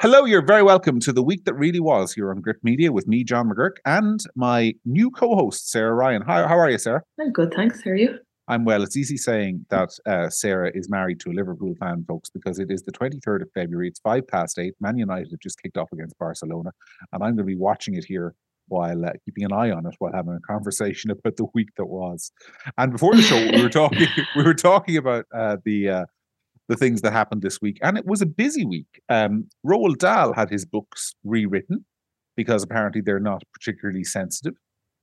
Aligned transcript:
Hello, 0.00 0.24
you're 0.24 0.40
very 0.40 0.62
welcome 0.62 0.98
to 1.00 1.12
the 1.12 1.22
week 1.22 1.44
that 1.44 1.52
really 1.52 1.78
was 1.78 2.14
here 2.14 2.30
on 2.30 2.40
Grit 2.40 2.56
Media 2.62 2.90
with 2.90 3.06
me, 3.06 3.22
John 3.22 3.50
McGurk, 3.50 3.76
and 3.84 4.18
my 4.34 4.72
new 4.86 5.10
co-host, 5.10 5.68
Sarah 5.68 5.92
Ryan. 5.92 6.22
How, 6.22 6.48
how 6.48 6.58
are 6.58 6.70
you, 6.70 6.78
Sarah? 6.78 7.02
I'm 7.20 7.32
good, 7.32 7.52
thanks. 7.52 7.84
How 7.84 7.90
are 7.90 7.96
you? 7.96 8.18
I'm 8.48 8.64
well. 8.64 8.82
It's 8.82 8.96
easy 8.96 9.18
saying 9.18 9.66
that 9.68 9.90
uh, 10.06 10.30
Sarah 10.30 10.72
is 10.74 10.88
married 10.88 11.20
to 11.20 11.30
a 11.30 11.34
Liverpool 11.34 11.74
fan, 11.78 12.06
folks, 12.08 12.30
because 12.30 12.58
it 12.58 12.70
is 12.70 12.82
the 12.82 12.92
23rd 12.92 13.42
of 13.42 13.50
February. 13.52 13.88
It's 13.88 14.00
five 14.00 14.26
past 14.26 14.58
eight. 14.58 14.72
Man 14.80 14.96
United 14.96 15.32
have 15.32 15.40
just 15.40 15.60
kicked 15.62 15.76
off 15.76 15.92
against 15.92 16.16
Barcelona, 16.16 16.70
and 17.12 17.22
I'm 17.22 17.36
going 17.36 17.36
to 17.36 17.44
be 17.44 17.56
watching 17.56 17.94
it 17.94 18.06
here 18.06 18.34
while 18.68 19.04
uh, 19.04 19.10
keeping 19.26 19.44
an 19.44 19.52
eye 19.52 19.70
on 19.70 19.84
it 19.84 19.96
while 19.98 20.14
having 20.14 20.32
a 20.32 20.40
conversation 20.40 21.10
about 21.10 21.36
the 21.36 21.44
week 21.52 21.68
that 21.76 21.84
was. 21.84 22.32
And 22.78 22.92
before 22.92 23.14
the 23.14 23.20
show, 23.20 23.36
we 23.52 23.62
were 23.62 23.68
talking. 23.68 24.06
we 24.34 24.44
were 24.44 24.54
talking 24.54 24.96
about 24.96 25.26
uh, 25.34 25.58
the 25.62 25.90
uh, 25.90 26.04
the 26.70 26.76
things 26.76 27.00
that 27.02 27.12
happened 27.12 27.42
this 27.42 27.60
week. 27.60 27.78
And 27.82 27.98
it 27.98 28.06
was 28.06 28.22
a 28.22 28.26
busy 28.26 28.64
week. 28.64 29.02
Um, 29.08 29.48
Roald 29.66 29.98
Dahl 29.98 30.32
had 30.32 30.48
his 30.48 30.64
books 30.64 31.16
rewritten 31.24 31.84
because 32.36 32.62
apparently 32.62 33.00
they're 33.00 33.18
not 33.18 33.42
particularly 33.52 34.04
sensitive. 34.04 34.54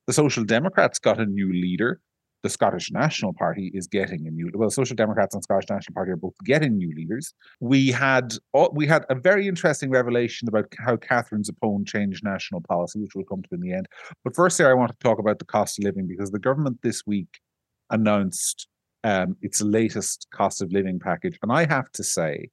The 0.08 0.14
Social 0.14 0.46
Democrats 0.46 0.98
got 0.98 1.20
a 1.20 1.26
new 1.26 1.52
leader. 1.52 2.00
The 2.44 2.50
Scottish 2.50 2.90
National 2.90 3.34
Party 3.34 3.70
is 3.74 3.86
getting 3.86 4.26
a 4.28 4.32
new 4.32 4.50
well, 4.54 4.70
Social 4.70 4.96
Democrats 4.96 5.36
and 5.36 5.44
Scottish 5.44 5.70
National 5.70 5.94
Party 5.94 6.12
are 6.12 6.16
both 6.16 6.36
getting 6.46 6.78
new 6.78 6.94
leaders. 6.96 7.34
We 7.60 7.92
had 7.92 8.36
we 8.72 8.88
had 8.88 9.04
a 9.10 9.16
very 9.16 9.50
interesting 9.50 9.90
revelation 9.90 10.48
about 10.48 10.74
how 10.80 10.96
Katherine 10.96 11.44
Zappone 11.44 11.86
changed 11.86 12.24
national 12.24 12.62
policy, 12.62 13.02
which 13.02 13.12
we'll 13.14 13.26
come 13.26 13.42
to 13.42 13.56
in 13.56 13.60
the 13.60 13.74
end. 13.74 13.88
But 14.24 14.36
first, 14.36 14.56
Sarah, 14.56 14.72
I 14.72 14.76
want 14.76 14.92
to 14.92 14.98
talk 15.04 15.20
about 15.20 15.40
the 15.40 15.46
cost 15.46 15.80
of 15.80 15.84
living 15.84 16.08
because 16.08 16.32
the 16.32 16.40
government 16.40 16.78
this 16.82 17.02
week 17.06 17.42
announced 17.90 18.70
um, 19.04 19.36
its 19.42 19.62
latest 19.62 20.28
cost 20.32 20.62
of 20.62 20.72
living 20.72 21.00
package. 21.00 21.38
And 21.42 21.52
I 21.52 21.66
have 21.66 21.92
to 21.94 22.04
say 22.04 22.50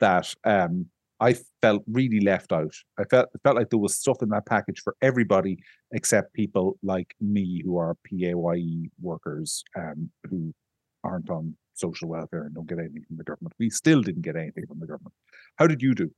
that 0.00 0.34
um, 0.44 0.86
I 1.20 1.36
felt 1.60 1.84
really 1.86 2.20
left 2.20 2.52
out. 2.52 2.74
I 2.98 3.04
felt 3.04 3.28
felt 3.44 3.56
like 3.56 3.70
there 3.70 3.78
was 3.78 3.94
stuff 3.94 4.22
in 4.22 4.30
that 4.30 4.46
package 4.46 4.80
for 4.82 4.96
everybody 5.00 5.58
except 5.92 6.32
people 6.34 6.78
like 6.82 7.14
me 7.20 7.62
who 7.64 7.78
are 7.78 7.96
PAYE 8.04 8.90
workers 9.00 9.62
um, 9.76 10.10
who 10.28 10.52
aren't 11.04 11.30
on 11.30 11.56
social 11.74 12.08
welfare 12.08 12.42
and 12.42 12.54
don't 12.54 12.68
get 12.68 12.78
anything 12.78 13.04
from 13.06 13.16
the 13.16 13.24
government. 13.24 13.54
We 13.58 13.70
still 13.70 14.02
didn't 14.02 14.22
get 14.22 14.36
anything 14.36 14.66
from 14.66 14.80
the 14.80 14.86
government. 14.86 15.14
How 15.56 15.66
did 15.66 15.80
you 15.80 15.94
do? 15.94 16.10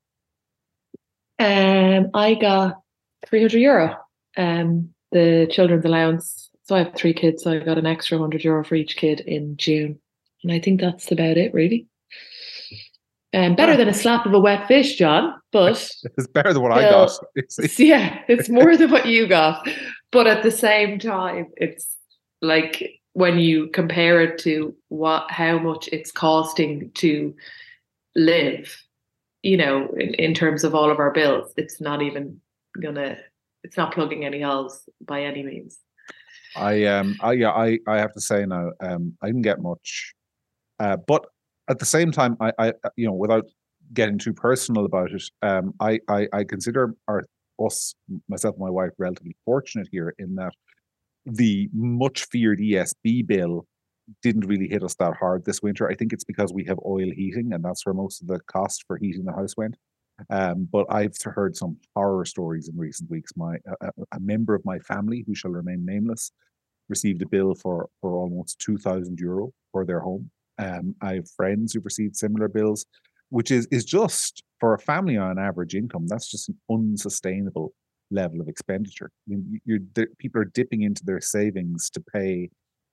Um, 1.39 2.11
I 2.15 2.35
got 2.35 2.81
300 3.27 3.59
euro. 3.59 3.97
Um, 4.37 4.91
the 5.13 5.47
children's 5.51 5.85
allowance 5.85 6.51
so 6.65 6.75
I 6.75 6.79
have 6.79 6.95
three 6.95 7.13
kids, 7.13 7.43
so 7.43 7.53
I 7.53 7.59
got 7.59 7.79
an 7.79 7.87
extra 7.87 8.19
hundred 8.19 8.43
euro 8.43 8.65
for 8.65 8.75
each 8.75 8.97
kid 8.97 9.21
in 9.21 9.57
June, 9.57 9.99
and 10.43 10.51
I 10.51 10.59
think 10.59 10.81
that's 10.81 11.13
about 11.13 11.37
it, 11.37 11.53
really. 11.53 11.87
Um, 13.35 13.57
better 13.57 13.77
than 13.77 13.89
a 13.89 13.95
slap 13.95 14.27
of 14.27 14.33
a 14.33 14.39
wet 14.39 14.69
fish, 14.69 14.97
John. 14.97 15.35
But 15.53 15.73
it's 16.17 16.27
better 16.29 16.53
than 16.53 16.63
what 16.63 16.73
I 16.73 16.83
got. 16.83 17.11
Yeah, 17.79 18.21
it's 18.29 18.49
more 18.49 18.77
than 18.77 18.91
what 18.91 19.07
you 19.07 19.27
got. 19.27 19.69
But 20.11 20.27
at 20.27 20.43
the 20.43 20.51
same 20.51 20.99
time, 20.99 21.49
it's 21.57 21.97
like 22.41 23.01
when 23.13 23.39
you 23.39 23.69
compare 23.69 24.21
it 24.23 24.39
to 24.41 24.75
what 24.89 25.31
how 25.31 25.59
much 25.59 25.89
it's 25.93 26.13
costing 26.13 26.91
to 26.95 27.35
live, 28.17 28.81
you 29.43 29.57
know, 29.57 29.89
in, 29.99 30.15
in 30.15 30.33
terms 30.35 30.65
of 30.65 30.75
all 30.75 30.91
of 30.91 30.99
our 30.99 31.11
bills, 31.11 31.53
it's 31.57 31.81
not 31.81 32.01
even 32.01 32.41
gonna 32.81 33.19
it's 33.65 33.77
not 33.77 33.93
plugging 33.93 34.25
any 34.25 34.41
holes 34.41 34.89
by 35.05 35.25
any 35.25 35.43
means. 35.43 35.79
I 36.55 36.85
um 36.85 37.17
I 37.21 37.33
yeah 37.33 37.51
I 37.51 37.79
I 37.87 37.99
have 37.99 38.13
to 38.15 38.21
say 38.21 38.47
now 38.47 38.71
um 38.81 39.17
I 39.23 39.27
didn't 39.27 39.43
get 39.43 39.61
much, 39.61 40.15
uh, 40.79 40.97
but 40.97 41.27
at 41.69 41.79
the 41.79 41.87
same 41.87 42.13
time 42.13 42.37
I 42.41 42.53
I 42.59 42.69
uh, 42.69 42.91
you 42.97 43.07
know 43.07 43.15
without 43.15 43.45
getting 43.93 44.19
too 44.19 44.33
personal 44.33 44.85
about 44.87 45.13
it 45.13 45.23
um 45.43 45.75
I 45.81 46.01
I, 46.09 46.27
I 46.33 46.45
consider 46.45 46.95
our 47.09 47.25
us 47.65 47.95
myself 48.29 48.55
and 48.55 48.65
my 48.65 48.71
wife 48.71 48.93
relatively 48.99 49.37
fortunate 49.45 49.89
here 49.91 50.15
in 50.19 50.35
that 50.37 50.53
the 51.27 51.69
much 51.73 52.27
feared 52.27 52.61
ESB 52.61 53.27
bill 53.27 53.67
didn't 54.23 54.47
really 54.47 54.69
hit 54.69 54.83
us 54.83 54.95
that 54.97 55.15
hard 55.19 55.45
this 55.45 55.63
winter. 55.63 55.89
I 55.89 55.95
think 55.95 56.13
it's 56.13 56.25
because 56.25 56.53
we 56.53 56.65
have 56.65 56.79
oil 56.85 57.11
heating 57.15 57.53
and 57.53 57.65
that's 57.65 57.87
where 57.87 57.95
most 57.95 58.21
of 58.21 58.29
the 58.29 58.41
cost 58.41 58.85
for 58.87 58.99
heating 58.99 59.25
the 59.25 59.33
house 59.33 59.57
went. 59.57 59.77
Um, 60.31 60.69
but 60.71 60.87
I've 60.91 61.17
heard 61.25 61.57
some 61.57 61.77
horror 61.97 62.25
stories 62.25 62.69
in 62.69 62.77
recent 62.79 63.11
weeks. 63.11 63.33
My 63.37 63.57
a, 63.81 63.91
a 64.13 64.21
member 64.21 64.55
of 64.55 64.65
my 64.65 64.79
family, 64.79 65.25
who 65.27 65.35
shall 65.35 65.51
remain 65.51 65.85
nameless, 65.85 66.31
received 66.89 67.23
a 67.23 67.29
bill 67.29 67.55
for 67.55 67.89
for 68.01 68.15
almost 68.15 68.59
two 68.61 68.79
thousand 68.79 69.19
euro 69.19 69.53
for 69.73 69.85
their 69.85 70.01
home. 70.01 70.31
Um, 70.59 70.95
I 71.03 71.15
have 71.15 71.29
friends 71.31 71.73
who've 71.73 71.85
received 71.85 72.17
similar 72.17 72.49
bills, 72.49 72.87
which 73.31 73.51
is 73.51 73.67
is 73.71 73.85
just 73.85 74.43
for 74.61 74.75
a 74.75 74.79
family 74.79 75.17
on 75.17 75.39
average 75.39 75.75
income. 75.75 76.07
That's 76.07 76.31
just 76.31 76.49
an 76.49 76.59
unsustainable 76.71 77.73
level 78.11 78.41
of 78.41 78.49
expenditure. 78.49 79.11
I 79.27 79.31
mean, 79.31 79.61
you're, 79.65 79.81
people 80.19 80.41
are 80.41 80.45
dipping 80.45 80.83
into 80.83 81.05
their 81.05 81.21
savings 81.21 81.91
to 81.91 82.01
pay 82.01 82.51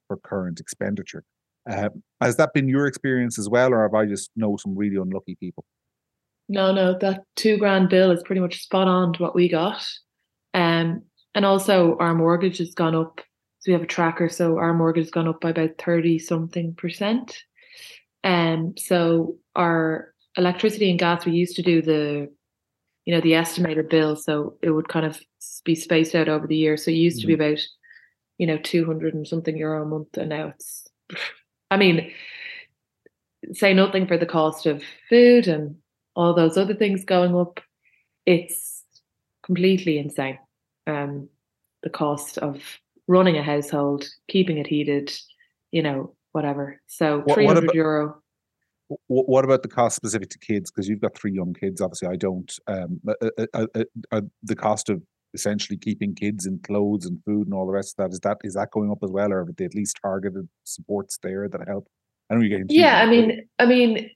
for 0.08 0.16
current 0.16 0.58
expenditure. 0.58 1.22
Uh, 1.70 1.90
has 2.20 2.36
that 2.36 2.52
been 2.52 2.68
your 2.68 2.86
experience 2.86 3.38
as 3.38 3.48
well, 3.48 3.72
or 3.72 3.82
have 3.82 3.94
I 3.94 4.06
just 4.06 4.30
know 4.34 4.56
some 4.56 4.76
really 4.76 4.96
unlucky 4.96 5.36
people? 5.36 5.64
No, 6.48 6.72
no, 6.72 6.98
that 6.98 7.22
two 7.36 7.56
grand 7.56 7.88
bill 7.88 8.10
is 8.10 8.22
pretty 8.22 8.40
much 8.40 8.62
spot 8.62 8.88
on 8.88 9.12
to 9.14 9.22
what 9.22 9.34
we 9.34 9.48
got. 9.48 9.86
Um, 10.54 11.02
and 11.34 11.44
also 11.44 11.96
our 11.98 12.14
mortgage 12.14 12.58
has 12.58 12.74
gone 12.74 12.94
up. 12.94 13.20
So 13.60 13.70
we 13.70 13.72
have 13.74 13.82
a 13.82 13.86
tracker, 13.86 14.28
so 14.28 14.58
our 14.58 14.74
mortgage 14.74 15.04
has 15.04 15.10
gone 15.10 15.28
up 15.28 15.40
by 15.40 15.50
about 15.50 15.78
30 15.78 16.18
something 16.18 16.74
percent. 16.74 17.38
Um, 18.24 18.74
so 18.76 19.36
our 19.54 20.12
electricity 20.36 20.90
and 20.90 20.98
gas, 20.98 21.24
we 21.24 21.32
used 21.32 21.56
to 21.56 21.62
do 21.62 21.80
the, 21.80 22.28
you 23.04 23.14
know, 23.14 23.20
the 23.20 23.34
estimated 23.34 23.88
bill. 23.88 24.16
So 24.16 24.58
it 24.62 24.70
would 24.70 24.88
kind 24.88 25.06
of 25.06 25.20
be 25.64 25.74
spaced 25.74 26.14
out 26.14 26.28
over 26.28 26.46
the 26.46 26.56
year. 26.56 26.76
So 26.76 26.90
it 26.90 26.94
used 26.94 27.18
mm-hmm. 27.18 27.30
to 27.30 27.36
be 27.36 27.42
mm-hmm. 27.42 27.52
about, 27.52 27.60
you 28.38 28.46
know, 28.46 28.58
200 28.58 29.14
and 29.14 29.26
something 29.26 29.56
euro 29.56 29.82
a 29.82 29.86
month. 29.86 30.16
And 30.16 30.28
now 30.28 30.48
it's, 30.48 30.86
I 31.70 31.76
mean, 31.76 32.12
say 33.52 33.74
nothing 33.74 34.06
for 34.06 34.18
the 34.18 34.26
cost 34.26 34.66
of 34.66 34.82
food 35.08 35.48
and 35.48 35.76
all 36.14 36.34
those 36.34 36.56
other 36.56 36.74
things 36.74 37.04
going 37.04 37.36
up, 37.36 37.60
it's 38.26 38.84
completely 39.42 39.98
insane. 39.98 40.38
Um, 40.86 41.28
the 41.82 41.90
cost 41.90 42.38
of 42.38 42.62
running 43.08 43.36
a 43.36 43.42
household, 43.42 44.08
keeping 44.28 44.58
it 44.58 44.66
heated, 44.66 45.12
you 45.70 45.82
know, 45.82 46.14
whatever. 46.32 46.80
So 46.86 47.22
three 47.32 47.46
hundred 47.46 47.72
euro. 47.74 48.16
What 49.06 49.44
about 49.44 49.62
the 49.62 49.68
cost 49.68 49.96
specific 49.96 50.28
to 50.30 50.38
kids? 50.38 50.70
Because 50.70 50.86
you've 50.86 51.00
got 51.00 51.16
three 51.16 51.32
young 51.32 51.54
kids. 51.54 51.80
Obviously, 51.80 52.08
I 52.08 52.16
don't. 52.16 52.52
Um, 52.66 53.00
uh, 53.08 53.30
uh, 53.38 53.66
uh, 53.74 53.84
uh, 54.10 54.20
the 54.42 54.56
cost 54.56 54.90
of 54.90 55.02
essentially 55.34 55.78
keeping 55.78 56.14
kids 56.14 56.44
in 56.44 56.58
clothes 56.58 57.06
and 57.06 57.18
food 57.24 57.46
and 57.46 57.54
all 57.54 57.66
the 57.66 57.72
rest 57.72 57.94
of 57.98 58.04
that 58.04 58.12
is 58.12 58.20
that 58.20 58.38
is 58.44 58.54
that 58.54 58.70
going 58.70 58.90
up 58.90 58.98
as 59.02 59.10
well, 59.10 59.32
or 59.32 59.44
have 59.44 59.56
they 59.56 59.64
at 59.64 59.74
least 59.74 59.98
targeted 60.02 60.48
supports 60.64 61.18
there 61.22 61.48
that 61.48 61.66
help? 61.66 61.88
I 62.30 62.34
know 62.34 62.40
you're 62.42 62.58
getting. 62.58 62.66
Yeah, 62.68 63.00
I 63.00 63.06
mean, 63.06 63.48
I 63.58 63.66
mean, 63.66 64.10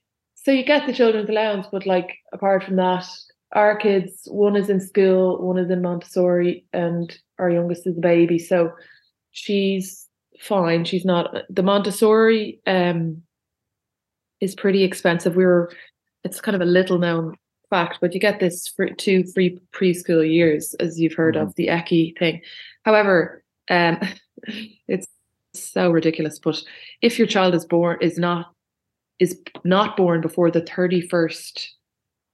so 0.47 0.53
you 0.53 0.63
get 0.63 0.87
the 0.87 0.93
children's 0.93 1.27
allowance, 1.27 1.67
but 1.69 1.85
like 1.85 2.19
apart 2.31 2.63
from 2.63 2.77
that, 2.77 3.05
our 3.51 3.75
kids, 3.75 4.29
one 4.31 4.55
is 4.55 4.69
in 4.69 4.79
school, 4.79 5.45
one 5.45 5.57
is 5.57 5.69
in 5.69 5.81
Montessori, 5.81 6.65
and 6.71 7.13
our 7.37 7.49
youngest 7.49 7.85
is 7.85 7.97
a 7.97 7.99
baby. 7.99 8.39
So 8.39 8.71
she's 9.31 10.07
fine. 10.39 10.85
She's 10.85 11.03
not 11.03 11.35
the 11.49 11.63
Montessori 11.63 12.61
um 12.65 13.23
is 14.39 14.55
pretty 14.55 14.85
expensive. 14.85 15.35
We 15.35 15.45
were 15.45 15.69
it's 16.23 16.39
kind 16.39 16.55
of 16.55 16.61
a 16.61 16.71
little 16.71 16.97
known 16.97 17.35
fact, 17.69 17.97
but 17.99 18.13
you 18.13 18.21
get 18.21 18.39
this 18.39 18.69
for 18.69 18.89
two 18.91 19.25
free 19.33 19.59
preschool 19.73 20.25
years, 20.25 20.73
as 20.75 20.97
you've 20.97 21.15
heard 21.15 21.35
mm-hmm. 21.35 21.47
of 21.47 21.55
the 21.55 21.67
ECCE 21.67 22.17
thing. 22.17 22.41
However, 22.85 23.43
um 23.69 23.99
it's 24.87 25.07
so 25.53 25.91
ridiculous. 25.91 26.39
But 26.39 26.63
if 27.01 27.19
your 27.19 27.27
child 27.27 27.53
is 27.53 27.65
born 27.65 27.97
is 27.99 28.17
not 28.17 28.53
is 29.19 29.41
not 29.63 29.97
born 29.97 30.21
before 30.21 30.51
the 30.51 30.61
31st 30.61 31.67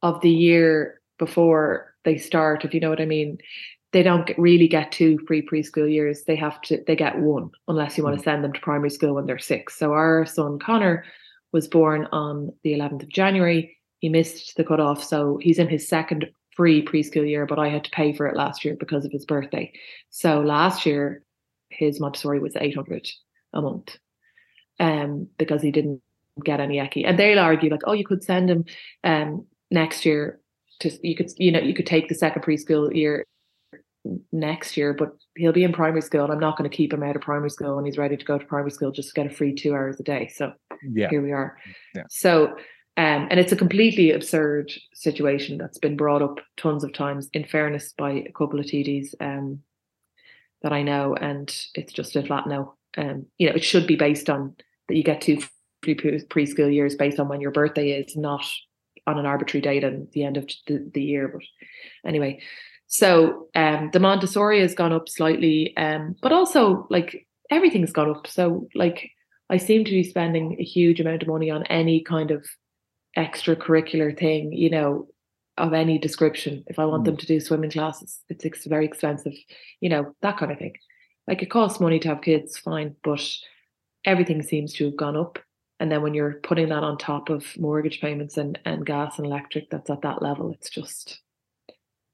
of 0.01 0.21
the 0.21 0.29
year 0.29 1.01
before 1.17 1.93
they 2.03 2.17
start, 2.17 2.65
if 2.65 2.73
you 2.73 2.79
know 2.79 2.89
what 2.89 3.01
I 3.01 3.05
mean, 3.05 3.37
they 3.93 4.03
don't 4.03 4.25
get, 4.25 4.37
really 4.39 4.67
get 4.67 4.91
two 4.91 5.19
free 5.27 5.41
preschool 5.41 5.91
years. 5.91 6.23
They 6.23 6.35
have 6.35 6.59
to, 6.63 6.83
they 6.85 6.95
get 6.95 7.19
one 7.19 7.51
unless 7.67 7.97
you 7.97 8.03
want 8.03 8.15
to 8.15 8.21
mm. 8.21 8.25
send 8.25 8.43
them 8.43 8.53
to 8.53 8.59
primary 8.59 8.89
school 8.89 9.13
when 9.13 9.25
they're 9.25 9.39
six. 9.39 9.77
So 9.77 9.93
our 9.93 10.25
son 10.25 10.59
Connor 10.59 11.05
was 11.51 11.67
born 11.67 12.07
on 12.11 12.51
the 12.63 12.73
11th 12.73 13.03
of 13.03 13.09
January. 13.09 13.77
He 13.99 14.09
missed 14.09 14.57
the 14.57 14.63
cutoff. 14.63 15.03
So 15.03 15.37
he's 15.41 15.59
in 15.59 15.69
his 15.69 15.87
second 15.87 16.25
free 16.55 16.83
preschool 16.83 17.27
year, 17.29 17.45
but 17.45 17.59
I 17.59 17.69
had 17.69 17.85
to 17.85 17.91
pay 17.91 18.13
for 18.13 18.27
it 18.27 18.35
last 18.35 18.65
year 18.65 18.75
because 18.77 19.05
of 19.05 19.11
his 19.11 19.25
birthday. 19.25 19.71
So 20.09 20.41
last 20.41 20.85
year, 20.85 21.23
his 21.69 21.99
Montessori 21.99 22.39
was 22.39 22.55
800 22.55 23.07
a 23.53 23.61
month 23.61 23.97
um, 24.79 25.27
because 25.37 25.61
he 25.61 25.71
didn't 25.71 26.01
get 26.43 26.59
any 26.59 26.77
ECCE. 26.77 27.07
And 27.07 27.17
they'll 27.17 27.39
argue 27.39 27.69
like, 27.69 27.81
oh, 27.85 27.93
you 27.93 28.05
could 28.05 28.23
send 28.23 28.49
him 28.49 28.65
um, 29.03 29.45
next 29.71 30.05
year 30.05 30.39
to 30.79 30.91
you 31.07 31.15
could 31.15 31.31
you 31.37 31.51
know 31.51 31.59
you 31.59 31.73
could 31.73 31.85
take 31.85 32.09
the 32.09 32.15
second 32.15 32.41
preschool 32.41 32.93
year 32.95 33.25
next 34.31 34.75
year, 34.75 34.93
but 34.93 35.15
he'll 35.37 35.53
be 35.53 35.63
in 35.63 35.71
primary 35.71 36.01
school, 36.01 36.23
and 36.23 36.33
I'm 36.33 36.39
not 36.39 36.57
going 36.57 36.69
to 36.69 36.75
keep 36.75 36.93
him 36.93 37.03
out 37.03 37.15
of 37.15 37.21
primary 37.21 37.49
school 37.49 37.75
when 37.75 37.85
he's 37.85 37.97
ready 37.97 38.17
to 38.17 38.25
go 38.25 38.37
to 38.37 38.45
primary 38.45 38.71
school 38.71 38.91
just 38.91 39.09
to 39.09 39.13
get 39.13 39.31
a 39.31 39.35
free 39.35 39.53
two 39.53 39.73
hours 39.73 39.99
a 39.99 40.03
day. 40.03 40.29
So 40.33 40.53
yeah. 40.91 41.09
here 41.09 41.21
we 41.21 41.31
are. 41.31 41.57
Yeah. 41.95 42.03
So 42.09 42.55
Um, 42.95 43.27
and 43.31 43.39
it's 43.39 43.51
a 43.51 43.55
completely 43.55 44.11
absurd 44.11 44.71
situation 44.93 45.57
that's 45.57 45.79
been 45.79 45.97
brought 45.97 46.21
up 46.21 46.39
tons 46.57 46.83
of 46.83 46.93
times, 46.93 47.27
in 47.33 47.43
fairness, 47.43 47.93
by 47.97 48.11
a 48.11 48.31
couple 48.31 48.59
of 48.59 48.67
TDs 48.67 49.15
um, 49.19 49.61
that 50.61 50.73
I 50.73 50.83
know. 50.83 51.15
And 51.15 51.49
it's 51.73 51.91
just 51.91 52.15
a 52.15 52.21
flat 52.21 52.45
no. 52.45 52.75
Um, 52.95 53.25
you 53.39 53.49
know, 53.49 53.55
it 53.55 53.63
should 53.63 53.87
be 53.87 53.95
based 53.95 54.29
on 54.29 54.55
that 54.87 54.95
you 54.95 55.03
get 55.03 55.21
two 55.21 55.39
free 55.83 55.95
preschool 55.95 56.73
years 56.73 56.95
based 56.95 57.19
on 57.19 57.27
when 57.27 57.41
your 57.41 57.51
birthday 57.51 57.91
is, 57.91 58.15
not 58.15 58.45
on 59.05 59.19
an 59.19 59.25
arbitrary 59.25 59.61
date 59.61 59.83
at 59.83 60.11
the 60.11 60.23
end 60.23 60.37
of 60.37 60.49
the, 60.67 60.89
the 60.93 61.03
year. 61.03 61.27
But 61.27 61.41
anyway, 62.07 62.41
so 62.87 63.47
um, 63.55 63.89
the 63.91 63.99
Montessori 63.99 64.61
has 64.61 64.75
gone 64.75 64.93
up 64.93 65.09
slightly, 65.09 65.75
um, 65.77 66.15
but 66.21 66.31
also 66.31 66.87
like 66.89 67.27
everything's 67.49 67.91
gone 67.91 68.09
up. 68.09 68.27
So 68.27 68.67
like 68.75 69.11
I 69.49 69.57
seem 69.57 69.83
to 69.85 69.91
be 69.91 70.03
spending 70.03 70.57
a 70.59 70.63
huge 70.63 70.99
amount 70.99 71.21
of 71.21 71.27
money 71.27 71.51
on 71.51 71.63
any 71.67 72.01
kind 72.01 72.31
of 72.31 72.45
extracurricular 73.17 74.17
thing, 74.17 74.53
you 74.53 74.69
know, 74.69 75.07
of 75.57 75.73
any 75.73 75.97
description. 75.97 76.63
If 76.67 76.79
I 76.79 76.85
want 76.85 77.03
mm. 77.03 77.05
them 77.05 77.17
to 77.17 77.25
do 77.25 77.39
swimming 77.39 77.71
classes, 77.71 78.19
it's, 78.29 78.45
it's 78.45 78.65
very 78.65 78.85
expensive, 78.85 79.33
you 79.81 79.89
know, 79.89 80.15
that 80.21 80.37
kind 80.37 80.51
of 80.51 80.57
thing. 80.57 80.73
Like 81.27 81.41
it 81.41 81.51
costs 81.51 81.79
money 81.79 81.99
to 81.99 82.09
have 82.09 82.21
kids, 82.21 82.57
fine, 82.57 82.95
but 83.03 83.23
everything 84.05 84.41
seems 84.41 84.73
to 84.73 84.85
have 84.85 84.97
gone 84.97 85.15
up. 85.15 85.39
And 85.83 85.91
then 85.91 86.01
when 86.01 86.13
you're 86.13 86.35
putting 86.43 86.69
that 86.69 86.81
on 86.81 86.97
top 86.97 87.29
of 87.29 87.45
mortgage 87.57 87.99
payments 87.99 88.37
and, 88.37 88.57
and 88.63 88.85
gas 88.85 89.17
and 89.17 89.27
electric, 89.27 89.69
that's 89.69 89.89
at 89.89 90.01
that 90.03 90.21
level, 90.21 90.49
it's 90.53 90.69
just 90.69 91.19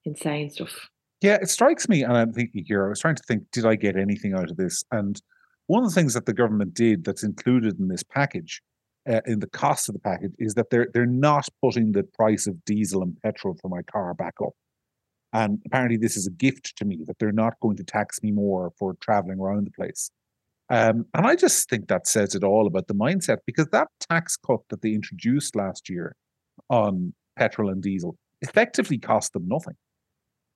insane 0.05 0.49
stuff. 0.49 0.89
Yeah, 1.21 1.35
it 1.35 1.51
strikes 1.51 1.87
me, 1.87 2.01
and 2.01 2.17
I'm 2.17 2.33
thinking 2.33 2.65
here, 2.65 2.87
I 2.87 2.89
was 2.89 2.99
trying 2.99 3.13
to 3.13 3.23
think, 3.27 3.43
did 3.51 3.67
I 3.67 3.75
get 3.75 3.95
anything 3.95 4.33
out 4.33 4.49
of 4.49 4.57
this? 4.57 4.83
And 4.91 5.21
one 5.67 5.83
of 5.83 5.89
the 5.91 5.93
things 5.93 6.15
that 6.15 6.25
the 6.25 6.33
government 6.33 6.73
did 6.73 7.03
that's 7.03 7.21
included 7.21 7.77
in 7.77 7.89
this 7.89 8.01
package 8.01 8.59
uh, 9.07 9.21
in 9.27 9.39
the 9.39 9.45
cost 9.45 9.87
of 9.87 9.93
the 9.93 9.99
package 9.99 10.33
is 10.39 10.55
that 10.55 10.71
they're 10.71 10.87
they're 10.95 11.05
not 11.05 11.47
putting 11.61 11.91
the 11.91 12.01
price 12.01 12.47
of 12.47 12.65
diesel 12.65 13.03
and 13.03 13.21
petrol 13.21 13.55
for 13.61 13.69
my 13.69 13.83
car 13.83 14.15
back 14.15 14.33
up. 14.43 14.53
And 15.31 15.61
apparently, 15.67 15.97
this 15.97 16.17
is 16.17 16.25
a 16.25 16.31
gift 16.31 16.75
to 16.77 16.85
me 16.85 17.03
that 17.05 17.19
they're 17.19 17.31
not 17.31 17.59
going 17.61 17.77
to 17.77 17.83
tax 17.83 18.23
me 18.23 18.31
more 18.31 18.73
for 18.79 18.95
traveling 18.99 19.39
around 19.39 19.67
the 19.67 19.71
place. 19.71 20.09
Um, 20.69 21.05
and 21.15 21.25
I 21.25 21.35
just 21.35 21.67
think 21.69 21.87
that 21.87 22.07
says 22.07 22.35
it 22.35 22.43
all 22.43 22.67
about 22.67 22.87
the 22.87 22.93
mindset 22.93 23.37
because 23.45 23.67
that 23.71 23.87
tax 23.99 24.37
cut 24.37 24.59
that 24.69 24.81
they 24.81 24.93
introduced 24.93 25.55
last 25.55 25.89
year 25.89 26.15
on 26.69 27.13
petrol 27.37 27.69
and 27.69 27.81
diesel 27.81 28.15
effectively 28.41 28.97
cost 28.97 29.33
them 29.33 29.47
nothing. 29.47 29.75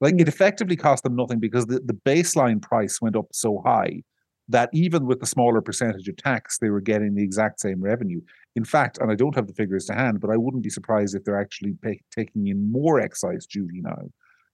Like 0.01 0.19
it 0.19 0.27
effectively 0.27 0.75
cost 0.75 1.03
them 1.03 1.15
nothing 1.15 1.39
because 1.39 1.65
the, 1.65 1.79
the 1.79 1.97
baseline 2.05 2.61
price 2.61 3.01
went 3.01 3.15
up 3.15 3.27
so 3.31 3.61
high 3.65 4.03
that 4.49 4.69
even 4.73 5.05
with 5.05 5.19
the 5.19 5.25
smaller 5.25 5.61
percentage 5.61 6.07
of 6.07 6.17
tax, 6.17 6.57
they 6.59 6.69
were 6.69 6.81
getting 6.81 7.15
the 7.15 7.23
exact 7.23 7.61
same 7.61 7.81
revenue. 7.81 8.19
In 8.55 8.65
fact, 8.65 8.97
and 8.99 9.11
I 9.11 9.15
don't 9.15 9.35
have 9.35 9.47
the 9.47 9.53
figures 9.53 9.85
to 9.85 9.93
hand, 9.93 10.19
but 10.19 10.29
I 10.29 10.37
wouldn't 10.37 10.63
be 10.63 10.69
surprised 10.69 11.15
if 11.15 11.23
they're 11.23 11.39
actually 11.39 11.73
pay, 11.81 12.01
taking 12.13 12.47
in 12.47 12.71
more 12.71 12.99
excise 12.99 13.45
duty 13.45 13.81
now 13.81 14.09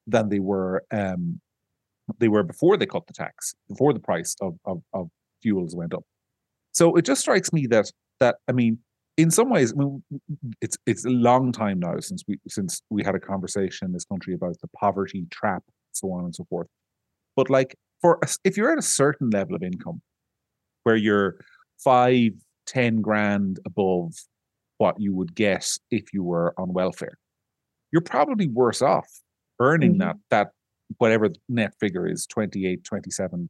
than 0.06 0.30
they 0.30 0.40
were 0.40 0.84
um, 0.92 1.42
they 2.18 2.28
were 2.28 2.44
before 2.44 2.78
they 2.78 2.86
cut 2.86 3.08
the 3.08 3.14
tax, 3.14 3.54
before 3.68 3.94
the 3.94 4.00
price 4.00 4.36
of, 4.42 4.56
of, 4.66 4.82
of 4.94 5.10
fuels 5.41 5.75
went 5.75 5.94
up. 5.94 6.03
So 6.71 6.95
it 6.95 7.06
just 7.06 7.21
strikes 7.21 7.51
me 7.51 7.68
that 7.68 7.91
that 8.19 8.38
I 8.47 8.51
mean, 8.51 8.80
in 9.18 9.31
some 9.31 9.50
ways, 9.50 9.74
I 9.74 9.75
mean, 9.75 10.03
it's 10.62 10.77
it's 10.86 11.06
a 11.06 11.09
long 11.09 11.51
time 11.51 11.80
now 11.80 12.00
since 12.00 12.24
we 12.27 12.39
since 12.47 12.81
we 12.89 13.03
had 13.03 13.15
a 13.15 13.19
conversation 13.19 13.88
in 13.88 13.94
this 13.94 14.06
country 14.06 14.33
about 14.33 14.59
the 14.62 14.68
poverty 14.69 15.25
trap, 15.30 15.63
so 15.91 16.12
on 16.12 16.25
and 16.25 16.36
so 16.36 16.45
forth. 16.50 16.68
But 17.36 17.50
like 17.50 17.75
for 18.01 18.19
if 18.44 18.57
you're 18.57 18.71
at 18.71 18.80
a 18.80 18.83
certain 18.83 19.30
level 19.30 19.56
of 19.56 19.63
income 19.63 20.01
where 20.83 20.95
you're 20.95 21.36
five, 21.83 22.31
ten 22.65 23.01
grand 23.01 23.59
above 23.65 24.13
what 24.77 25.00
you 25.00 25.13
would 25.13 25.36
get 25.36 25.77
if 25.91 26.13
you 26.13 26.24
were 26.24 26.53
on 26.57 26.71
welfare, 26.71 27.18
you're 27.91 28.01
probably 28.01 28.47
worse 28.47 28.81
off 28.81 29.09
earning 29.59 29.91
mm-hmm. 29.91 30.01
that 30.01 30.15
that 30.30 30.51
whatever 30.97 31.30
net 31.47 31.74
figure 31.80 32.07
is 32.07 32.25
28 32.27 32.83
27 32.83 33.50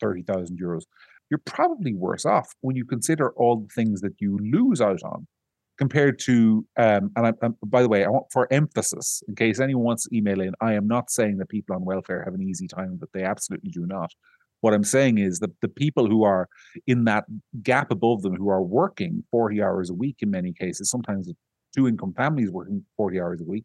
30,000 0.00 0.58
euros 0.58 0.84
you're 1.30 1.40
probably 1.44 1.94
worse 1.94 2.26
off 2.26 2.54
when 2.60 2.76
you 2.76 2.84
consider 2.84 3.30
all 3.32 3.60
the 3.60 3.72
things 3.74 4.00
that 4.00 4.14
you 4.18 4.38
lose 4.38 4.80
out 4.80 5.02
on 5.04 5.26
compared 5.78 6.18
to 6.18 6.66
um, 6.76 7.10
and 7.16 7.28
I, 7.28 7.32
um, 7.42 7.56
by 7.64 7.80
the 7.80 7.88
way, 7.88 8.04
I 8.04 8.08
want 8.08 8.26
for 8.30 8.46
emphasis, 8.52 9.22
in 9.26 9.34
case 9.34 9.60
anyone 9.60 9.84
wants 9.84 10.04
to 10.04 10.14
email 10.14 10.40
in, 10.42 10.52
I 10.60 10.74
am 10.74 10.86
not 10.86 11.10
saying 11.10 11.38
that 11.38 11.48
people 11.48 11.74
on 11.74 11.86
welfare 11.86 12.22
have 12.22 12.34
an 12.34 12.42
easy 12.42 12.68
time, 12.68 12.98
but 13.00 13.08
they 13.14 13.22
absolutely 13.22 13.70
do 13.70 13.86
not. 13.86 14.10
What 14.60 14.74
I'm 14.74 14.84
saying 14.84 15.16
is 15.16 15.38
that 15.38 15.58
the 15.62 15.68
people 15.68 16.06
who 16.06 16.22
are 16.22 16.48
in 16.86 17.04
that 17.04 17.24
gap 17.62 17.90
above 17.90 18.20
them, 18.20 18.36
who 18.36 18.50
are 18.50 18.62
working 18.62 19.24
40 19.30 19.62
hours 19.62 19.88
a 19.88 19.94
week 19.94 20.16
in 20.20 20.30
many 20.30 20.52
cases, 20.52 20.90
sometimes 20.90 21.32
two 21.74 21.88
income 21.88 22.12
families 22.14 22.50
working 22.50 22.84
40 22.98 23.18
hours 23.18 23.40
a 23.40 23.44
week, 23.44 23.64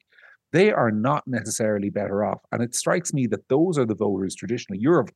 they 0.54 0.72
are 0.72 0.92
not 0.92 1.28
necessarily 1.28 1.90
better 1.90 2.24
off. 2.24 2.40
And 2.54 2.64
it 2.64 2.76
strikes 2.76 3.12
me 3.12 3.28
that 3.28 3.46
those 3.50 3.78
are 3.78 3.86
the 3.86 3.94
voters 3.94 4.36
traditionally. 4.36 4.80
You're 4.80 5.02
of 5.02 5.10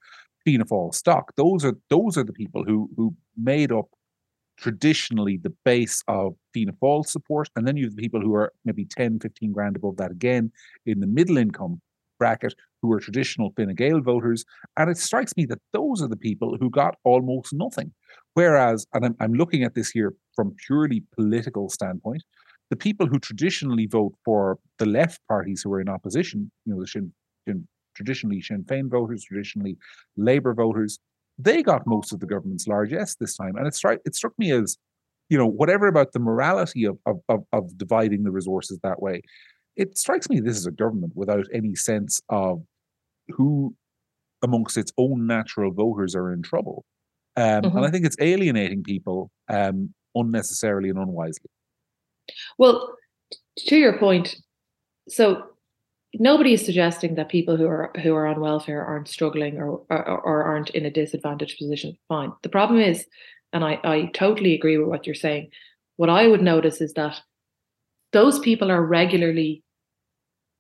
Fianna 0.46 0.66
stock. 0.92 1.34
Those 1.36 1.66
are 1.66 1.74
those 1.90 2.18
are 2.18 2.24
the 2.24 2.34
people 2.34 2.64
who 2.64 2.90
who 2.96 3.16
made 3.38 3.72
up 3.72 3.88
traditionally 4.60 5.38
the 5.42 5.54
base 5.64 6.04
of 6.08 6.36
Fianna 6.54 6.74
Fáil 6.74 7.06
support. 7.06 7.50
And 7.56 7.66
then 7.66 7.78
you 7.78 7.86
have 7.86 7.96
the 7.96 8.02
people 8.02 8.20
who 8.20 8.36
are 8.36 8.52
maybe 8.66 8.86
10, 8.86 9.20
15 9.20 9.54
grand 9.54 9.78
above 9.78 9.98
that 9.98 10.12
again 10.12 10.52
in 10.86 11.00
the 11.00 11.08
middle 11.08 11.38
income 11.38 11.82
bracket 12.20 12.54
who 12.82 12.92
are 12.92 13.00
traditional 13.00 13.54
Fine 13.56 13.74
Gael 13.76 14.02
voters. 14.02 14.44
And 14.78 14.90
it 14.90 14.98
strikes 14.98 15.36
me 15.38 15.46
that 15.46 15.62
those 15.72 16.02
are 16.02 16.08
the 16.08 16.18
people 16.18 16.58
who 16.60 16.70
got 16.70 16.96
almost 17.04 17.54
nothing. 17.54 17.94
Whereas, 18.34 18.86
and 18.94 19.06
I'm, 19.06 19.16
I'm 19.20 19.34
looking 19.34 19.64
at 19.64 19.76
this 19.76 19.90
here 19.90 20.14
from 20.36 20.56
purely 20.68 21.04
political 21.16 21.70
standpoint, 21.70 22.24
the 22.70 22.76
people 22.76 23.08
who 23.08 23.20
traditionally 23.20 23.88
vote 23.88 24.14
for 24.24 24.60
the 24.78 24.86
left 24.86 25.20
parties 25.28 25.62
who 25.64 25.74
are 25.74 25.82
in 25.82 25.90
opposition, 25.90 26.52
you 26.66 26.74
know, 26.74 26.82
the 26.82 26.88
Sinn, 26.88 27.12
Sinn, 27.48 27.68
traditionally 28.00 28.42
Sinn 28.42 28.64
Féin 28.64 28.90
voters, 28.90 29.26
traditionally 29.26 29.78
Labour 30.16 30.54
voters, 30.54 31.00
they 31.38 31.62
got 31.62 31.86
most 31.86 32.14
of 32.14 32.22
the 32.22 32.26
government's 32.26 32.68
largesse 32.68 33.16
this 33.16 33.36
time. 33.36 33.56
And 33.58 33.68
it 33.68 33.76
struck 33.76 34.00
it 34.06 34.16
struck 34.16 34.34
me 34.38 34.52
as, 34.52 34.78
you 35.28 35.38
know, 35.38 35.48
whatever 35.48 35.88
about 35.88 36.14
the 36.14 36.20
morality 36.20 36.86
of, 36.86 36.98
of, 37.06 37.18
of, 37.28 37.44
of 37.52 37.78
dividing 37.78 38.24
the 38.24 38.32
resources 38.32 38.80
that 38.84 39.02
way, 39.02 39.22
it 39.76 39.98
strikes 39.98 40.30
me 40.30 40.40
this 40.40 40.58
is 40.58 40.66
a 40.66 40.72
government 40.72 41.14
without 41.16 41.46
any 41.54 41.76
sense 41.76 42.22
of 42.30 42.62
who 43.28 43.76
amongst 44.42 44.78
its 44.78 44.94
own 44.98 45.28
natural 45.28 45.72
voters 45.72 46.16
are 46.16 46.32
in 46.32 46.42
trouble. 46.42 46.86
Um, 47.36 47.44
mm-hmm. 47.44 47.66
And 47.66 47.66
I 47.66 47.82
mm-hmm. 47.82 47.92
think 47.92 48.06
it's 48.06 48.16
alienating 48.20 48.84
people 48.84 49.30
um, 49.50 49.94
unnecessarily 50.16 50.90
and 50.90 50.98
unwisely. 50.98 51.50
Well, 52.58 52.96
to 53.68 53.76
your 53.76 53.98
point, 53.98 54.36
so 55.10 55.44
nobody 56.14 56.54
is 56.54 56.66
suggesting 56.66 57.16
that 57.16 57.30
people 57.30 57.58
who 57.58 57.68
are 57.68 57.92
who 58.02 58.16
are 58.16 58.28
on 58.28 58.40
welfare 58.40 58.84
aren't 58.84 59.08
struggling 59.08 59.58
or, 59.58 59.82
or, 59.90 60.08
or 60.08 60.44
aren't 60.44 60.72
in 60.72 60.86
a 60.86 60.92
disadvantaged 60.92 61.58
position. 61.58 61.98
Fine. 62.08 62.34
The 62.44 62.50
problem 62.50 62.80
is, 62.80 63.06
and 63.54 63.64
I, 63.64 63.80
I 63.84 64.10
totally 64.14 64.56
agree 64.56 64.78
with 64.78 64.88
what 64.88 65.06
you're 65.06 65.16
saying. 65.16 65.50
What 65.98 66.10
I 66.10 66.28
would 66.28 66.42
notice 66.42 66.82
is 66.82 66.94
that 66.94 67.20
those 68.12 68.40
people 68.40 68.72
are 68.72 68.84
regularly 68.84 69.64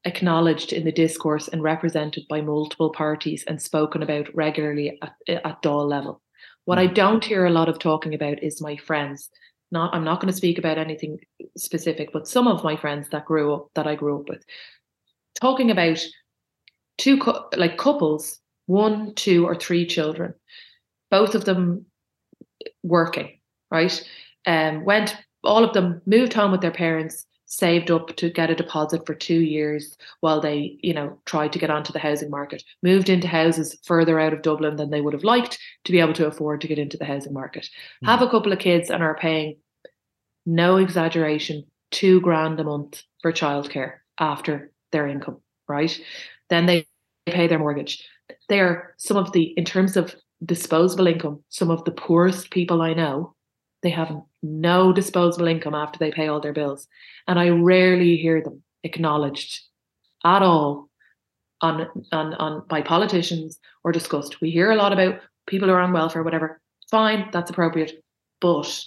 acknowledged 0.06 0.72
in 0.72 0.86
the 0.86 0.91
discourse 0.91 1.48
and 1.48 1.62
represented 1.63 2.24
by 2.29 2.41
multiple 2.41 2.91
parties 2.91 3.44
and 3.48 3.62
spoken 3.62 4.01
about 4.03 4.34
regularly 4.34 4.98
at, 5.01 5.13
at 5.27 5.62
Dáil 5.62 5.89
level. 5.89 6.22
What 6.65 6.79
I 6.79 6.88
hmm. 6.88 6.94
don't 6.94 7.25
hear 7.25 7.46
a 7.46 7.51
lot 7.51 7.70
of 7.70 7.79
talking 7.79 8.13
about 8.13 8.44
is 8.44 8.62
my 8.62 8.77
friends. 8.77 9.29
Not 9.72 9.94
I'm 9.94 10.03
not 10.03 10.20
going 10.20 10.32
to 10.32 10.38
speak 10.38 10.58
about 10.58 10.77
anything 10.77 11.20
specific, 11.58 12.12
but 12.12 12.27
some 12.27 12.48
of 12.48 12.63
my 12.63 12.75
friends 12.75 13.10
that 13.10 13.25
grew 13.25 13.53
up 13.53 13.68
that 13.75 13.88
I 13.88 13.96
grew 13.96 14.20
up 14.20 14.29
with 14.29 14.44
talking 15.40 15.72
about 15.72 16.00
two 16.98 17.20
like 17.56 17.78
couples, 17.78 18.40
one, 18.68 19.14
two, 19.16 19.46
or 19.46 19.56
three 19.56 19.86
children, 19.86 20.34
both 21.10 21.36
of 21.36 21.46
them 21.46 21.86
working, 22.84 23.40
right? 23.72 24.04
Um, 24.46 24.86
went 24.86 25.16
all 25.44 25.64
of 25.64 25.74
them 25.74 26.02
moved 26.06 26.34
home 26.34 26.52
with 26.52 26.62
their 26.62 26.72
parents, 26.72 27.26
saved 27.46 27.90
up 27.90 28.16
to 28.18 28.30
get 28.30 28.50
a 28.50 28.56
deposit 28.56 29.06
for 29.06 29.16
two 29.16 29.40
years 29.42 29.98
while 30.20 30.40
they, 30.40 30.78
you 30.84 30.94
know, 30.94 31.18
tried 31.26 31.52
to 31.54 31.60
get 31.60 31.70
onto 31.70 31.92
the 31.92 32.00
housing 32.00 32.30
market. 32.30 32.64
Moved 32.84 33.10
into 33.10 33.28
houses 33.28 33.78
further 33.84 34.20
out 34.20 34.34
of 34.34 34.42
Dublin 34.42 34.76
than 34.76 34.92
they 34.92 35.02
would 35.02 35.14
have 35.14 35.24
liked 35.24 35.58
to 35.86 35.92
be 35.92 36.00
able 36.00 36.14
to 36.14 36.28
afford 36.28 36.62
to 36.62 36.68
get 36.68 36.78
into 36.78 36.98
the 36.98 37.06
housing 37.06 37.34
market. 37.34 37.70
Mm. 38.04 38.08
Have 38.08 38.22
a 38.22 38.30
couple 38.30 38.54
of 38.54 38.60
kids 38.60 38.90
and 38.90 39.02
are 39.02 39.16
paying, 39.16 39.58
no 40.46 40.78
exaggeration, 40.78 41.66
two 41.92 42.22
grand 42.22 42.60
a 42.60 42.64
month 42.64 43.04
for 43.22 43.32
childcare 43.32 43.96
after 44.20 44.72
their 44.91 45.08
income, 45.08 45.38
right? 45.67 46.00
Then 46.50 46.65
they 46.65 46.88
pay 47.25 47.48
their 47.48 47.60
mortgage. 47.60 48.03
They're 48.48 48.96
some 48.98 49.17
of 49.17 49.31
the, 49.31 49.53
in 49.58 49.65
terms 49.65 49.98
of 49.98 50.15
disposable 50.43 51.08
income, 51.08 51.43
some 51.50 51.69
of 51.69 51.84
the 51.86 51.91
poorest 51.91 52.51
people 52.51 52.81
I 52.81 52.93
know, 52.93 53.36
they 53.81 53.89
have 53.89 54.22
no 54.43 54.91
disposable 54.91 55.48
income 55.48 55.75
after 55.75 56.00
they 56.00 56.12
pay 56.12 56.27
all 56.27 56.39
their 56.39 56.53
bills. 56.53 56.88
And 57.27 57.39
I 57.39 57.50
rarely 57.50 58.17
hear 58.17 58.41
them 58.41 58.62
acknowledged 58.84 59.62
at 60.25 60.41
all 60.41 60.89
on, 61.62 61.88
on, 62.12 62.34
on 62.36 62.65
by 62.67 62.81
politicians 62.81 63.60
or 63.84 63.91
discussed. 63.91 64.41
We 64.41 64.51
hear 64.51 64.72
a 64.72 64.75
lot 64.75 64.93
about 64.93 65.19
people 65.48 65.67
who 65.67 65.74
are 65.74 65.81
on 65.81 65.93
welfare, 65.93 66.24
whatever. 66.24 66.62
Fine, 66.89 67.29
that's 67.31 67.51
appropriate. 67.51 68.03
But 68.41 68.84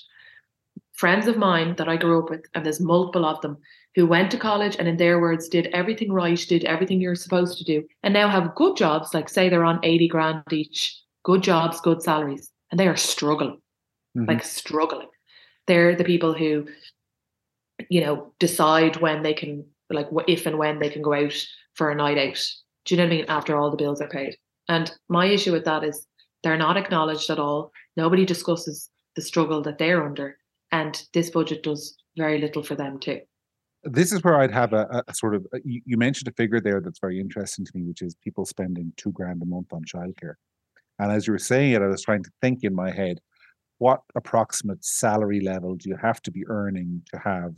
friends 0.92 1.26
of 1.26 1.37
mine 1.37 1.76
that 1.76 1.88
I 1.88 1.97
grew 1.97 2.23
up 2.23 2.30
with, 2.30 2.44
and 2.54 2.64
there's 2.64 2.80
multiple 2.80 3.25
of 3.25 3.40
them 3.40 3.59
who 3.95 4.07
went 4.07 4.31
to 4.31 4.39
college 4.39 4.77
and, 4.79 4.89
in 4.89 4.97
their 4.97 5.21
words, 5.21 5.49
did 5.49 5.67
everything 5.67 6.13
right, 6.13 6.39
did 6.49 6.65
everything 6.65 7.01
you're 7.01 7.15
supposed 7.15 7.59
to 7.59 7.65
do, 7.65 7.87
and 8.03 8.15
now 8.15 8.29
have 8.29 8.55
good 8.55 8.77
jobs, 8.77 9.13
like 9.15 9.29
say 9.29 9.49
they're 9.49 9.65
on 9.65 9.81
80 9.83 10.09
grand 10.09 10.43
each, 10.51 10.99
good 11.25 11.43
jobs, 11.43 11.81
good 11.81 12.03
salaries, 12.03 12.51
and 12.71 12.81
they 12.81 12.89
are 12.89 12.97
struggling, 12.97 13.61
mm-hmm. 14.17 14.25
like 14.25 14.45
struggling. 14.45 15.09
They're 15.67 15.95
the 15.95 16.05
people 16.05 16.33
who, 16.33 16.67
you 17.89 18.01
know, 18.01 18.33
decide 18.39 18.97
when 18.97 19.23
they 19.23 19.35
can, 19.35 19.65
like, 19.91 20.09
if 20.27 20.47
and 20.47 20.59
when 20.59 20.79
they 20.79 20.89
can 20.89 21.03
go 21.03 21.15
out 21.15 21.35
for 21.75 21.91
a 21.91 21.95
night 21.95 22.19
out. 22.19 22.43
Do 22.85 22.95
you 22.95 22.99
know 22.99 23.05
what 23.05 23.13
I 23.13 23.17
mean? 23.17 23.25
After 23.29 23.57
all 23.57 23.71
the 23.71 23.77
bills 23.77 24.01
are 24.01 24.09
paid. 24.09 24.37
And 24.69 24.91
my 25.09 25.27
issue 25.27 25.53
with 25.53 25.65
that 25.67 25.85
is 25.85 26.07
they're 26.43 26.57
not 26.57 26.77
acknowledged 26.77 27.31
at 27.31 27.39
all. 27.39 27.73
Nobody 27.97 28.25
discusses 28.25 28.89
the 29.15 29.23
struggle 29.23 29.63
that 29.63 29.79
they're 29.79 30.05
under. 30.05 30.39
And 30.73 31.01
this 31.13 31.31
budget 31.31 31.63
does 31.63 31.97
very 32.17 32.39
little 32.41 32.63
for 32.63 32.75
them 32.75 32.99
too. 32.99 33.21
This 33.85 34.12
is 34.12 34.23
where 34.23 34.41
I'd 34.41 34.53
have 34.53 34.73
a, 34.73 35.03
a 35.09 35.15
sort 35.15 35.35
of, 35.35 35.47
you, 35.65 35.81
you, 35.85 35.97
mentioned 35.97 36.29
a 36.29 36.33
figure 36.33 36.61
there 36.61 36.81
that's 36.81 37.01
very 37.01 37.19
interesting 37.19 37.65
to 37.65 37.73
me, 37.75 37.83
which 37.83 38.03
is 38.03 38.15
people 38.23 38.45
spending 38.45 38.93
two 38.97 39.11
grand 39.12 39.43
a 39.43 39.47
month 39.47 39.73
on 39.73 39.83
childcare. 39.85 40.35
And 40.99 41.11
as 41.11 41.27
you 41.27 41.33
were 41.33 41.39
saying 41.39 41.73
it, 41.73 41.83
I 41.83 41.87
was 41.87 42.03
trying 42.03 42.23
to 42.23 42.31
think 42.41 42.61
in 42.62 42.75
my 42.75 42.93
head, 42.93 43.19
what 43.79 44.01
approximate 44.15 44.85
salary 44.85 45.41
level 45.41 45.75
do 45.75 45.89
you 45.89 45.97
have 45.97 46.23
to 46.23 46.31
be 46.31 46.45
earning 46.47 47.03
to 47.12 47.19
have 47.19 47.57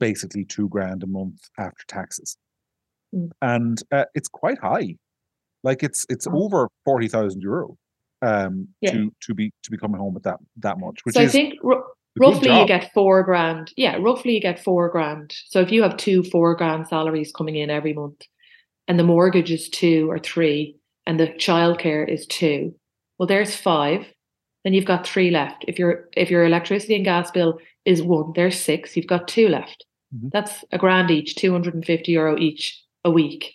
basically 0.00 0.44
two 0.44 0.68
grand 0.70 1.02
a 1.02 1.06
month 1.06 1.40
after 1.58 1.84
taxes? 1.88 2.38
Mm. 3.14 3.30
And 3.42 3.82
uh, 3.92 4.06
it's 4.14 4.28
quite 4.28 4.58
high. 4.58 4.96
Like 5.62 5.82
it's 5.82 6.06
it's 6.08 6.26
oh. 6.26 6.44
over 6.44 6.68
forty 6.84 7.08
thousand 7.08 7.42
euro 7.42 7.76
um, 8.22 8.68
yeah. 8.80 8.92
to 8.92 9.12
to 9.20 9.34
be 9.34 9.52
to 9.62 9.70
be 9.70 9.76
coming 9.76 10.00
home 10.00 10.14
with 10.14 10.22
that 10.22 10.38
that 10.58 10.78
much. 10.78 11.00
Which 11.04 11.14
so 11.16 11.22
I 11.22 11.28
think 11.28 11.54
roughly 12.18 12.50
you 12.56 12.66
get 12.66 12.92
four 12.92 13.22
grand. 13.22 13.72
Yeah, 13.76 13.96
roughly 14.00 14.34
you 14.34 14.40
get 14.40 14.62
four 14.62 14.88
grand. 14.88 15.34
So 15.48 15.60
if 15.60 15.70
you 15.72 15.82
have 15.82 15.96
two 15.96 16.22
four 16.24 16.54
grand 16.54 16.88
salaries 16.88 17.32
coming 17.32 17.56
in 17.56 17.70
every 17.70 17.92
month, 17.92 18.22
and 18.88 18.98
the 18.98 19.04
mortgage 19.04 19.50
is 19.50 19.68
two 19.68 20.10
or 20.10 20.18
three, 20.18 20.76
and 21.06 21.18
the 21.18 21.28
childcare 21.28 22.08
is 22.08 22.26
two, 22.26 22.74
well, 23.18 23.26
there's 23.26 23.56
five. 23.56 24.06
Then 24.64 24.74
you've 24.74 24.84
got 24.84 25.06
three 25.06 25.30
left. 25.30 25.64
If 25.66 25.78
your 25.78 26.08
if 26.16 26.30
your 26.30 26.44
electricity 26.44 26.94
and 26.94 27.04
gas 27.04 27.30
bill 27.30 27.58
is 27.84 28.02
one, 28.02 28.32
there's 28.34 28.60
six. 28.60 28.96
You've 28.96 29.06
got 29.08 29.26
two 29.26 29.48
left. 29.48 29.84
Mm-hmm. 30.14 30.28
That's 30.32 30.64
a 30.70 30.78
grand 30.78 31.10
each, 31.10 31.34
two 31.34 31.52
hundred 31.52 31.74
and 31.74 31.84
fifty 31.84 32.12
euro 32.12 32.38
each 32.38 32.80
a 33.04 33.10
week. 33.10 33.54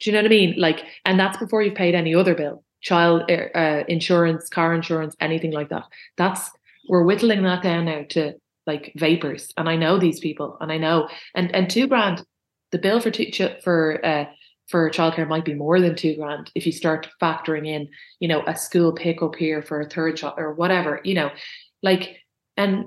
Do 0.00 0.10
you 0.10 0.12
know 0.12 0.20
what 0.20 0.26
I 0.26 0.30
mean? 0.30 0.54
Like, 0.56 0.84
and 1.04 1.20
that's 1.20 1.36
before 1.36 1.62
you've 1.62 1.74
paid 1.74 1.94
any 1.94 2.14
other 2.14 2.34
bill 2.34 2.64
child 2.84 3.22
er, 3.30 3.50
uh, 3.54 3.84
insurance, 3.88 4.48
car 4.48 4.74
insurance, 4.74 5.16
anything 5.20 5.50
like 5.50 5.70
that. 5.70 5.84
That's 6.16 6.50
we're 6.88 7.04
whittling 7.04 7.42
that 7.42 7.62
down 7.62 7.86
now 7.86 8.04
to 8.10 8.34
like 8.66 8.92
vapors. 8.96 9.52
And 9.56 9.68
I 9.68 9.76
know 9.76 9.98
these 9.98 10.20
people, 10.20 10.56
and 10.60 10.72
I 10.72 10.78
know, 10.78 11.08
and 11.34 11.54
and 11.54 11.68
two 11.68 11.86
grand, 11.86 12.24
the 12.72 12.78
bill 12.78 13.00
for 13.00 13.10
two, 13.10 13.30
for 13.62 14.04
uh, 14.04 14.26
for 14.68 14.90
childcare 14.90 15.28
might 15.28 15.44
be 15.44 15.54
more 15.54 15.80
than 15.80 15.94
two 15.94 16.16
grand 16.16 16.50
if 16.54 16.66
you 16.66 16.72
start 16.72 17.08
factoring 17.20 17.68
in, 17.68 17.88
you 18.20 18.28
know, 18.28 18.42
a 18.46 18.56
school 18.56 18.92
pickup 18.92 19.34
here 19.34 19.62
for 19.62 19.80
a 19.80 19.88
third 19.88 20.16
child 20.16 20.34
or 20.38 20.54
whatever, 20.54 21.00
you 21.04 21.14
know, 21.14 21.30
like, 21.82 22.16
and 22.56 22.86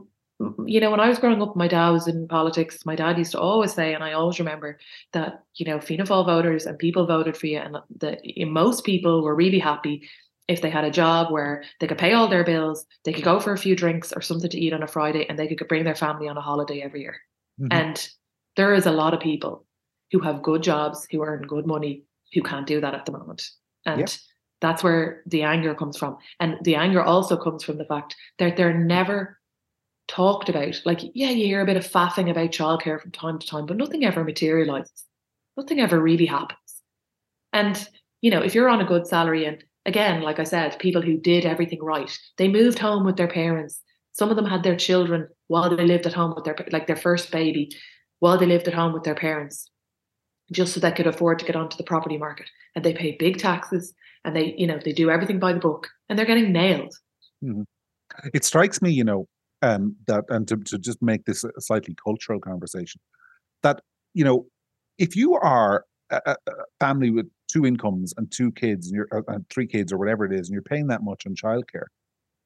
you 0.66 0.80
know, 0.80 0.92
when 0.92 1.00
I 1.00 1.10
was 1.10 1.18
growing 1.18 1.42
up, 1.42 1.56
my 1.56 1.68
dad 1.68 1.90
was 1.90 2.08
in 2.08 2.28
politics. 2.28 2.86
My 2.86 2.96
dad 2.96 3.18
used 3.18 3.32
to 3.32 3.40
always 3.40 3.74
say, 3.74 3.96
and 3.96 4.04
I 4.04 4.14
always 4.14 4.38
remember 4.38 4.78
that, 5.14 5.44
you 5.56 5.66
know, 5.66 5.80
Fianna 5.80 6.04
Fáil 6.04 6.26
voters 6.28 6.68
and 6.68 6.78
people 6.78 7.08
voted 7.08 7.36
for 7.36 7.48
you, 7.48 7.58
and 7.58 7.78
that 8.00 8.22
most 8.48 8.84
people 8.84 9.24
were 9.24 9.36
really 9.36 9.60
happy 9.60 10.08
if 10.48 10.62
they 10.62 10.70
had 10.70 10.86
a 10.86 10.92
job 10.92 11.32
where 11.32 11.64
they 11.80 11.88
could 11.88 11.98
pay 11.98 12.14
all 12.14 12.28
their 12.28 12.44
bills, 12.44 12.86
they 13.04 13.14
could 13.14 13.24
go 13.24 13.40
for 13.40 13.54
a 13.54 13.58
few 13.58 13.76
drinks 13.76 14.14
or 14.14 14.22
something 14.22 14.50
to 14.50 14.60
eat 14.60 14.74
on 14.74 14.84
a 14.84 14.88
Friday, 14.88 15.26
and 15.28 15.38
they 15.38 15.54
could 15.54 15.68
bring 15.68 15.84
their 15.84 15.96
family 15.96 16.28
on 16.28 16.38
a 16.38 16.42
holiday 16.42 16.82
every 16.82 17.02
year. 17.02 17.18
Mm-hmm. 17.60 17.72
And 17.72 18.10
there 18.56 18.74
is 18.74 18.86
a 18.86 18.92
lot 18.92 19.14
of 19.14 19.20
people 19.20 19.66
who 20.12 20.20
have 20.20 20.42
good 20.42 20.64
jobs, 20.64 21.06
who 21.12 21.24
earn 21.24 21.42
good 21.44 21.66
money, 21.66 22.04
who 22.34 22.42
can't 22.42 22.68
do 22.68 22.80
that 22.82 22.94
at 22.94 23.06
the 23.06 23.12
moment. 23.12 23.44
And 23.86 24.02
yep. 24.02 24.10
that's 24.62 24.84
where 24.84 25.24
the 25.26 25.44
anger 25.44 25.76
comes 25.76 25.98
from. 25.98 26.18
And 26.40 26.58
the 26.64 26.76
anger 26.76 27.04
also 27.04 27.38
comes 27.38 27.64
from 27.64 27.78
the 27.78 27.86
fact 27.86 28.16
that 28.40 28.58
they're 28.58 28.78
never 28.78 29.40
talked 30.08 30.48
about. 30.50 30.82
Like, 30.86 31.02
yeah, 31.14 31.30
you 31.30 31.46
hear 31.46 31.62
a 31.62 31.66
bit 31.66 31.78
of 31.78 31.86
faffing 31.86 32.30
about 32.30 32.52
childcare 32.52 33.02
from 33.02 33.12
time 33.12 33.40
to 33.40 33.48
time, 33.48 33.66
but 33.66 33.78
nothing 33.78 34.06
ever 34.06 34.24
materializes. 34.24 35.06
Nothing 35.58 35.82
ever 35.82 36.00
really 36.00 36.26
happens. 36.26 36.60
And, 37.52 37.88
you 38.22 38.32
know, 38.32 38.42
if 38.42 38.56
you're 38.56 38.70
on 38.70 38.82
a 38.82 38.86
good 38.86 39.08
salary, 39.08 39.46
and 39.46 39.64
again, 39.88 40.22
like 40.22 40.40
I 40.40 40.44
said, 40.44 40.78
people 40.80 41.02
who 41.02 41.18
did 41.18 41.46
everything 41.46 41.80
right, 41.82 42.16
they 42.38 42.48
moved 42.48 42.78
home 42.78 43.06
with 43.06 43.18
their 43.18 43.28
parents. 43.28 43.82
Some 44.14 44.30
of 44.30 44.36
them 44.36 44.46
had 44.46 44.64
their 44.64 44.76
children 44.76 45.28
while 45.48 45.76
they 45.76 45.86
lived 45.86 46.06
at 46.06 46.14
home 46.14 46.34
with 46.36 46.44
their, 46.44 46.56
like 46.72 46.88
their 46.88 46.96
first 46.96 47.32
baby, 47.32 47.70
while 48.20 48.38
they 48.38 48.46
lived 48.46 48.68
at 48.68 48.74
home 48.74 48.94
with 48.94 49.04
their 49.04 49.16
parents, 49.16 49.70
just 50.52 50.74
so 50.74 50.80
they 50.80 50.92
could 50.92 51.08
afford 51.08 51.40
to 51.40 51.46
get 51.46 51.56
onto 51.56 51.78
the 51.78 51.84
property 51.84 52.18
market. 52.18 52.48
And 52.76 52.86
they 52.86 52.94
pay 52.94 53.16
big 53.18 53.40
taxes 53.40 53.94
and 54.24 54.36
they, 54.36 54.54
you 54.58 54.68
know, 54.68 54.80
they 54.84 54.94
do 54.94 55.10
everything 55.10 55.40
by 55.40 55.54
the 55.54 55.60
book 55.60 55.88
and 56.10 56.18
they're 56.18 56.26
getting 56.26 56.52
nailed. 56.52 56.94
Mm-hmm. 57.44 57.64
It 58.34 58.46
strikes 58.46 58.82
me, 58.82 58.92
you 58.92 59.04
know, 59.04 59.28
um, 59.62 59.96
that 60.08 60.26
and 60.30 60.48
to, 60.48 60.58
to 60.58 60.78
just 60.78 61.02
make 61.02 61.26
this 61.26 61.44
a 61.44 61.50
slightly 61.60 61.96
cultural 62.04 62.40
conversation 62.40 63.02
that 63.64 63.82
you 64.14 64.24
know 64.24 64.46
if 64.98 65.16
you 65.16 65.34
are 65.34 65.86
a, 66.12 66.36
a 66.48 66.52
family 66.80 67.10
with 67.10 67.28
two 67.48 67.66
incomes 67.66 68.14
and 68.18 68.32
two 68.32 68.52
kids 68.52 68.88
and 68.88 68.96
you're 68.96 69.08
uh, 69.12 69.34
and 69.34 69.50
three 69.50 69.68
kids 69.68 69.92
or 69.92 69.98
whatever 69.98 70.26
it 70.26 70.34
is 70.34 70.48
and 70.48 70.54
you're 70.54 70.62
paying 70.62 70.88
that 70.88 71.04
much 71.04 71.26
on 71.26 71.36
childcare. 71.36 71.88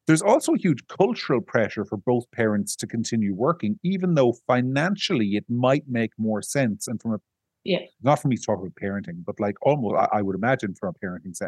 There's 0.08 0.22
also 0.22 0.54
a 0.54 0.58
huge 0.58 0.86
cultural 0.88 1.42
pressure 1.42 1.86
for 1.86 1.98
both 1.98 2.30
parents 2.32 2.76
to 2.78 2.88
continue 2.88 3.34
working 3.34 3.80
even 3.84 4.16
though 4.16 4.34
financially 4.48 5.36
it 5.36 5.46
might 5.50 5.84
make 5.88 6.12
more 6.18 6.42
sense 6.42 6.88
and 6.88 7.02
from 7.02 7.14
a 7.14 7.18
yeah. 7.64 7.80
not 8.02 8.20
for 8.20 8.28
me 8.28 8.36
to 8.38 8.42
talk 8.42 8.60
about 8.60 8.74
parenting 8.82 9.24
but 9.26 9.40
like 9.40 9.56
almost 9.62 9.96
I, 9.96 10.18
I 10.18 10.22
would 10.22 10.36
imagine 10.36 10.74
from 10.74 10.96
a 10.96 11.06
parenting 11.06 11.40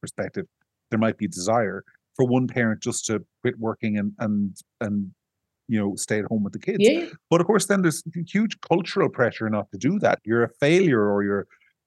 perspective 0.00 0.46
there 0.90 0.98
might 0.98 1.18
be 1.18 1.26
desire 1.26 1.84
for 2.14 2.24
one 2.24 2.46
parent 2.46 2.82
just 2.82 3.06
to 3.06 3.24
quit 3.42 3.58
working 3.58 3.98
and 3.98 4.12
and 4.18 4.56
and 4.80 5.10
you 5.68 5.78
know 5.78 5.94
stay 5.94 6.18
at 6.18 6.24
home 6.26 6.42
with 6.42 6.52
the 6.52 6.58
kids. 6.58 6.78
Yeah. 6.80 7.06
but 7.30 7.40
of 7.40 7.46
course 7.46 7.66
then 7.66 7.82
there's 7.82 8.02
huge 8.26 8.60
cultural 8.60 9.08
pressure 9.08 9.48
not 9.48 9.70
to 9.72 9.78
do 9.78 9.98
that. 10.00 10.18
You're 10.24 10.42
a 10.42 10.50
failure 10.60 11.08
or 11.10 11.22
you're 11.22 11.46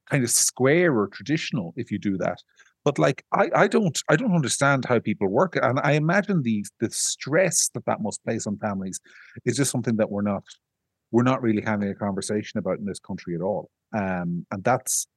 kind 0.09 0.23
of 0.23 0.29
square 0.29 0.97
or 0.97 1.07
traditional 1.07 1.73
if 1.77 1.91
you 1.91 1.97
do 1.97 2.17
that 2.17 2.37
but 2.83 2.99
like 2.99 3.23
i 3.33 3.49
i 3.55 3.67
don't 3.67 4.01
i 4.09 4.15
don't 4.15 4.35
understand 4.35 4.85
how 4.85 4.99
people 4.99 5.27
work 5.27 5.55
and 5.61 5.79
i 5.83 5.93
imagine 5.93 6.41
the 6.43 6.65
the 6.79 6.89
stress 6.89 7.69
that 7.73 7.85
that 7.85 8.01
must 8.01 8.23
place 8.23 8.45
on 8.47 8.57
families 8.57 8.99
is 9.45 9.57
just 9.57 9.71
something 9.71 9.95
that 9.95 10.09
we're 10.09 10.21
not 10.21 10.43
we're 11.11 11.23
not 11.23 11.41
really 11.41 11.61
having 11.61 11.89
a 11.89 11.95
conversation 11.95 12.57
about 12.57 12.79
in 12.79 12.85
this 12.85 12.99
country 12.99 13.35
at 13.35 13.41
all 13.41 13.69
um 13.95 14.45
and 14.51 14.63
that's 14.63 15.07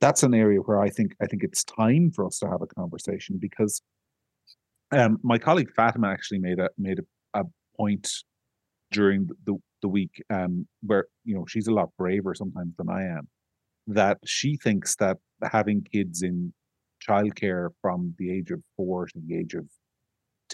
that's 0.00 0.22
an 0.22 0.34
area 0.34 0.60
where 0.60 0.80
i 0.80 0.88
think 0.88 1.14
i 1.22 1.26
think 1.26 1.42
it's 1.42 1.64
time 1.64 2.10
for 2.10 2.26
us 2.26 2.38
to 2.38 2.48
have 2.48 2.62
a 2.62 2.66
conversation 2.66 3.38
because 3.38 3.82
um, 4.92 5.18
my 5.22 5.38
colleague 5.38 5.72
Fatima 5.74 6.08
actually 6.08 6.38
made 6.38 6.58
a 6.58 6.70
made 6.78 7.00
a, 7.00 7.40
a 7.40 7.44
point 7.76 8.08
during 8.90 9.28
the 9.44 9.56
the 9.82 9.88
week 9.88 10.22
um, 10.30 10.66
where 10.82 11.06
you 11.24 11.34
know 11.34 11.44
she's 11.46 11.66
a 11.66 11.72
lot 11.72 11.90
braver 11.98 12.34
sometimes 12.34 12.74
than 12.76 12.88
I 12.88 13.04
am. 13.04 13.28
That 13.86 14.18
she 14.24 14.56
thinks 14.56 14.96
that 14.96 15.18
having 15.42 15.82
kids 15.82 16.22
in 16.22 16.52
childcare 17.06 17.70
from 17.80 18.14
the 18.18 18.32
age 18.32 18.50
of 18.50 18.62
four 18.76 19.06
to 19.06 19.20
the 19.26 19.36
age 19.36 19.54
of 19.54 19.66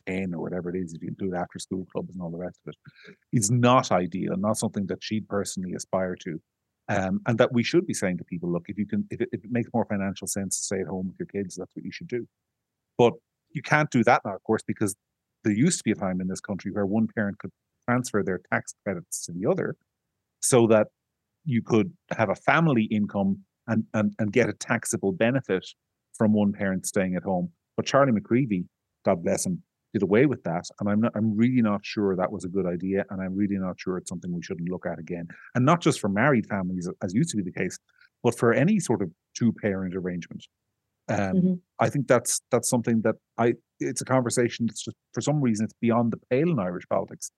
10 0.06 0.34
or 0.34 0.42
whatever 0.42 0.70
it 0.70 0.76
is, 0.76 0.92
if 0.92 1.02
you 1.02 1.10
do 1.18 1.32
it 1.32 1.36
after 1.36 1.58
school 1.58 1.86
clubs 1.92 2.14
and 2.14 2.22
all 2.22 2.30
the 2.30 2.38
rest 2.38 2.58
of 2.66 2.72
it, 2.72 3.16
is 3.32 3.50
not 3.50 3.92
ideal, 3.92 4.36
not 4.36 4.58
something 4.58 4.86
that 4.86 5.02
she'd 5.02 5.28
personally 5.28 5.72
aspire 5.74 6.16
to. 6.16 6.40
Um, 6.88 7.20
and 7.26 7.38
that 7.38 7.52
we 7.52 7.62
should 7.62 7.86
be 7.86 7.94
saying 7.94 8.18
to 8.18 8.24
people, 8.24 8.50
look, 8.50 8.64
if 8.68 8.76
you 8.76 8.86
can, 8.86 9.06
if 9.10 9.20
it, 9.20 9.28
if 9.32 9.44
it 9.44 9.50
makes 9.52 9.70
more 9.72 9.86
financial 9.86 10.26
sense 10.26 10.58
to 10.58 10.64
stay 10.64 10.80
at 10.80 10.88
home 10.88 11.06
with 11.06 11.16
your 11.18 11.26
kids, 11.26 11.54
that's 11.54 11.74
what 11.74 11.84
you 11.84 11.92
should 11.92 12.08
do. 12.08 12.26
But 12.98 13.14
you 13.50 13.62
can't 13.62 13.90
do 13.90 14.02
that 14.04 14.22
now, 14.24 14.34
of 14.34 14.42
course, 14.42 14.62
because 14.66 14.94
there 15.44 15.52
used 15.52 15.78
to 15.78 15.84
be 15.84 15.92
a 15.92 15.94
time 15.94 16.20
in 16.20 16.26
this 16.26 16.40
country 16.40 16.72
where 16.72 16.84
one 16.84 17.06
parent 17.14 17.38
could 17.38 17.52
transfer 17.88 18.22
their 18.22 18.40
tax 18.52 18.74
credits 18.84 19.24
to 19.26 19.32
the 19.32 19.48
other 19.48 19.76
so 20.40 20.66
that 20.66 20.88
you 21.44 21.62
could 21.62 21.92
have 22.16 22.30
a 22.30 22.34
family 22.34 22.84
income 22.84 23.38
and, 23.66 23.84
and, 23.94 24.12
and 24.18 24.32
get 24.32 24.48
a 24.48 24.52
taxable 24.52 25.12
benefit 25.12 25.66
from 26.14 26.32
one 26.32 26.52
parent 26.52 26.86
staying 26.86 27.16
at 27.16 27.22
home. 27.22 27.50
But 27.76 27.86
Charlie 27.86 28.12
McCreevy, 28.12 28.64
God 29.04 29.22
bless 29.22 29.46
him, 29.46 29.62
did 29.92 30.02
away 30.02 30.26
with 30.26 30.42
that. 30.44 30.64
And 30.80 30.88
I'm 30.88 31.00
not 31.00 31.12
I'm 31.14 31.36
really 31.36 31.62
not 31.62 31.80
sure 31.84 32.14
that 32.16 32.32
was 32.32 32.44
a 32.44 32.48
good 32.48 32.66
idea. 32.66 33.04
And 33.10 33.20
I'm 33.20 33.34
really 33.34 33.56
not 33.58 33.78
sure 33.78 33.96
it's 33.96 34.08
something 34.08 34.32
we 34.32 34.42
shouldn't 34.42 34.68
look 34.68 34.86
at 34.86 34.98
again. 34.98 35.28
And 35.54 35.64
not 35.64 35.80
just 35.80 36.00
for 36.00 36.08
married 36.08 36.46
families, 36.46 36.88
as 37.02 37.14
used 37.14 37.30
to 37.30 37.36
be 37.36 37.42
the 37.42 37.52
case, 37.52 37.78
but 38.22 38.38
for 38.38 38.52
any 38.52 38.78
sort 38.78 39.02
of 39.02 39.10
two 39.36 39.52
parent 39.52 39.94
arrangement. 39.94 40.44
Um, 41.08 41.18
mm-hmm. 41.18 41.54
I 41.80 41.88
think 41.88 42.06
that's 42.06 42.40
that's 42.50 42.68
something 42.68 43.02
that 43.02 43.16
I 43.36 43.54
it's 43.80 44.00
a 44.00 44.04
conversation 44.04 44.66
that's 44.66 44.84
just 44.84 44.96
for 45.12 45.20
some 45.20 45.40
reason 45.40 45.64
it's 45.64 45.74
beyond 45.80 46.12
the 46.12 46.18
pale 46.30 46.50
in 46.50 46.58
Irish 46.58 46.84
politics. 46.88 47.30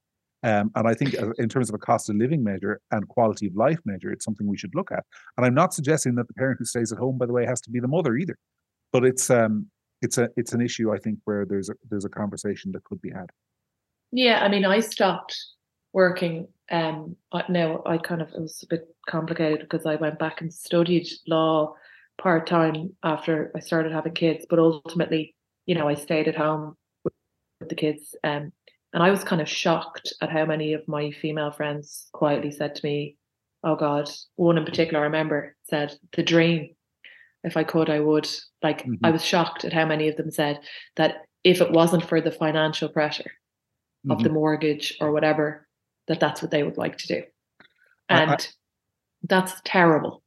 Um, 0.44 0.70
and 0.74 0.86
I 0.86 0.92
think 0.92 1.18
uh, 1.18 1.30
in 1.38 1.48
terms 1.48 1.70
of 1.70 1.74
a 1.74 1.78
cost 1.78 2.10
of 2.10 2.16
living 2.16 2.44
measure 2.44 2.78
and 2.90 3.08
quality 3.08 3.46
of 3.46 3.56
life 3.56 3.78
measure, 3.86 4.12
it's 4.12 4.26
something 4.26 4.46
we 4.46 4.58
should 4.58 4.74
look 4.74 4.92
at. 4.92 5.04
And 5.36 5.46
I'm 5.46 5.54
not 5.54 5.72
suggesting 5.72 6.16
that 6.16 6.28
the 6.28 6.34
parent 6.34 6.58
who 6.58 6.66
stays 6.66 6.92
at 6.92 6.98
home, 6.98 7.16
by 7.16 7.24
the 7.24 7.32
way, 7.32 7.46
has 7.46 7.62
to 7.62 7.70
be 7.70 7.80
the 7.80 7.88
mother 7.88 8.14
either. 8.14 8.36
But 8.92 9.04
it's 9.04 9.30
um 9.30 9.66
it's 10.02 10.18
a 10.18 10.28
it's 10.36 10.52
an 10.52 10.60
issue 10.60 10.92
I 10.92 10.98
think 10.98 11.18
where 11.24 11.46
there's 11.46 11.70
a 11.70 11.74
there's 11.88 12.04
a 12.04 12.10
conversation 12.10 12.72
that 12.72 12.84
could 12.84 13.00
be 13.00 13.10
had. 13.10 13.30
Yeah, 14.12 14.44
I 14.44 14.48
mean, 14.48 14.66
I 14.66 14.80
stopped 14.80 15.34
working. 15.94 16.46
Um, 16.70 17.16
now 17.48 17.82
I 17.86 17.96
kind 17.96 18.20
of 18.20 18.28
it 18.28 18.40
was 18.40 18.62
a 18.62 18.66
bit 18.66 18.86
complicated 19.08 19.60
because 19.60 19.86
I 19.86 19.96
went 19.96 20.18
back 20.18 20.42
and 20.42 20.52
studied 20.52 21.08
law 21.26 21.74
part 22.18 22.46
time 22.46 22.92
after 23.02 23.50
I 23.56 23.60
started 23.60 23.92
having 23.92 24.12
kids, 24.12 24.44
but 24.48 24.58
ultimately, 24.58 25.34
you 25.64 25.74
know, 25.74 25.88
I 25.88 25.94
stayed 25.94 26.28
at 26.28 26.36
home 26.36 26.76
with, 27.02 27.14
with 27.60 27.70
the 27.70 27.74
kids. 27.74 28.14
Um, 28.22 28.52
and 28.94 29.02
I 29.02 29.10
was 29.10 29.24
kind 29.24 29.42
of 29.42 29.48
shocked 29.48 30.14
at 30.22 30.30
how 30.30 30.46
many 30.46 30.72
of 30.72 30.86
my 30.86 31.10
female 31.10 31.50
friends 31.50 32.08
quietly 32.12 32.52
said 32.52 32.76
to 32.76 32.86
me, 32.86 33.16
"Oh 33.64 33.74
God," 33.76 34.08
one 34.36 34.56
in 34.56 34.64
particular 34.64 35.00
I 35.00 35.04
remember 35.04 35.56
said, 35.64 35.98
"The 36.12 36.22
dream." 36.22 36.74
If 37.42 37.58
I 37.58 37.64
could, 37.64 37.90
I 37.90 38.00
would. 38.00 38.26
Like, 38.62 38.84
mm-hmm. 38.84 39.04
I 39.04 39.10
was 39.10 39.22
shocked 39.22 39.66
at 39.66 39.72
how 39.74 39.84
many 39.84 40.08
of 40.08 40.16
them 40.16 40.30
said 40.30 40.60
that 40.96 41.26
if 41.42 41.60
it 41.60 41.72
wasn't 41.72 42.06
for 42.06 42.22
the 42.22 42.30
financial 42.30 42.88
pressure 42.88 43.24
mm-hmm. 43.24 44.12
of 44.12 44.18
the 44.18 44.30
mm-hmm. 44.30 44.34
mortgage 44.34 44.96
or 44.98 45.12
whatever, 45.12 45.68
that 46.08 46.20
that's 46.20 46.40
what 46.40 46.50
they 46.50 46.62
would 46.62 46.78
like 46.78 46.96
to 46.98 47.06
do. 47.06 47.22
And 48.08 48.30
I, 48.30 48.34
I, 48.34 48.38
that's 49.24 49.60
terrible. 49.64 50.22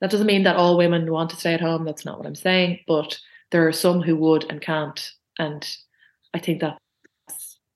That 0.00 0.12
doesn't 0.12 0.28
mean 0.28 0.44
that 0.44 0.54
all 0.54 0.76
women 0.76 1.10
want 1.10 1.30
to 1.30 1.36
stay 1.36 1.54
at 1.54 1.60
home. 1.60 1.84
That's 1.84 2.04
not 2.04 2.18
what 2.18 2.26
I'm 2.26 2.36
saying. 2.36 2.80
But 2.86 3.18
there 3.50 3.66
are 3.66 3.72
some 3.72 4.00
who 4.00 4.14
would 4.14 4.48
and 4.48 4.60
can't. 4.60 5.10
And 5.40 5.68
I 6.32 6.38
think 6.38 6.60
that's 6.60 6.78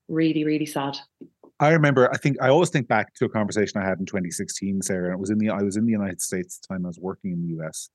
really, 0.09 0.44
really 0.44 0.66
sad. 0.66 0.97
I 1.61 1.71
remember, 1.71 2.11
I 2.12 2.16
think 2.16 2.37
I 2.40 2.49
always 2.49 2.71
think 2.71 2.88
back 2.88 3.14
to 3.14 3.25
a 3.25 3.28
conversation 3.28 3.80
I 3.80 3.85
had 3.85 4.00
in 4.00 4.06
2016, 4.06 4.82
Sarah, 4.82 5.06
and 5.06 5.14
it 5.14 5.21
was 5.21 5.30
in 5.30 5.38
the 5.38 5.50
I 5.50 5.62
was 5.62 5.76
in 5.76 5.87
the 5.87 5.92
United 5.92 6.21
States 6.21 6.59
at 6.59 6.68
the 6.68 6.75
time 6.75 6.85
I 6.85 6.88
was 6.88 6.99
working 6.99 7.32
in 7.32 7.42
the 7.42 7.62
US. 7.62 7.88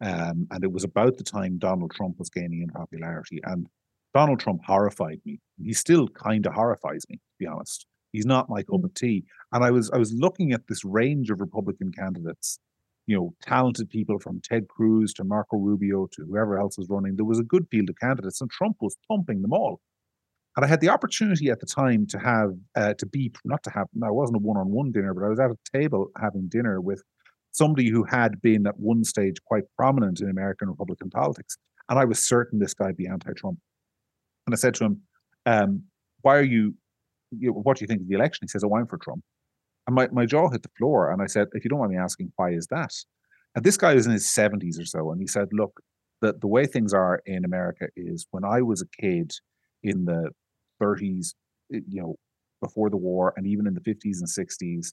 Um, 0.00 0.48
and 0.50 0.64
it 0.64 0.72
was 0.72 0.82
about 0.82 1.16
the 1.16 1.24
time 1.24 1.58
Donald 1.58 1.92
Trump 1.92 2.18
was 2.18 2.28
gaining 2.28 2.62
in 2.62 2.68
popularity. 2.70 3.40
And 3.44 3.68
Donald 4.12 4.40
Trump 4.40 4.62
horrified 4.66 5.20
me. 5.24 5.38
He 5.62 5.72
still 5.72 6.08
kind 6.08 6.44
of 6.46 6.54
horrifies 6.54 7.04
me, 7.08 7.16
to 7.16 7.36
be 7.38 7.46
honest. 7.46 7.86
He's 8.10 8.26
not 8.26 8.50
my 8.50 8.62
cup 8.62 8.80
mm. 8.80 8.84
of 8.84 8.94
tea. 8.94 9.24
And 9.52 9.64
I 9.64 9.70
was 9.70 9.90
I 9.90 9.98
was 9.98 10.12
looking 10.12 10.52
at 10.52 10.66
this 10.68 10.84
range 10.84 11.30
of 11.30 11.40
Republican 11.40 11.92
candidates, 11.92 12.58
you 13.06 13.16
know, 13.16 13.34
talented 13.42 13.88
people 13.88 14.18
from 14.18 14.40
Ted 14.42 14.68
Cruz 14.68 15.14
to 15.14 15.24
Marco 15.24 15.56
Rubio 15.56 16.08
to 16.12 16.24
whoever 16.26 16.58
else 16.58 16.76
was 16.76 16.88
running. 16.90 17.16
There 17.16 17.24
was 17.24 17.38
a 17.38 17.44
good 17.44 17.66
field 17.70 17.88
of 17.88 17.96
candidates, 18.00 18.40
and 18.40 18.50
Trump 18.50 18.76
was 18.80 18.96
thumping 19.08 19.42
them 19.42 19.52
all. 19.52 19.80
And 20.56 20.64
I 20.64 20.68
had 20.68 20.80
the 20.80 20.90
opportunity 20.90 21.50
at 21.50 21.60
the 21.60 21.66
time 21.66 22.06
to 22.08 22.18
have 22.18 22.50
uh, 22.76 22.94
to 22.94 23.06
be 23.06 23.32
not 23.44 23.62
to 23.62 23.70
have. 23.70 23.86
No, 23.94 24.08
it 24.08 24.14
wasn't 24.14 24.36
a 24.36 24.40
one-on-one 24.40 24.92
dinner, 24.92 25.14
but 25.14 25.24
I 25.24 25.28
was 25.28 25.40
at 25.40 25.50
a 25.50 25.56
table 25.72 26.10
having 26.20 26.48
dinner 26.48 26.80
with 26.80 27.02
somebody 27.52 27.88
who 27.88 28.04
had 28.04 28.40
been 28.42 28.66
at 28.66 28.78
one 28.78 29.04
stage 29.04 29.36
quite 29.44 29.64
prominent 29.76 30.20
in 30.20 30.28
American 30.28 30.68
Republican 30.68 31.10
politics. 31.10 31.56
And 31.88 31.98
I 31.98 32.04
was 32.04 32.18
certain 32.18 32.58
this 32.58 32.74
guy 32.74 32.86
would 32.86 32.96
be 32.96 33.06
anti-Trump. 33.06 33.58
And 34.46 34.54
I 34.54 34.56
said 34.56 34.74
to 34.74 34.84
him, 34.84 35.02
um, 35.46 35.84
"Why 36.20 36.36
are 36.36 36.42
you, 36.42 36.74
you 37.30 37.50
know, 37.50 37.60
What 37.60 37.78
do 37.78 37.84
you 37.84 37.86
think 37.86 38.02
of 38.02 38.08
the 38.08 38.14
election?" 38.14 38.40
He 38.42 38.48
says, 38.48 38.64
"Oh, 38.64 38.76
I'm 38.76 38.86
for 38.86 38.98
Trump." 38.98 39.22
And 39.86 39.96
my, 39.96 40.08
my 40.12 40.26
jaw 40.26 40.48
hit 40.50 40.62
the 40.62 40.70
floor. 40.76 41.10
And 41.10 41.22
I 41.22 41.26
said, 41.26 41.48
"If 41.52 41.64
you 41.64 41.70
don't 41.70 41.78
mind 41.78 41.92
me 41.92 41.98
asking, 41.98 42.32
why 42.36 42.50
is 42.50 42.66
that?" 42.66 42.92
And 43.54 43.64
this 43.64 43.76
guy 43.78 43.94
was 43.94 44.06
in 44.06 44.12
his 44.12 44.26
70s 44.26 44.80
or 44.80 44.84
so, 44.84 45.12
and 45.12 45.20
he 45.20 45.26
said, 45.26 45.48
"Look, 45.52 45.80
the 46.20 46.34
the 46.34 46.46
way 46.46 46.66
things 46.66 46.92
are 46.92 47.22
in 47.24 47.44
America 47.44 47.88
is 47.96 48.26
when 48.30 48.44
I 48.44 48.60
was 48.62 48.82
a 48.82 49.02
kid 49.02 49.32
in 49.82 50.04
the 50.04 50.30
30s, 50.82 51.34
you 51.70 52.02
know, 52.02 52.16
before 52.60 52.90
the 52.90 52.96
war, 52.96 53.32
and 53.36 53.46
even 53.46 53.66
in 53.66 53.74
the 53.74 53.80
50s 53.80 54.18
and 54.20 54.28
60s, 54.28 54.92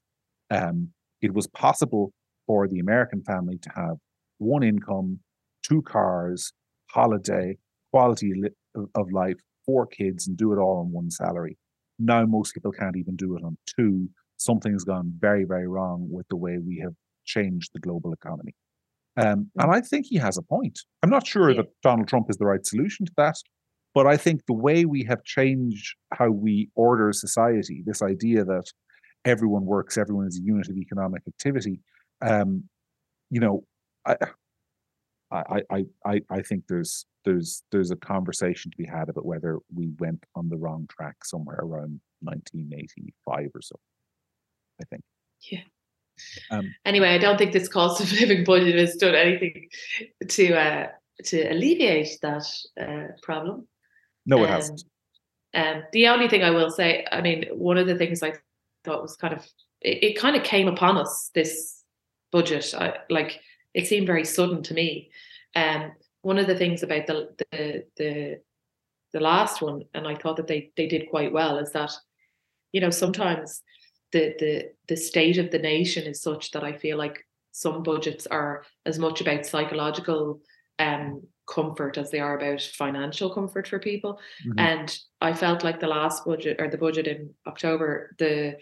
um, 0.52 0.90
it 1.22 1.34
was 1.34 1.48
possible 1.48 2.12
for 2.48 2.68
the 2.68 2.80
American 2.80 3.22
family 3.24 3.58
to 3.62 3.70
have 3.76 3.98
one 4.40 4.64
income, 4.64 5.20
two 5.64 5.82
cars, 5.82 6.52
holiday, 6.90 7.58
quality 7.92 8.32
of 8.96 9.12
life, 9.12 9.36
four 9.66 9.86
kids, 9.86 10.28
and 10.28 10.38
do 10.38 10.52
it 10.54 10.58
all 10.58 10.80
on 10.80 10.92
one 10.92 11.12
salary. 11.12 11.58
Now, 12.00 12.26
most 12.26 12.54
people 12.54 12.72
can't 12.72 12.98
even 12.98 13.16
do 13.16 13.36
it 13.36 13.44
on 13.44 13.58
two. 13.68 14.10
Something's 14.38 14.86
gone 14.86 15.14
very, 15.20 15.44
very 15.44 15.68
wrong 15.68 16.08
with 16.10 16.26
the 16.30 16.38
way 16.38 16.58
we 16.58 16.80
have 16.84 16.94
changed 17.26 17.72
the 17.74 17.80
global 17.80 18.14
economy. 18.14 18.56
Um, 19.18 19.52
and 19.58 19.72
I 19.72 19.82
think 19.82 20.06
he 20.08 20.16
has 20.18 20.38
a 20.38 20.42
point. 20.42 20.80
I'm 21.04 21.10
not 21.10 21.28
sure 21.28 21.50
yeah. 21.52 21.58
that 21.58 21.68
Donald 21.84 22.08
Trump 22.08 22.28
is 22.30 22.38
the 22.38 22.46
right 22.46 22.66
solution 22.66 23.06
to 23.06 23.12
that, 23.18 23.36
but 23.94 24.08
I 24.08 24.18
think 24.18 24.46
the 24.46 24.54
way 24.54 24.86
we 24.86 25.04
have 25.06 25.24
changed 25.24 25.96
how 26.14 26.30
we 26.30 26.70
order 26.76 27.12
society, 27.12 27.84
this 27.86 28.02
idea 28.02 28.46
that 28.46 28.66
everyone 29.26 29.66
works, 29.66 29.98
everyone 29.98 30.28
is 30.28 30.40
a 30.40 30.44
unit 30.44 30.70
of 30.70 30.78
economic 30.78 31.24
activity, 31.28 31.82
um, 32.22 32.64
you 33.30 33.40
know, 33.40 33.64
I, 34.06 34.16
I, 35.32 35.62
I, 35.70 35.86
I, 36.06 36.22
I 36.30 36.42
think 36.42 36.64
there's 36.68 37.06
there's 37.26 37.64
there's 37.72 37.92
a 37.92 37.96
conversation 37.96 38.72
to 38.72 38.78
be 38.78 38.86
had 38.86 39.10
about 39.10 39.26
whether 39.26 39.60
we 39.74 39.90
went 40.00 40.24
on 40.36 40.50
the 40.50 40.58
wrong 40.58 40.88
track 40.90 41.24
somewhere 41.24 41.60
around 41.62 42.00
1985 42.22 43.50
or 43.54 43.62
so. 43.62 43.76
I 44.82 44.86
think. 44.86 45.04
Yeah. 45.52 45.60
Um, 46.52 46.74
anyway, 46.86 47.10
I 47.10 47.18
don't 47.18 47.38
think 47.38 47.54
this 47.54 47.68
cost 47.68 48.02
of 48.02 48.12
living 48.20 48.44
budget 48.44 48.76
has 48.76 48.96
done 48.96 49.16
anything 49.16 49.70
to 50.28 50.54
uh, 50.54 50.88
to 51.26 51.42
alleviate 51.52 52.18
that 52.22 52.46
uh, 52.80 53.14
problem. 53.22 53.68
No, 54.30 54.44
it 54.44 54.50
um, 54.50 54.52
hasn't. 54.52 54.84
Um, 55.56 55.84
the 55.92 56.08
only 56.08 56.28
thing 56.28 56.44
I 56.44 56.52
will 56.52 56.70
say, 56.70 57.06
I 57.12 57.22
mean, 57.22 57.46
one 57.52 57.80
of 57.80 57.88
the 57.88 57.98
things 57.98 58.22
I 58.22 58.34
thought 58.84 59.02
was 59.02 59.16
kind 59.16 59.34
of 59.34 59.44
it, 59.82 60.04
it 60.04 60.20
kind 60.20 60.36
of 60.36 60.44
came 60.44 60.68
upon 60.68 60.98
us 60.98 61.32
this 61.34 61.84
budget. 62.32 62.74
I, 62.78 62.98
like 63.10 63.40
it 63.74 63.88
seemed 63.88 64.06
very 64.06 64.24
sudden 64.24 64.62
to 64.64 64.74
me. 64.76 65.10
Um, 65.56 65.94
one 66.22 66.38
of 66.38 66.46
the 66.46 66.56
things 66.56 66.84
about 66.84 67.08
the 67.08 67.30
the 67.52 67.84
the 67.98 68.42
the 69.14 69.20
last 69.20 69.64
one, 69.64 69.82
and 69.96 70.08
I 70.08 70.16
thought 70.16 70.38
that 70.38 70.48
they 70.48 70.72
they 70.78 70.86
did 70.86 71.10
quite 71.10 71.34
well, 71.34 71.58
is 71.58 71.72
that 71.72 71.92
you 72.72 72.82
know 72.82 72.92
sometimes 72.92 73.64
the 74.12 74.36
the 74.38 74.72
the 74.88 74.96
state 74.96 75.40
of 75.40 75.50
the 75.50 75.60
nation 75.60 76.06
is 76.06 76.22
such 76.22 76.52
that 76.52 76.64
I 76.64 76.74
feel 76.74 76.98
like 76.98 77.26
some 77.52 77.82
budgets 77.82 78.28
are 78.28 78.64
as 78.86 79.00
much 79.00 79.22
about 79.22 79.48
psychological 79.48 80.42
um, 80.78 81.24
comfort 81.50 81.98
as 81.98 82.12
they 82.12 82.20
are 82.20 82.38
about 82.38 82.62
financial 82.62 83.30
comfort 83.30 83.68
for 83.68 83.80
people. 83.80 84.20
Mm-hmm. 84.46 84.60
And 84.60 85.00
I 85.22 85.34
felt 85.34 85.64
like 85.64 85.80
the 85.80 85.88
last 85.88 86.26
budget 86.26 86.60
or 86.60 86.70
the 86.70 86.78
budget 86.78 87.08
in 87.08 87.34
October, 87.48 88.16
the 88.20 88.58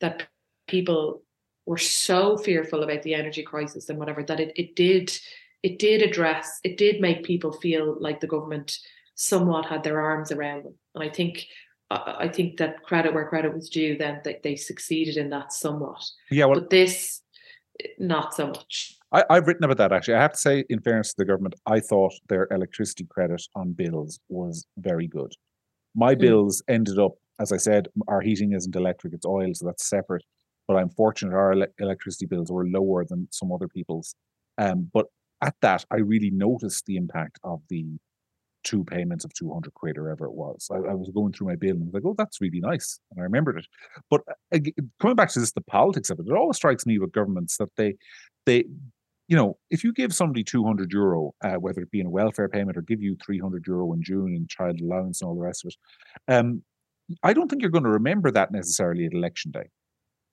that 0.00 0.28
people 0.68 1.22
were 1.66 1.78
so 1.78 2.36
fearful 2.36 2.82
about 2.82 3.02
the 3.02 3.14
energy 3.14 3.42
crisis 3.42 3.88
and 3.88 3.98
whatever 3.98 4.22
that 4.22 4.40
it, 4.40 4.52
it 4.56 4.74
did 4.74 5.18
it 5.62 5.78
did 5.78 6.02
address 6.02 6.60
it 6.64 6.76
did 6.76 7.00
make 7.00 7.24
people 7.24 7.52
feel 7.52 7.96
like 8.00 8.20
the 8.20 8.26
government 8.26 8.78
somewhat 9.16 9.66
had 9.66 9.82
their 9.82 10.00
arms 10.00 10.32
around 10.32 10.64
them 10.64 10.74
and 10.94 11.04
i 11.04 11.08
think 11.10 11.46
i 11.90 12.28
think 12.28 12.56
that 12.56 12.82
credit 12.84 13.12
where 13.12 13.28
credit 13.28 13.52
was 13.52 13.68
due 13.68 13.98
then 13.98 14.20
that 14.24 14.42
they 14.42 14.56
succeeded 14.56 15.16
in 15.16 15.28
that 15.28 15.52
somewhat 15.52 16.02
yeah 16.30 16.46
well, 16.46 16.60
but 16.60 16.70
this 16.70 17.20
not 17.98 18.32
so 18.32 18.46
much 18.46 18.97
I, 19.12 19.24
i've 19.30 19.46
written 19.46 19.64
about 19.64 19.78
that 19.78 19.92
actually 19.92 20.14
i 20.14 20.22
have 20.22 20.32
to 20.32 20.38
say 20.38 20.64
in 20.68 20.80
fairness 20.80 21.10
to 21.10 21.14
the 21.18 21.24
government 21.24 21.54
i 21.66 21.80
thought 21.80 22.12
their 22.28 22.46
electricity 22.50 23.06
credit 23.08 23.42
on 23.54 23.72
bills 23.72 24.20
was 24.28 24.66
very 24.78 25.06
good 25.06 25.32
my 25.94 26.14
mm. 26.14 26.20
bills 26.20 26.62
ended 26.68 26.98
up 26.98 27.12
as 27.40 27.52
i 27.52 27.56
said 27.56 27.88
our 28.06 28.20
heating 28.20 28.52
isn't 28.52 28.76
electric 28.76 29.12
it's 29.12 29.26
oil 29.26 29.52
so 29.54 29.66
that's 29.66 29.88
separate 29.88 30.24
but 30.66 30.76
i'm 30.76 30.90
fortunate 30.90 31.34
our 31.34 31.52
ele- 31.52 31.74
electricity 31.78 32.26
bills 32.26 32.50
were 32.50 32.66
lower 32.66 33.04
than 33.04 33.28
some 33.30 33.52
other 33.52 33.68
people's 33.68 34.14
um, 34.58 34.90
but 34.92 35.06
at 35.42 35.54
that, 35.62 35.84
I 35.90 35.96
really 35.96 36.30
noticed 36.30 36.84
the 36.86 36.96
impact 36.96 37.38
of 37.44 37.60
the 37.68 37.86
two 38.64 38.84
payments 38.84 39.24
of 39.24 39.32
200 39.34 39.72
quid 39.72 39.96
or 39.96 40.04
whatever 40.04 40.26
it 40.26 40.32
was. 40.32 40.68
I, 40.70 40.76
I, 40.76 40.94
was 40.94 41.10
going 41.14 41.32
through 41.32 41.46
my 41.46 41.54
bill 41.54 41.70
and 41.70 41.82
I 41.82 41.86
was 41.86 41.94
like, 41.94 42.02
oh, 42.04 42.14
that's 42.18 42.40
really 42.40 42.60
nice. 42.60 42.98
And 43.10 43.20
I 43.20 43.22
remembered 43.22 43.58
it. 43.58 43.66
But 44.10 44.22
uh, 44.52 44.58
coming 45.00 45.14
back 45.14 45.30
to 45.30 45.40
this, 45.40 45.52
the 45.52 45.60
politics 45.62 46.10
of 46.10 46.18
it, 46.18 46.26
it 46.26 46.32
always 46.32 46.56
strikes 46.56 46.84
me 46.84 46.98
with 46.98 47.12
governments 47.12 47.56
that 47.58 47.70
they, 47.76 47.94
they, 48.46 48.64
you 49.28 49.36
know, 49.36 49.58
if 49.70 49.84
you 49.84 49.92
give 49.92 50.14
somebody 50.14 50.42
200 50.42 50.90
euro, 50.90 51.32
uh, 51.44 51.54
whether 51.54 51.82
it 51.82 51.90
be 51.90 52.00
in 52.00 52.06
a 52.06 52.10
welfare 52.10 52.48
payment 52.48 52.78
or 52.78 52.82
give 52.82 53.02
you 53.02 53.16
300 53.24 53.66
euro 53.66 53.92
in 53.92 54.02
June 54.02 54.34
in 54.34 54.46
child 54.48 54.80
allowance 54.80 55.20
and 55.20 55.28
all 55.28 55.34
the 55.34 55.42
rest 55.42 55.64
of 55.64 55.70
it, 55.70 56.32
um, 56.34 56.62
I 57.22 57.34
don't 57.34 57.48
think 57.48 57.62
you're 57.62 57.70
going 57.70 57.84
to 57.84 57.90
remember 57.90 58.30
that 58.30 58.50
necessarily 58.50 59.04
at 59.04 59.12
election 59.12 59.50
day. 59.50 59.68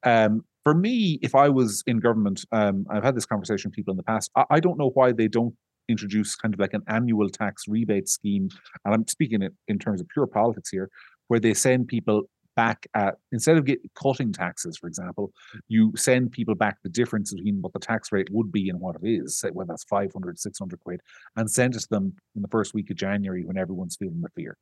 Um, 0.03 0.45
for 0.63 0.73
me, 0.73 1.19
if 1.21 1.35
I 1.35 1.49
was 1.49 1.83
in 1.87 1.99
government, 1.99 2.45
um, 2.51 2.85
I've 2.89 3.03
had 3.03 3.15
this 3.15 3.25
conversation 3.25 3.69
with 3.69 3.75
people 3.75 3.91
in 3.91 3.97
the 3.97 4.03
past. 4.03 4.31
I, 4.35 4.45
I, 4.49 4.59
don't 4.59 4.77
know 4.77 4.91
why 4.93 5.11
they 5.11 5.27
don't 5.27 5.53
introduce 5.89 6.35
kind 6.35 6.53
of 6.53 6.59
like 6.59 6.73
an 6.73 6.83
annual 6.87 7.29
tax 7.29 7.63
rebate 7.67 8.09
scheme. 8.09 8.49
And 8.83 8.93
I'm 8.93 9.07
speaking 9.07 9.41
it 9.41 9.53
in 9.67 9.77
terms 9.77 10.01
of 10.01 10.07
pure 10.09 10.27
politics 10.27 10.69
here, 10.69 10.89
where 11.27 11.39
they 11.39 11.53
send 11.53 11.87
people 11.87 12.23
back 12.55 12.87
at 12.93 13.15
instead 13.31 13.57
of 13.57 13.65
get, 13.65 13.79
cutting 13.95 14.31
taxes, 14.31 14.77
for 14.77 14.87
example, 14.87 15.31
you 15.67 15.91
send 15.95 16.31
people 16.31 16.55
back 16.55 16.77
the 16.83 16.89
difference 16.89 17.33
between 17.33 17.61
what 17.61 17.73
the 17.73 17.79
tax 17.79 18.11
rate 18.11 18.29
would 18.31 18.51
be 18.51 18.69
and 18.69 18.79
what 18.79 18.95
it 19.01 19.07
is, 19.07 19.37
say 19.37 19.49
whether 19.49 19.69
that's 19.69 19.83
500, 19.85 20.39
600 20.39 20.79
quid, 20.79 21.01
and 21.35 21.49
send 21.49 21.75
it 21.75 21.79
to 21.81 21.87
them 21.89 22.13
in 22.35 22.41
the 22.41 22.47
first 22.47 22.73
week 22.73 22.89
of 22.89 22.97
January 22.97 23.43
when 23.43 23.57
everyone's 23.57 23.97
feeling 23.97 24.21
the 24.21 24.29
fear. 24.35 24.57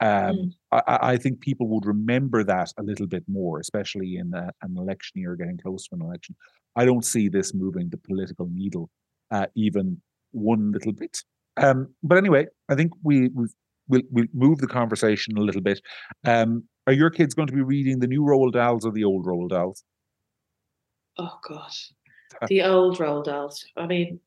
Um, 0.00 0.36
mm. 0.36 0.52
I, 0.72 0.98
I, 1.12 1.16
think 1.16 1.40
people 1.40 1.68
would 1.68 1.86
remember 1.86 2.42
that 2.44 2.72
a 2.78 2.82
little 2.82 3.06
bit 3.06 3.22
more, 3.28 3.60
especially 3.60 4.16
in 4.16 4.34
a, 4.34 4.50
an 4.62 4.76
election 4.76 5.20
year, 5.20 5.36
getting 5.36 5.56
close 5.56 5.86
to 5.86 5.94
an 5.94 6.02
election. 6.02 6.34
I 6.74 6.84
don't 6.84 7.04
see 7.04 7.28
this 7.28 7.54
moving 7.54 7.88
the 7.88 7.96
political 7.96 8.48
needle 8.52 8.90
uh, 9.30 9.46
even 9.54 10.00
one 10.32 10.72
little 10.72 10.92
bit. 10.92 11.18
Um, 11.56 11.94
but 12.02 12.18
anyway, 12.18 12.46
I 12.68 12.74
think 12.74 12.92
we, 13.02 13.28
we've 13.28 13.54
we'll 13.88 14.02
we'll 14.10 14.26
move 14.32 14.58
the 14.58 14.66
conversation 14.66 15.36
a 15.36 15.40
little 15.40 15.60
bit. 15.60 15.80
Um, 16.24 16.64
are 16.86 16.92
your 16.92 17.10
kids 17.10 17.34
going 17.34 17.48
to 17.48 17.54
be 17.54 17.62
reading 17.62 17.98
the 17.98 18.06
new 18.06 18.22
Roald 18.22 18.52
Dahls 18.52 18.84
or 18.84 18.92
the 18.92 19.04
old 19.04 19.26
Roald 19.26 19.50
Dahls? 19.50 19.82
Oh 21.18 21.38
gosh, 21.48 21.92
the 22.48 22.62
old 22.62 22.98
Roald 22.98 23.26
Dahls. 23.26 23.64
I 23.76 23.86
mean, 23.86 24.20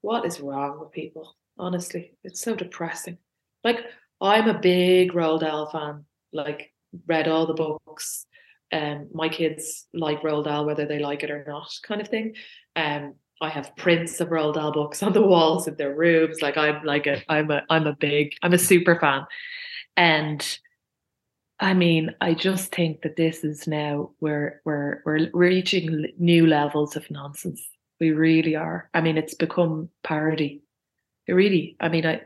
what 0.00 0.26
is 0.26 0.40
wrong 0.40 0.80
with 0.80 0.92
people? 0.92 1.36
Honestly, 1.58 2.14
it's 2.24 2.40
so 2.40 2.54
depressing. 2.54 3.18
Like 3.64 3.80
I'm 4.20 4.48
a 4.48 4.58
big 4.58 5.12
Roald 5.12 5.40
Dahl 5.40 5.70
fan. 5.70 6.04
Like 6.32 6.72
read 7.06 7.28
all 7.28 7.46
the 7.46 7.54
books. 7.54 8.26
Um, 8.72 9.08
my 9.12 9.28
kids 9.28 9.86
like 9.92 10.22
Roald 10.22 10.44
Dahl 10.44 10.64
whether 10.64 10.86
they 10.86 10.98
like 10.98 11.22
it 11.22 11.30
or 11.30 11.44
not, 11.46 11.70
kind 11.82 12.00
of 12.00 12.08
thing. 12.08 12.34
Um, 12.74 13.14
I 13.42 13.48
have 13.48 13.74
prints 13.76 14.20
of 14.20 14.28
Roald 14.28 14.54
Dahl 14.54 14.72
books 14.72 15.02
on 15.02 15.12
the 15.12 15.22
walls 15.22 15.66
in 15.66 15.74
their 15.74 15.94
rooms. 15.94 16.40
Like 16.40 16.56
I'm 16.56 16.84
like 16.84 17.06
a 17.06 17.22
I'm 17.28 17.50
a 17.50 17.62
I'm 17.68 17.86
a 17.86 17.94
big 17.94 18.34
I'm 18.42 18.52
a 18.52 18.58
super 18.58 18.98
fan, 18.98 19.26
and 19.96 20.58
I 21.58 21.74
mean 21.74 22.14
I 22.20 22.34
just 22.34 22.72
think 22.72 23.02
that 23.02 23.16
this 23.16 23.42
is 23.42 23.66
now 23.66 24.10
we're 24.20 24.60
we're 24.64 25.02
we're 25.04 25.28
reaching 25.34 26.06
new 26.18 26.46
levels 26.46 26.94
of 26.96 27.10
nonsense. 27.10 27.62
We 28.00 28.12
really 28.12 28.54
are. 28.54 28.88
I 28.94 29.00
mean 29.00 29.18
it's 29.18 29.34
become 29.34 29.88
parody. 30.04 30.62
It 31.26 31.32
really. 31.32 31.76
I 31.80 31.88
mean 31.88 32.06
I 32.06 32.22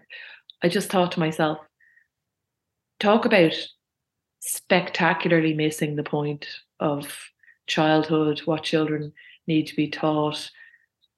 I 0.63 0.69
just 0.69 0.91
thought 0.91 1.13
to 1.13 1.21
myself, 1.21 1.59
talk 3.01 3.25
about 3.25 3.55
spectacularly 4.41 5.55
missing 5.55 5.97
the 5.97 6.03
point 6.03 6.47
of 6.79 7.31
childhood, 7.67 8.41
what 8.45 8.63
children 8.63 9.13
need 9.47 9.67
to 9.67 9.77
be 9.77 9.89
taught, 9.89 10.51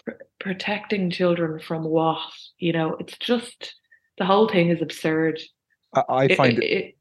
pr- 0.09 0.25
protecting 0.41 1.11
children 1.11 1.61
from 1.61 1.85
what, 1.85 2.19
you 2.59 2.73
know, 2.73 2.97
it's 2.99 3.17
just 3.19 3.75
the 4.19 4.25
whole 4.25 4.49
thing 4.49 4.71
is 4.71 4.83
absurd. 4.83 5.41
I, 5.95 6.03
I 6.09 6.35
find 6.35 6.59
it, 6.59 6.65
it, 6.65 6.85
it, 6.85 6.95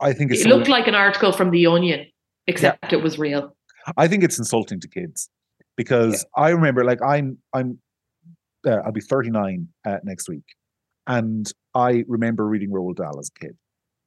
I 0.00 0.12
think 0.12 0.32
it 0.32 0.46
looked 0.46 0.68
like 0.68 0.86
an 0.86 0.94
article 0.94 1.32
from 1.32 1.50
The 1.50 1.66
Onion, 1.66 2.06
except 2.46 2.92
yeah. 2.92 2.98
it 2.98 3.02
was 3.02 3.18
real. 3.18 3.56
I 3.96 4.08
think 4.08 4.24
it's 4.24 4.38
insulting 4.38 4.80
to 4.80 4.88
kids 4.88 5.28
because 5.76 6.24
yeah. 6.36 6.42
I 6.44 6.50
remember, 6.50 6.84
like, 6.84 7.02
I'm, 7.02 7.38
I'm, 7.54 7.78
uh, 8.66 8.78
I'll 8.84 8.92
be 8.92 9.00
39 9.00 9.68
uh, 9.86 9.98
next 10.04 10.28
week, 10.28 10.44
and 11.06 11.50
I 11.74 12.04
remember 12.08 12.46
reading 12.46 12.70
Roald 12.70 12.96
Dahl 12.96 13.18
as 13.18 13.30
a 13.34 13.38
kid. 13.38 13.56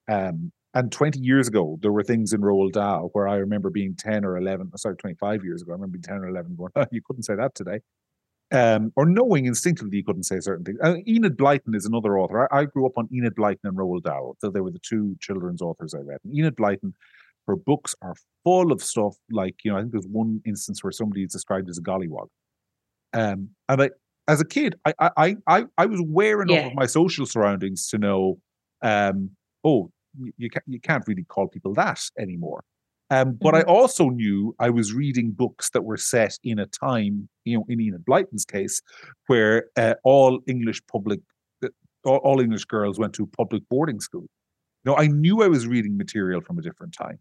Um, 0.09 0.51
and 0.75 0.91
20 0.91 1.19
years 1.19 1.47
ago, 1.47 1.77
there 1.81 1.91
were 1.91 2.03
things 2.03 2.33
in 2.33 2.41
Roald 2.41 2.71
Dahl 2.73 3.09
where 3.13 3.27
I 3.27 3.35
remember 3.35 3.69
being 3.69 3.95
10 3.95 4.25
or 4.25 4.37
11, 4.37 4.75
sorry, 4.77 4.95
25 4.95 5.43
years 5.43 5.61
ago, 5.61 5.71
I 5.71 5.75
remember 5.75 5.93
being 5.93 6.03
10 6.03 6.17
or 6.17 6.29
11 6.29 6.55
going, 6.55 6.71
oh, 6.75 6.85
you 6.91 7.01
couldn't 7.05 7.23
say 7.23 7.35
that 7.35 7.53
today. 7.53 7.79
Um, 8.53 8.93
or 8.95 9.07
knowing 9.07 9.45
instinctively 9.45 9.97
you 9.97 10.03
couldn't 10.03 10.23
say 10.23 10.39
certain 10.39 10.63
things. 10.63 10.77
Uh, 10.83 10.97
Enid 11.07 11.35
Blyton 11.35 11.75
is 11.75 11.87
another 11.87 12.19
author. 12.19 12.47
I, 12.53 12.59
I, 12.59 12.65
grew 12.65 12.85
up 12.85 12.97
on 12.97 13.09
Enid 13.11 13.33
Blyton 13.33 13.63
and 13.63 13.75
Roald 13.75 14.03
Dahl. 14.03 14.37
So 14.39 14.51
they 14.51 14.61
were 14.61 14.69
the 14.69 14.77
two 14.77 15.15
children's 15.19 15.59
authors 15.59 15.95
I 15.95 16.01
read. 16.01 16.19
And 16.23 16.37
Enid 16.37 16.55
Blyton, 16.55 16.93
her 17.47 17.55
books 17.55 17.95
are 18.03 18.13
full 18.43 18.71
of 18.71 18.83
stuff 18.83 19.15
like, 19.31 19.55
you 19.63 19.71
know, 19.71 19.77
I 19.77 19.81
think 19.81 19.91
there's 19.91 20.05
one 20.05 20.39
instance 20.45 20.83
where 20.83 20.91
somebody 20.91 21.23
is 21.23 21.31
described 21.31 21.67
as 21.67 21.79
a 21.79 21.81
gollywog. 21.81 22.27
Um, 23.13 23.49
and 23.69 23.81
I, 23.81 23.89
as 24.27 24.39
a 24.39 24.45
kid, 24.45 24.75
I, 24.85 24.93
I, 25.17 25.35
I, 25.47 25.65
I 25.77 25.85
was 25.87 25.99
aware 25.99 26.43
enough 26.43 26.55
yeah. 26.55 26.67
of 26.67 26.75
my 26.75 26.85
social 26.85 27.25
surroundings 27.25 27.87
to 27.89 27.97
know, 27.97 28.37
um, 28.83 29.31
oh, 29.63 29.89
you, 30.37 30.49
can't, 30.51 30.63
you 30.67 30.79
can't 30.79 31.03
really 31.07 31.23
call 31.23 31.47
people 31.47 31.73
that 31.73 32.01
anymore. 32.19 32.63
Um, 33.13 33.37
but 33.39 33.53
mm-hmm. 33.53 33.69
I 33.69 33.71
also 33.71 34.09
knew 34.09 34.55
I 34.59 34.71
was 34.71 34.91
reading 34.91 35.31
books 35.31 35.69
that 35.71 35.83
were 35.83 35.97
set 35.97 36.39
in 36.43 36.57
a 36.57 36.65
time, 36.65 37.29
you 37.45 37.55
know, 37.55 37.65
in 37.69 37.79
Enid 37.79 38.03
Blyton's 38.05 38.43
case, 38.43 38.81
where 39.27 39.65
uh, 39.77 39.93
all 40.03 40.39
English 40.47 40.81
public, 40.91 41.19
uh, 41.63 41.67
all, 42.03 42.17
all, 42.23 42.39
English 42.39 42.65
girls 42.65 42.97
went 42.97 43.13
to 43.13 43.27
public 43.27 43.61
boarding 43.69 43.99
school. 43.99 44.25
You 44.83 44.91
know, 44.91 44.97
I 44.97 45.05
knew 45.07 45.43
I 45.43 45.47
was 45.47 45.67
reading 45.67 45.95
material 45.95 46.41
from 46.41 46.57
a 46.57 46.63
different 46.63 46.95
time, 46.97 47.19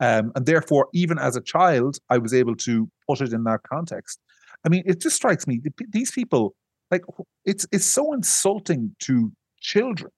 um, 0.00 0.32
and 0.34 0.44
therefore, 0.44 0.88
even 0.92 1.20
as 1.20 1.36
a 1.36 1.40
child, 1.40 1.98
I 2.10 2.18
was 2.18 2.34
able 2.34 2.56
to 2.56 2.90
put 3.08 3.20
it 3.20 3.32
in 3.32 3.44
that 3.44 3.60
context. 3.62 4.18
I 4.66 4.70
mean, 4.70 4.82
it 4.86 5.00
just 5.00 5.14
strikes 5.14 5.46
me 5.46 5.60
these 5.90 6.10
people, 6.10 6.56
like, 6.90 7.04
it's 7.44 7.64
it's 7.70 7.86
so 7.86 8.12
insulting 8.12 8.96
to 9.02 9.30
children 9.60 10.10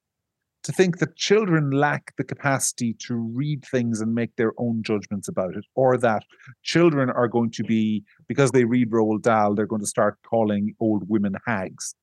to 0.63 0.71
think 0.71 0.99
that 0.99 1.15
children 1.15 1.71
lack 1.71 2.13
the 2.17 2.23
capacity 2.23 2.93
to 3.07 3.15
read 3.15 3.65
things 3.65 4.01
and 4.01 4.13
make 4.13 4.35
their 4.35 4.53
own 4.57 4.83
judgments 4.83 5.27
about 5.27 5.55
it, 5.55 5.65
or 5.75 5.97
that 5.97 6.23
children 6.63 7.09
are 7.09 7.27
going 7.27 7.51
to 7.51 7.63
be, 7.63 8.03
because 8.27 8.51
they 8.51 8.65
read 8.65 8.91
Roald 8.91 9.23
Dahl, 9.23 9.55
they're 9.55 9.65
going 9.65 9.81
to 9.81 9.87
start 9.87 10.17
calling 10.23 10.75
old 10.79 11.09
women 11.09 11.35
hags. 11.45 11.95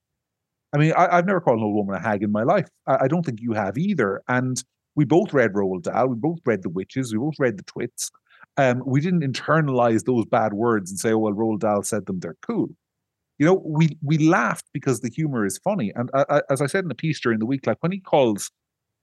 I 0.72 0.78
mean, 0.78 0.92
I, 0.92 1.16
have 1.16 1.26
never 1.26 1.40
called 1.40 1.58
an 1.58 1.64
old 1.64 1.76
woman 1.76 1.94
a 1.94 2.00
hag 2.00 2.22
in 2.22 2.32
my 2.32 2.42
life. 2.42 2.68
I, 2.86 3.04
I, 3.04 3.08
don't 3.08 3.24
think 3.24 3.40
you 3.40 3.52
have 3.52 3.78
either. 3.78 4.22
And 4.28 4.62
we 4.96 5.06
both 5.06 5.32
read 5.32 5.54
Roald 5.54 5.84
Dahl. 5.84 6.08
We 6.08 6.16
both 6.16 6.40
read 6.44 6.62
The 6.62 6.68
Witches. 6.68 7.12
We 7.12 7.18
both 7.18 7.38
read 7.38 7.56
The 7.56 7.62
Twits. 7.62 8.10
Um, 8.58 8.82
we 8.84 9.00
didn't 9.00 9.22
internalize 9.22 10.04
those 10.04 10.26
bad 10.26 10.52
words 10.52 10.90
and 10.90 10.98
say, 10.98 11.12
oh, 11.12 11.18
well, 11.18 11.32
Roald 11.32 11.60
Dahl 11.60 11.82
said 11.84 12.04
them, 12.06 12.20
they're 12.20 12.36
cool 12.42 12.68
you 13.38 13.46
know, 13.46 13.62
we 13.64 13.96
we 14.02 14.18
laughed 14.18 14.66
because 14.72 15.00
the 15.00 15.10
humor 15.10 15.46
is 15.46 15.58
funny. 15.58 15.92
And 15.94 16.10
uh, 16.12 16.40
as 16.50 16.60
I 16.60 16.66
said 16.66 16.84
in 16.84 16.88
the 16.88 16.94
piece 16.94 17.20
during 17.20 17.38
the 17.38 17.46
week, 17.46 17.66
like 17.66 17.78
when 17.80 17.92
he 17.92 18.00
calls 18.00 18.50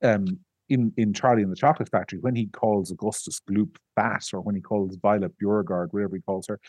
um 0.03 0.25
in 0.67 0.91
in 0.97 1.13
Charlie 1.13 1.43
and 1.43 1.51
the 1.51 1.55
Chocolate 1.55 1.89
Factory, 1.89 2.19
when 2.19 2.35
he 2.35 2.47
calls 2.47 2.91
Augustus 2.91 3.39
Gloop 3.49 3.77
fat, 3.95 4.23
or 4.33 4.41
when 4.41 4.55
he 4.55 4.61
calls 4.61 4.97
Violet 5.01 5.37
Beauregarde, 5.39 5.89
whatever 5.91 6.15
he 6.17 6.21
calls 6.21 6.47
her, 6.47 6.59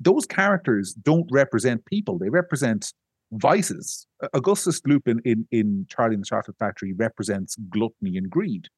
those 0.00 0.26
characters 0.26 0.92
don't 0.94 1.28
represent 1.30 1.84
people; 1.86 2.18
they 2.18 2.30
represent 2.30 2.92
vices. 3.32 4.06
Augustus 4.32 4.80
Gloop 4.80 5.06
in, 5.06 5.20
in 5.24 5.46
in 5.52 5.86
Charlie 5.88 6.14
and 6.14 6.22
the 6.22 6.26
Chocolate 6.26 6.58
Factory 6.58 6.92
represents 6.94 7.56
gluttony 7.70 8.16
and 8.16 8.28
greed. 8.28 8.68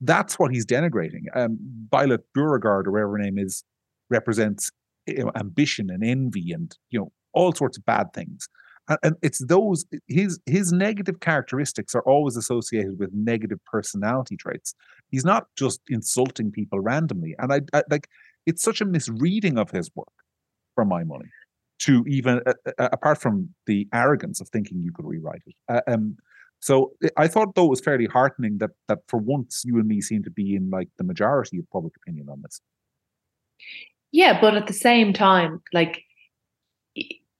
That's 0.00 0.38
what 0.38 0.52
he's 0.52 0.66
denigrating. 0.66 1.24
Um, 1.34 1.58
Violet 1.90 2.20
Beauregarde, 2.34 2.86
or 2.86 2.92
whatever 2.92 3.12
her 3.12 3.18
name 3.18 3.38
is, 3.38 3.64
represents 4.10 4.70
ambition 5.36 5.88
and 5.90 6.04
envy 6.04 6.52
and 6.52 6.76
you 6.90 6.98
know 6.98 7.12
all 7.36 7.52
sorts 7.52 7.78
of 7.78 7.84
bad 7.84 8.12
things. 8.12 8.48
And, 9.02 9.16
it's 9.22 9.44
those 9.44 9.84
his 10.06 10.38
his 10.46 10.72
negative 10.72 11.18
characteristics 11.20 11.94
are 11.94 12.02
always 12.02 12.36
associated 12.36 12.98
with 12.98 13.10
negative 13.12 13.58
personality 13.64 14.36
traits. 14.36 14.74
He's 15.10 15.24
not 15.24 15.46
just 15.56 15.80
insulting 15.88 16.52
people 16.52 16.78
randomly, 16.80 17.34
and 17.38 17.52
I, 17.52 17.60
I 17.72 17.82
like 17.90 18.08
it's 18.46 18.62
such 18.62 18.80
a 18.80 18.84
misreading 18.84 19.58
of 19.58 19.70
his 19.72 19.90
work, 19.96 20.12
for 20.74 20.84
my 20.84 21.02
money. 21.04 21.30
To 21.80 22.04
even 22.06 22.40
uh, 22.46 22.54
uh, 22.78 22.88
apart 22.92 23.18
from 23.20 23.50
the 23.66 23.86
arrogance 23.92 24.40
of 24.40 24.48
thinking 24.48 24.80
you 24.80 24.92
could 24.92 25.04
rewrite 25.04 25.42
it. 25.46 25.54
Uh, 25.68 25.80
um, 25.88 26.16
so 26.60 26.92
I 27.16 27.28
thought 27.28 27.54
though 27.54 27.66
it 27.66 27.70
was 27.70 27.80
fairly 27.80 28.06
heartening 28.06 28.58
that 28.58 28.70
that 28.88 29.00
for 29.08 29.18
once 29.18 29.62
you 29.64 29.78
and 29.78 29.88
me 29.88 30.00
seem 30.00 30.22
to 30.22 30.30
be 30.30 30.54
in 30.54 30.70
like 30.70 30.88
the 30.96 31.04
majority 31.04 31.58
of 31.58 31.68
public 31.70 31.94
opinion 31.96 32.28
on 32.30 32.40
this. 32.42 32.60
Yeah, 34.12 34.40
but 34.40 34.54
at 34.54 34.68
the 34.68 34.72
same 34.72 35.12
time, 35.12 35.60
like 35.72 36.04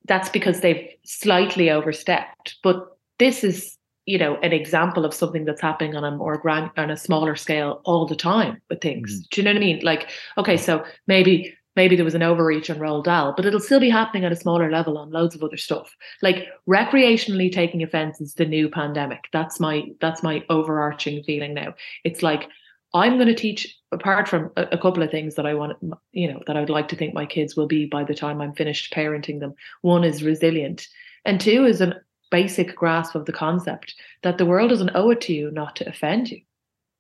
that's 0.07 0.29
because 0.29 0.61
they've 0.61 0.89
slightly 1.05 1.71
overstepped. 1.71 2.57
But 2.63 2.97
this 3.19 3.45
is, 3.45 3.77
you 4.07 4.19
know, 4.19 4.37
an 4.37 4.53
example 4.53 5.05
of 5.05 5.15
something 5.15 5.45
that's 5.45 5.61
happening 5.61 5.97
on 5.97 6.05
a 6.05 6.17
more 6.17 6.39
grand, 6.39 6.71
on 6.77 6.91
a 6.91 6.97
smaller 6.97 7.37
scale 7.37 7.81
all 7.85 8.07
the 8.07 8.17
time 8.17 8.61
with 8.69 8.81
things. 8.81 9.13
Mm-hmm. 9.13 9.27
Do 9.31 9.41
you 9.41 9.45
know 9.45 9.51
what 9.51 9.57
I 9.57 9.61
mean? 9.61 9.81
Like, 9.83 10.11
okay, 10.39 10.57
so 10.57 10.85
maybe 11.07 11.55
maybe 11.77 11.95
there 11.95 12.07
was 12.07 12.15
an 12.15 12.23
overreach 12.23 12.71
on 12.71 12.79
Roald 12.79 13.05
Dahl, 13.05 13.35
but 13.37 13.45
it'll 13.45 13.61
still 13.61 13.81
be 13.81 13.91
happening 13.91 14.25
at 14.25 14.33
a 14.33 14.37
smaller 14.37 14.71
level 14.71 14.97
on 14.97 15.11
loads 15.11 15.35
of 15.35 15.43
other 15.43 15.59
stuff. 15.59 15.95
Like 16.23 16.49
recreationally 16.67 17.53
taking 17.53 17.83
offense 17.83 18.21
is 18.21 18.35
the 18.35 18.47
new 18.47 18.71
pandemic. 18.71 19.25
That's 19.33 19.61
my 19.61 19.85
that's 20.01 20.23
my 20.23 20.43
overarching 20.49 21.23
feeling 21.23 21.55
now. 21.55 21.75
It's 22.03 22.23
like 22.23 22.49
I'm 22.95 23.17
going 23.17 23.29
to 23.29 23.35
teach, 23.35 23.77
apart 23.97 24.29
from 24.29 24.53
a, 24.57 24.63
a, 24.73 24.79
couple 24.79 25.03
of 25.03 25.11
things 25.11 25.35
that 25.35 25.47
I 25.47 25.55
want, 25.55 25.77
you 26.13 26.33
know, 26.33 26.41
that 26.47 26.57
I'd 26.57 26.71
like 26.71 26.89
to 26.89 26.97
think 26.97 27.15
my 27.15 27.27
kids 27.27 27.57
will 27.57 27.67
be 27.67 27.87
by 27.87 28.05
the 28.05 28.15
time 28.15 28.41
I'm 28.41 28.55
finished 28.55 28.93
parenting 28.93 29.41
them. 29.41 29.55
One 29.83 30.05
is 30.05 30.23
resilient, 30.23 30.87
and 31.25 31.41
two 31.41 31.65
is 31.65 31.81
a 31.81 32.01
basic 32.31 32.77
grasp 32.77 33.15
of 33.15 33.25
the 33.25 33.33
concept 33.33 33.95
that 34.23 34.39
the 34.39 34.47
world 34.47 34.71
doesn't 34.71 34.95
owe 34.95 35.11
it 35.11 35.21
to 35.23 35.33
you 35.33 35.51
not 35.51 35.77
to 35.77 35.89
offend 35.89 36.31
you. 36.31 36.41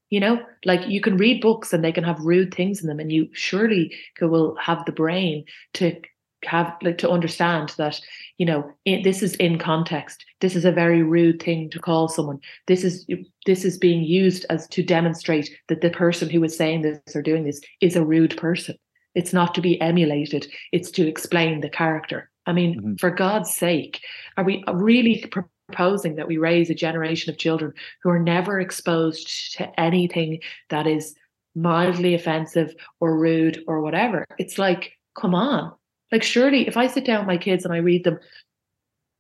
You 0.08 0.20
know, 0.20 0.44
like 0.64 0.88
you 0.88 1.00
can 1.00 1.16
read 1.16 1.40
books 1.40 1.72
and 1.72 1.84
they 1.84 1.92
can 1.92 2.04
have 2.04 2.20
rude 2.20 2.54
things 2.54 2.80
in 2.80 2.88
them, 2.88 3.00
and 3.00 3.12
you 3.12 3.28
surely 3.32 3.94
will 4.20 4.56
have 4.56 4.84
the 4.84 4.92
brain 4.92 5.44
to 5.74 6.00
have 6.44 6.74
like 6.82 6.98
to 6.98 7.10
understand 7.10 7.74
that 7.78 8.00
you 8.38 8.46
know 8.46 8.70
it, 8.84 9.04
this 9.04 9.22
is 9.22 9.34
in 9.36 9.58
context. 9.58 10.24
This 10.40 10.54
is 10.54 10.64
a 10.64 10.72
very 10.72 11.02
rude 11.02 11.42
thing 11.42 11.70
to 11.70 11.78
call 11.78 12.08
someone. 12.08 12.40
This 12.66 12.84
is 12.84 13.06
this 13.46 13.64
is 13.64 13.78
being 13.78 14.04
used 14.04 14.44
as 14.50 14.66
to 14.68 14.82
demonstrate 14.82 15.50
that 15.68 15.80
the 15.80 15.90
person 15.90 16.28
who 16.28 16.42
is 16.44 16.56
saying 16.56 16.82
this 16.82 17.00
or 17.14 17.22
doing 17.22 17.44
this 17.44 17.60
is 17.80 17.96
a 17.96 18.04
rude 18.04 18.36
person. 18.36 18.76
It's 19.14 19.32
not 19.32 19.54
to 19.54 19.60
be 19.60 19.80
emulated. 19.80 20.46
It's 20.72 20.90
to 20.92 21.06
explain 21.06 21.60
the 21.60 21.70
character. 21.70 22.30
I 22.46 22.52
mean 22.52 22.76
mm-hmm. 22.76 22.94
for 22.96 23.10
god's 23.10 23.52
sake 23.54 24.00
are 24.36 24.44
we 24.44 24.62
really 24.72 25.24
proposing 25.68 26.16
that 26.16 26.28
we 26.28 26.38
raise 26.38 26.70
a 26.70 26.74
generation 26.74 27.32
of 27.32 27.38
children 27.38 27.72
who 28.02 28.10
are 28.10 28.20
never 28.20 28.60
exposed 28.60 29.56
to 29.56 29.80
anything 29.80 30.40
that 30.70 30.86
is 30.86 31.16
mildly 31.56 32.14
offensive 32.14 32.74
or 33.00 33.18
rude 33.18 33.64
or 33.66 33.80
whatever? 33.80 34.26
It's 34.38 34.58
like 34.58 34.92
come 35.14 35.34
on 35.34 35.72
like, 36.12 36.22
surely, 36.22 36.66
if 36.66 36.76
I 36.76 36.86
sit 36.86 37.04
down 37.04 37.20
with 37.20 37.26
my 37.26 37.38
kids 37.38 37.64
and 37.64 37.74
I 37.74 37.78
read 37.78 38.04
them, 38.04 38.18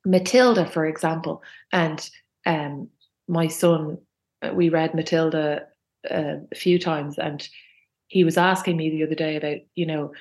Matilda, 0.04 0.66
for 0.66 0.86
example, 0.86 1.42
and 1.72 2.08
um, 2.46 2.88
my 3.28 3.48
son 3.48 3.98
we 4.52 4.68
read 4.68 4.94
Matilda 4.94 5.66
uh, 6.10 6.36
a 6.50 6.54
few 6.54 6.78
times, 6.78 7.18
and 7.18 7.46
he 8.08 8.24
was 8.24 8.36
asking 8.36 8.76
me 8.76 8.90
the 8.90 9.02
other 9.02 9.14
day 9.14 9.36
about, 9.36 9.58
you 9.74 9.86
know, 9.86 10.12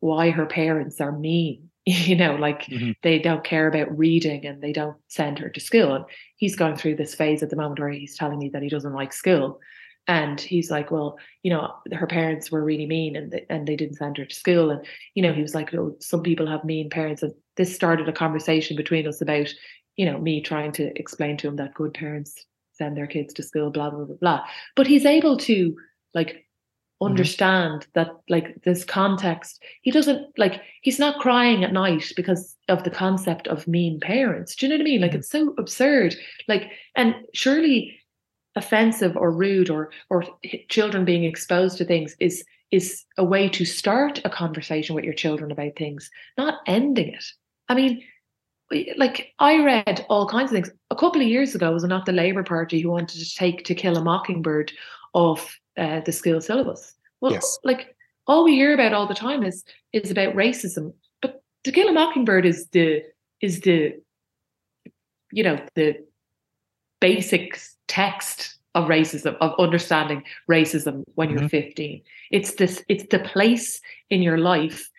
why 0.00 0.30
her 0.30 0.46
parents 0.46 1.00
are 1.00 1.12
mean. 1.12 1.70
You 1.86 2.16
know, 2.16 2.36
like 2.36 2.62
mm-hmm. 2.62 2.92
they 3.02 3.18
don't 3.18 3.44
care 3.44 3.68
about 3.68 3.98
reading 3.98 4.46
and 4.46 4.62
they 4.62 4.72
don't 4.72 4.96
send 5.08 5.38
her 5.38 5.50
to 5.50 5.60
school. 5.60 5.94
And 5.94 6.06
he's 6.36 6.56
going 6.56 6.76
through 6.76 6.96
this 6.96 7.14
phase 7.14 7.42
at 7.42 7.50
the 7.50 7.56
moment 7.56 7.78
where 7.78 7.90
he's 7.90 8.16
telling 8.16 8.38
me 8.38 8.48
that 8.54 8.62
he 8.62 8.70
doesn't 8.70 8.94
like 8.94 9.12
school. 9.12 9.60
And 10.06 10.40
he's 10.40 10.70
like, 10.70 10.90
well, 10.90 11.18
you 11.42 11.50
know, 11.50 11.74
her 11.92 12.06
parents 12.06 12.50
were 12.50 12.62
really 12.62 12.86
mean 12.86 13.16
and 13.16 13.32
they, 13.32 13.46
and 13.48 13.66
they 13.66 13.76
didn't 13.76 13.96
send 13.96 14.18
her 14.18 14.24
to 14.26 14.34
school. 14.34 14.70
And, 14.70 14.84
you 15.14 15.22
know, 15.22 15.32
he 15.32 15.42
was 15.42 15.54
like, 15.54 15.72
oh, 15.74 15.96
some 16.00 16.22
people 16.22 16.46
have 16.46 16.64
mean 16.64 16.90
parents. 16.90 17.22
And 17.22 17.32
this 17.56 17.74
started 17.74 18.08
a 18.08 18.12
conversation 18.12 18.76
between 18.76 19.06
us 19.06 19.22
about, 19.22 19.48
you 19.96 20.04
know, 20.04 20.18
me 20.18 20.42
trying 20.42 20.72
to 20.72 20.98
explain 20.98 21.36
to 21.38 21.48
him 21.48 21.56
that 21.56 21.74
good 21.74 21.94
parents 21.94 22.44
send 22.72 22.96
their 22.96 23.06
kids 23.06 23.32
to 23.34 23.42
school, 23.42 23.70
blah, 23.70 23.90
blah, 23.90 24.04
blah, 24.04 24.16
blah. 24.16 24.44
But 24.76 24.86
he's 24.86 25.06
able 25.06 25.38
to 25.38 25.74
like 26.14 26.28
mm-hmm. 26.28 27.06
understand 27.06 27.80
mm-hmm. 27.80 27.90
that 27.94 28.10
like 28.28 28.62
this 28.62 28.84
context 28.84 29.62
he 29.82 29.90
doesn't 29.90 30.26
like 30.38 30.62
he's 30.82 30.98
not 30.98 31.20
crying 31.20 31.64
at 31.64 31.72
night 31.72 32.12
because 32.16 32.56
of 32.68 32.84
the 32.84 32.90
concept 32.90 33.48
of 33.48 33.68
mean 33.68 34.00
parents 34.00 34.54
do 34.54 34.66
you 34.66 34.70
know 34.70 34.76
what 34.76 34.80
i 34.80 34.84
mean 34.84 35.00
like 35.00 35.10
mm-hmm. 35.10 35.18
it's 35.18 35.30
so 35.30 35.54
absurd 35.58 36.14
like 36.48 36.70
and 36.96 37.14
surely 37.34 37.98
offensive 38.56 39.16
or 39.16 39.30
rude 39.30 39.70
or 39.70 39.90
or 40.10 40.24
children 40.68 41.04
being 41.04 41.24
exposed 41.24 41.78
to 41.78 41.84
things 41.84 42.16
is 42.20 42.44
is 42.70 43.04
a 43.18 43.24
way 43.24 43.48
to 43.48 43.64
start 43.64 44.20
a 44.24 44.30
conversation 44.30 44.94
with 44.94 45.04
your 45.04 45.14
children 45.14 45.50
about 45.50 45.76
things 45.76 46.10
not 46.38 46.60
ending 46.66 47.08
it 47.08 47.24
i 47.68 47.74
mean 47.74 48.02
like 48.96 49.32
I 49.38 49.62
read 49.64 50.04
all 50.08 50.28
kinds 50.28 50.50
of 50.50 50.56
things. 50.56 50.70
A 50.90 50.96
couple 50.96 51.20
of 51.20 51.28
years 51.28 51.54
ago, 51.54 51.72
was 51.72 51.84
it 51.84 51.88
not 51.88 52.06
the 52.06 52.12
Labour 52.12 52.42
Party 52.42 52.80
who 52.80 52.90
wanted 52.90 53.20
to 53.20 53.34
take 53.34 53.64
To 53.64 53.74
Kill 53.74 53.96
a 53.96 54.02
Mockingbird 54.02 54.72
off 55.12 55.58
uh, 55.76 56.00
the 56.00 56.12
school 56.12 56.40
syllabus? 56.40 56.94
Well, 57.20 57.32
yes. 57.32 57.58
like 57.64 57.94
all 58.26 58.44
we 58.44 58.54
hear 58.54 58.74
about 58.74 58.92
all 58.92 59.06
the 59.06 59.14
time 59.14 59.42
is 59.42 59.64
is 59.92 60.10
about 60.10 60.34
racism. 60.34 60.94
But 61.20 61.42
To 61.64 61.72
Kill 61.72 61.88
a 61.88 61.92
Mockingbird 61.92 62.46
is 62.46 62.68
the 62.68 63.02
is 63.40 63.60
the 63.60 63.94
you 65.30 65.44
know 65.44 65.58
the 65.74 65.96
basic 67.08 67.60
text 67.86 68.58
of 68.74 68.88
racism 68.88 69.36
of 69.40 69.52
understanding 69.58 70.22
racism 70.50 71.04
when 71.14 71.28
you're 71.30 71.48
mm-hmm. 71.50 71.68
15 71.70 72.02
it's 72.30 72.54
this 72.54 72.82
it's 72.88 73.06
the 73.10 73.18
place 73.32 73.80
in 74.10 74.22
your 74.22 74.38
life 74.38 74.90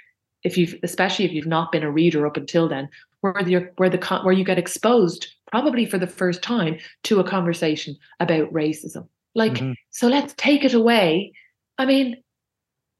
if 0.43 0.57
you've 0.57 0.75
especially 0.83 1.25
if 1.25 1.31
you've 1.31 1.53
not 1.57 1.71
been 1.71 1.83
a 1.83 1.91
reader 1.91 2.27
up 2.27 2.37
until 2.37 2.69
then 2.69 2.87
where 3.21 3.43
the 3.43 3.55
where 3.77 3.89
the 3.89 4.21
where 4.23 4.33
you 4.33 4.43
get 4.43 4.59
exposed 4.59 5.27
probably 5.47 5.85
for 5.85 5.97
the 5.97 6.07
first 6.07 6.41
time 6.41 6.77
to 7.03 7.19
a 7.19 7.23
conversation 7.23 7.95
about 8.19 8.51
racism. 8.51 9.07
Like, 9.33 9.53
mm-hmm. 9.53 9.73
so 9.89 10.07
let's 10.07 10.33
take 10.37 10.63
it 10.63 10.73
away. 10.73 11.33
I 11.77 11.85
mean, 11.85 12.17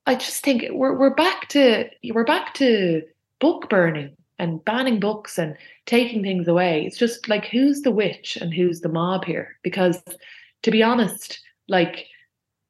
I 0.06 0.16
just 0.16 0.44
think 0.44 0.66
we're 0.72 0.98
we're 0.98 1.14
back 1.14 1.50
to 1.50 1.90
we're 2.14 2.26
back 2.26 2.54
to 2.56 3.04
book 3.40 3.70
burning 3.70 4.16
and 4.38 4.64
banning 4.66 5.00
books 5.00 5.38
and 5.38 5.56
taking 5.86 6.22
things 6.22 6.48
away. 6.48 6.86
It's 6.86 6.98
just 6.98 7.30
like 7.30 7.46
who's 7.46 7.82
the 7.82 7.92
witch 7.92 8.38
and 8.40 8.54
who's 8.54 8.82
the 8.82 8.90
mob 8.90 9.26
here? 9.26 9.56
Because 9.64 10.02
to 10.64 10.72
be 10.72 10.84
honest, 10.84 11.40
like 11.68 12.08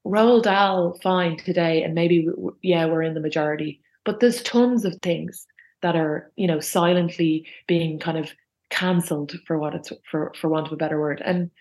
Roald 0.05 0.43
Dahl 0.43 0.99
fine 1.01 1.37
today, 1.37 1.81
and 1.83 1.95
maybe 1.95 2.27
yeah, 2.61 2.85
we're 2.85 3.01
in 3.01 3.15
the 3.15 3.19
majority, 3.19 3.81
but 4.03 4.19
there's 4.19 4.43
tons 4.43 4.85
of 4.85 4.95
things 5.01 5.47
that 5.81 5.95
are 5.95 6.31
you 6.35 6.47
know 6.47 6.59
silently 6.59 7.45
being 7.67 7.99
kind 7.99 8.17
of 8.17 8.31
cancelled 8.69 9.33
for 9.45 9.57
what 9.59 9.75
it's 9.75 9.91
for 10.09 10.33
for 10.35 10.49
want 10.49 10.67
of 10.67 10.73
a 10.73 10.77
better 10.77 10.99
word 10.99 11.21
and 11.23 11.51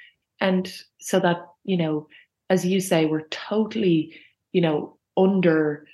and 0.40 0.72
so 0.98 1.20
that 1.20 1.46
you 1.64 1.76
know 1.76 2.06
as 2.48 2.64
you 2.64 2.80
say 2.80 3.04
we're 3.04 3.28
totally 3.28 4.14
you 4.52 4.60
know 4.60 4.96
under 5.16 5.86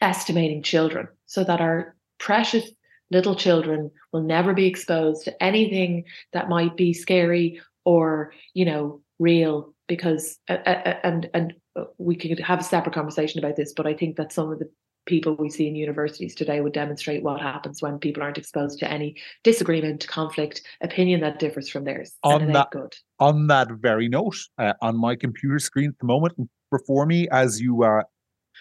estimating 0.00 0.62
children 0.62 1.08
so 1.26 1.42
that 1.42 1.60
our 1.60 1.96
precious 2.18 2.70
little 3.12 3.34
children 3.36 3.90
will 4.12 4.22
never 4.22 4.54
be 4.54 4.66
exposed 4.66 5.24
to 5.24 5.42
anything 5.42 6.04
that 6.32 6.48
might 6.48 6.76
be 6.76 6.92
scary 6.92 7.60
or 7.84 8.32
you 8.54 8.64
know 8.64 9.00
real 9.18 9.72
because 9.86 10.38
uh, 10.48 10.54
uh, 10.66 10.98
and 11.04 11.30
and 11.34 11.54
we 11.98 12.16
could 12.16 12.38
have 12.40 12.60
a 12.60 12.64
separate 12.64 12.94
conversation 12.94 13.38
about 13.38 13.56
this 13.56 13.72
but 13.72 13.86
i 13.86 13.94
think 13.94 14.16
that 14.16 14.32
some 14.32 14.50
of 14.50 14.58
the 14.58 14.68
people 15.04 15.34
we 15.34 15.50
see 15.50 15.66
in 15.66 15.74
universities 15.74 16.34
today 16.34 16.60
would 16.60 16.72
demonstrate 16.72 17.22
what 17.22 17.40
happens 17.40 17.82
when 17.82 17.98
people 17.98 18.22
aren't 18.22 18.38
exposed 18.38 18.78
to 18.78 18.88
any 18.88 19.16
disagreement, 19.42 20.06
conflict, 20.06 20.62
opinion 20.80 21.20
that 21.20 21.40
differs 21.40 21.68
from 21.68 21.82
theirs. 21.82 22.12
On 22.22 22.52
that, 22.52 22.70
good. 22.70 22.94
on 23.18 23.48
that 23.48 23.68
very 23.72 24.08
note, 24.08 24.36
uh, 24.58 24.74
on 24.80 24.96
my 24.96 25.16
computer 25.16 25.58
screen 25.58 25.90
at 25.90 25.98
the 25.98 26.06
moment 26.06 26.34
before 26.70 27.04
me, 27.04 27.28
as 27.30 27.60
you 27.60 27.82
are 27.82 28.06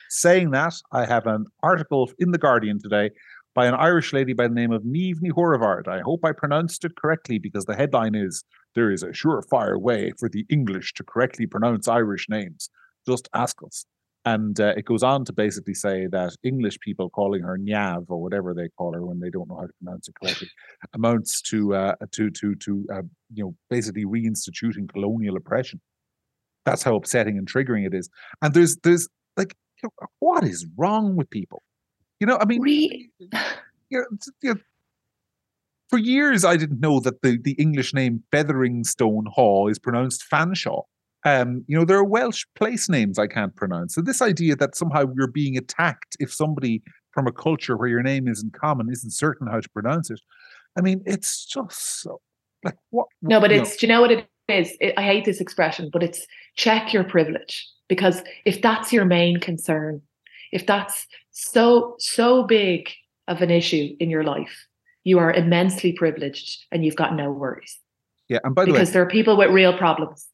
saying 0.10 0.50
that, 0.52 0.74
I 0.92 1.06
have 1.06 1.28
an 1.28 1.46
article 1.62 2.12
in 2.18 2.32
the 2.32 2.40
Guardian 2.40 2.82
today 2.82 3.12
by 3.54 3.66
an 3.66 3.74
Irish 3.74 4.14
lady 4.14 4.34
by 4.34 4.48
the 4.48 4.54
name 4.54 4.72
of 4.72 4.84
Ní 4.84 5.14
Chomhaird. 5.16 5.88
I 5.88 6.02
hope 6.02 6.24
I 6.24 6.32
pronounced 6.32 6.86
it 6.86 6.96
correctly 6.96 7.38
because 7.38 7.66
the 7.66 7.76
headline 7.76 8.16
is 8.16 8.44
"There 8.76 8.92
is 8.92 9.04
a 9.04 9.10
surefire 9.10 9.80
way 9.80 10.12
for 10.20 10.30
the 10.30 10.46
English 10.50 10.94
to 10.96 11.04
correctly 11.04 11.46
pronounce 11.48 11.88
Irish 11.88 12.28
names." 12.30 12.70
Just 13.08 13.30
ask 13.34 13.58
us. 13.66 13.86
And 14.24 14.60
uh, 14.60 14.74
it 14.78 14.86
goes 14.86 15.02
on 15.02 15.26
to 15.26 15.34
basically 15.34 15.74
say 15.74 16.06
that 16.08 16.36
English 16.44 16.80
people 16.80 17.10
calling 17.10 17.42
her 17.42 17.58
Niamh 17.58 18.06
or 18.08 18.22
whatever 18.22 18.54
they 18.54 18.70
call 18.70 18.94
her 18.94 19.04
when 19.04 19.20
they 19.20 19.32
don't 19.32 19.50
know 19.50 19.56
how 19.56 19.66
to 19.66 19.74
pronounce 19.82 20.08
it 20.08 20.16
correctly 20.22 20.50
amounts 20.94 21.42
to 21.44 21.74
uh, 21.74 21.96
to 22.12 22.30
to 22.30 22.56
to 22.56 22.86
uh, 22.94 23.02
you 23.34 23.44
know 23.44 23.56
basically 23.70 24.06
reinstituting 24.06 24.88
colonial 24.88 25.38
oppression. 25.38 25.82
That's 26.66 26.84
how 26.84 26.96
upsetting 26.96 27.40
and 27.40 27.52
triggering 27.52 27.88
it 27.88 27.96
is. 27.96 28.10
And 28.44 28.54
there's 28.54 28.78
there's 28.78 29.10
like 29.38 29.56
you 29.82 29.90
know, 29.90 30.08
what 30.20 30.44
is 30.44 30.68
wrong 30.78 31.16
with 31.16 31.30
people? 31.32 31.64
You 32.22 32.28
know, 32.28 32.38
I 32.40 32.46
mean, 32.46 32.62
Re- 32.62 33.10
you 33.20 33.30
know, 34.00 34.06
you 34.44 34.54
know, 34.54 34.60
for 35.90 35.98
years 35.98 36.46
I 36.46 36.56
didn't 36.56 36.80
know 36.80 37.00
that 37.00 37.24
the 37.24 37.40
the 37.42 37.54
English 37.54 37.96
name 37.96 38.24
Featheringstone 38.32 39.28
Hall 39.28 39.68
is 39.68 39.80
pronounced 39.80 40.24
Fanshawe. 40.32 40.84
Um, 41.26 41.66
you 41.68 41.78
know, 41.78 41.84
there 41.84 41.98
are 41.98 42.04
Welsh 42.04 42.46
place 42.56 42.88
names 42.88 43.18
I 43.18 43.26
can't 43.26 43.56
pronounce. 43.56 43.96
So 43.96 44.02
this 44.02 44.22
idea 44.22 44.56
that 44.58 44.76
somehow 44.76 45.06
you're 45.16 45.28
being 45.28 45.58
attacked 45.58 46.16
if 46.20 46.32
somebody 46.32 46.84
from 47.12 47.26
a 47.26 47.32
culture 47.32 47.76
where 47.76 47.90
your 47.90 48.04
name 48.04 48.28
isn't 48.28 48.54
common 48.54 48.90
isn't 48.92 49.12
certain 49.12 49.48
how 49.48 49.60
to 49.60 49.70
pronounce 49.70 50.12
it. 50.12 50.22
I 50.78 50.82
mean, 50.82 51.02
it's 51.08 51.44
just 51.44 52.02
so 52.02 52.22
like 52.64 52.78
what? 52.92 53.08
No, 53.24 53.42
but 53.42 53.52
it's 53.52 53.72
know. 53.72 53.78
do 53.80 53.88
you 53.88 53.94
know 53.94 54.02
what 54.02 54.12
it 54.12 54.28
is? 54.48 54.78
It, 54.80 54.94
I 54.96 55.02
hate 55.02 55.26
this 55.26 55.42
expression, 55.42 55.90
but 55.92 56.04
it's 56.04 56.28
check 56.56 56.94
your 56.94 57.04
privilege 57.04 57.68
because 57.88 58.22
if 58.46 58.62
that's 58.62 58.94
your 58.94 59.06
main 59.06 59.40
concern, 59.40 60.04
if 60.52 60.66
that's 60.66 61.06
so 61.32 61.96
so 62.00 62.44
big 62.44 62.90
of 63.28 63.42
an 63.42 63.50
issue 63.50 63.96
in 64.00 64.10
your 64.10 64.24
life, 64.24 64.68
you 65.04 65.20
are 65.20 65.32
immensely 65.32 65.94
privileged 65.94 66.66
and 66.72 66.84
you've 66.86 66.96
got 66.96 67.16
no 67.16 67.32
worries. 67.32 67.80
Yeah, 68.30 68.40
and 68.44 68.56
by 68.56 68.64
the 68.64 68.68
because 68.68 68.74
way, 68.74 68.80
because 68.82 68.94
there 68.94 69.02
are 69.02 69.10
people 69.10 69.38
with 69.38 69.52
real 69.52 69.78
problems. 69.78 70.28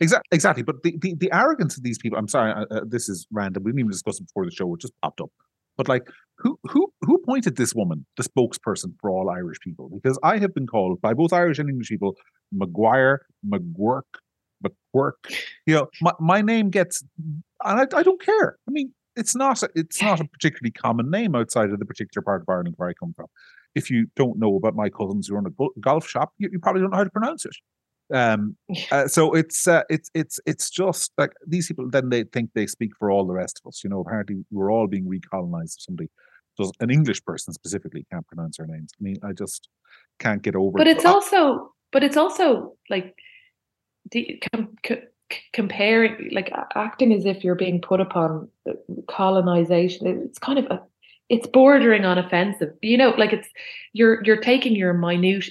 Exactly, 0.00 0.28
exactly. 0.32 0.62
But 0.62 0.82
the, 0.82 0.96
the, 1.00 1.14
the 1.14 1.30
arrogance 1.32 1.76
of 1.76 1.82
these 1.82 1.98
people. 1.98 2.18
I'm 2.18 2.28
sorry, 2.28 2.52
uh, 2.52 2.64
uh, 2.70 2.80
this 2.86 3.08
is 3.08 3.26
random. 3.30 3.62
We 3.62 3.70
didn't 3.70 3.80
even 3.80 3.90
discuss 3.90 4.20
it 4.20 4.26
before 4.26 4.44
the 4.44 4.50
show. 4.50 4.72
It 4.74 4.80
just 4.80 4.94
popped 5.02 5.20
up. 5.20 5.30
But 5.76 5.88
like, 5.88 6.02
who 6.38 6.58
who 6.64 6.92
who 7.02 7.14
appointed 7.16 7.56
this 7.56 7.74
woman 7.74 8.04
the 8.16 8.22
spokesperson 8.22 8.94
for 9.00 9.10
all 9.10 9.30
Irish 9.30 9.58
people? 9.60 9.88
Because 9.88 10.18
I 10.22 10.38
have 10.38 10.54
been 10.54 10.66
called 10.66 11.00
by 11.00 11.14
both 11.14 11.32
Irish 11.32 11.58
and 11.58 11.68
English 11.68 11.88
people 11.88 12.16
McGuire, 12.54 13.18
McGurk, 13.46 14.02
McQuirk. 14.64 15.12
You 15.66 15.74
know, 15.74 15.88
my, 16.00 16.12
my 16.20 16.42
name 16.42 16.70
gets, 16.70 17.04
and 17.64 17.80
I, 17.80 17.86
I 17.96 18.02
don't 18.02 18.20
care. 18.20 18.58
I 18.68 18.70
mean, 18.70 18.92
it's 19.16 19.34
not 19.34 19.62
a, 19.62 19.70
it's 19.74 20.02
not 20.02 20.20
a 20.20 20.24
particularly 20.24 20.72
common 20.72 21.10
name 21.10 21.34
outside 21.34 21.70
of 21.70 21.78
the 21.78 21.84
particular 21.84 22.22
part 22.22 22.42
of 22.42 22.48
Ireland 22.48 22.74
where 22.76 22.88
I 22.88 22.94
come 22.94 23.12
from. 23.14 23.26
If 23.74 23.90
you 23.90 24.06
don't 24.16 24.38
know 24.38 24.56
about 24.56 24.74
my 24.74 24.90
cousins 24.90 25.28
who 25.28 25.34
run 25.34 25.46
a 25.46 25.80
golf 25.80 26.06
shop, 26.06 26.32
you, 26.38 26.48
you 26.52 26.58
probably 26.58 26.82
don't 26.82 26.90
know 26.90 26.98
how 26.98 27.04
to 27.04 27.10
pronounce 27.10 27.44
it. 27.44 27.56
Um, 28.12 28.56
uh, 28.90 29.08
so 29.08 29.32
it's 29.32 29.66
uh, 29.66 29.82
it's 29.88 30.10
it's 30.14 30.40
it's 30.46 30.70
just 30.70 31.12
like 31.16 31.32
these 31.46 31.68
people. 31.68 31.88
Then 31.88 32.10
they 32.10 32.24
think 32.24 32.50
they 32.54 32.66
speak 32.66 32.90
for 32.98 33.10
all 33.10 33.26
the 33.26 33.32
rest 33.32 33.60
of 33.64 33.68
us. 33.68 33.82
You 33.82 33.90
know, 33.90 34.00
apparently 34.00 34.44
we're 34.50 34.72
all 34.72 34.86
being 34.86 35.06
recolonized. 35.06 35.76
If 35.76 35.82
Somebody 35.82 36.10
does 36.58 36.72
an 36.80 36.90
English 36.90 37.24
person 37.24 37.54
specifically 37.54 38.06
can't 38.12 38.26
pronounce 38.26 38.58
our 38.60 38.66
names. 38.66 38.90
I 39.00 39.02
mean, 39.02 39.16
I 39.22 39.32
just 39.32 39.68
can't 40.18 40.42
get 40.42 40.56
over. 40.56 40.78
But 40.78 40.86
it. 40.86 40.98
it's 40.98 41.06
also, 41.06 41.72
but 41.90 42.04
it's 42.04 42.16
also 42.16 42.76
like 42.90 43.14
the 44.10 44.42
com- 44.52 44.76
comparing, 45.52 46.30
like 46.32 46.52
acting 46.74 47.12
as 47.12 47.24
if 47.24 47.44
you're 47.44 47.54
being 47.54 47.80
put 47.80 48.00
upon 48.00 48.48
colonization. 49.08 50.06
It's 50.06 50.38
kind 50.38 50.58
of 50.58 50.66
a, 50.66 50.82
it's 51.28 51.46
bordering 51.46 52.04
on 52.04 52.18
offensive. 52.18 52.74
You 52.82 52.96
know, 52.96 53.10
like 53.10 53.32
it's 53.32 53.48
you're 53.92 54.22
you're 54.24 54.40
taking 54.40 54.76
your 54.76 54.92
minute 54.92 55.50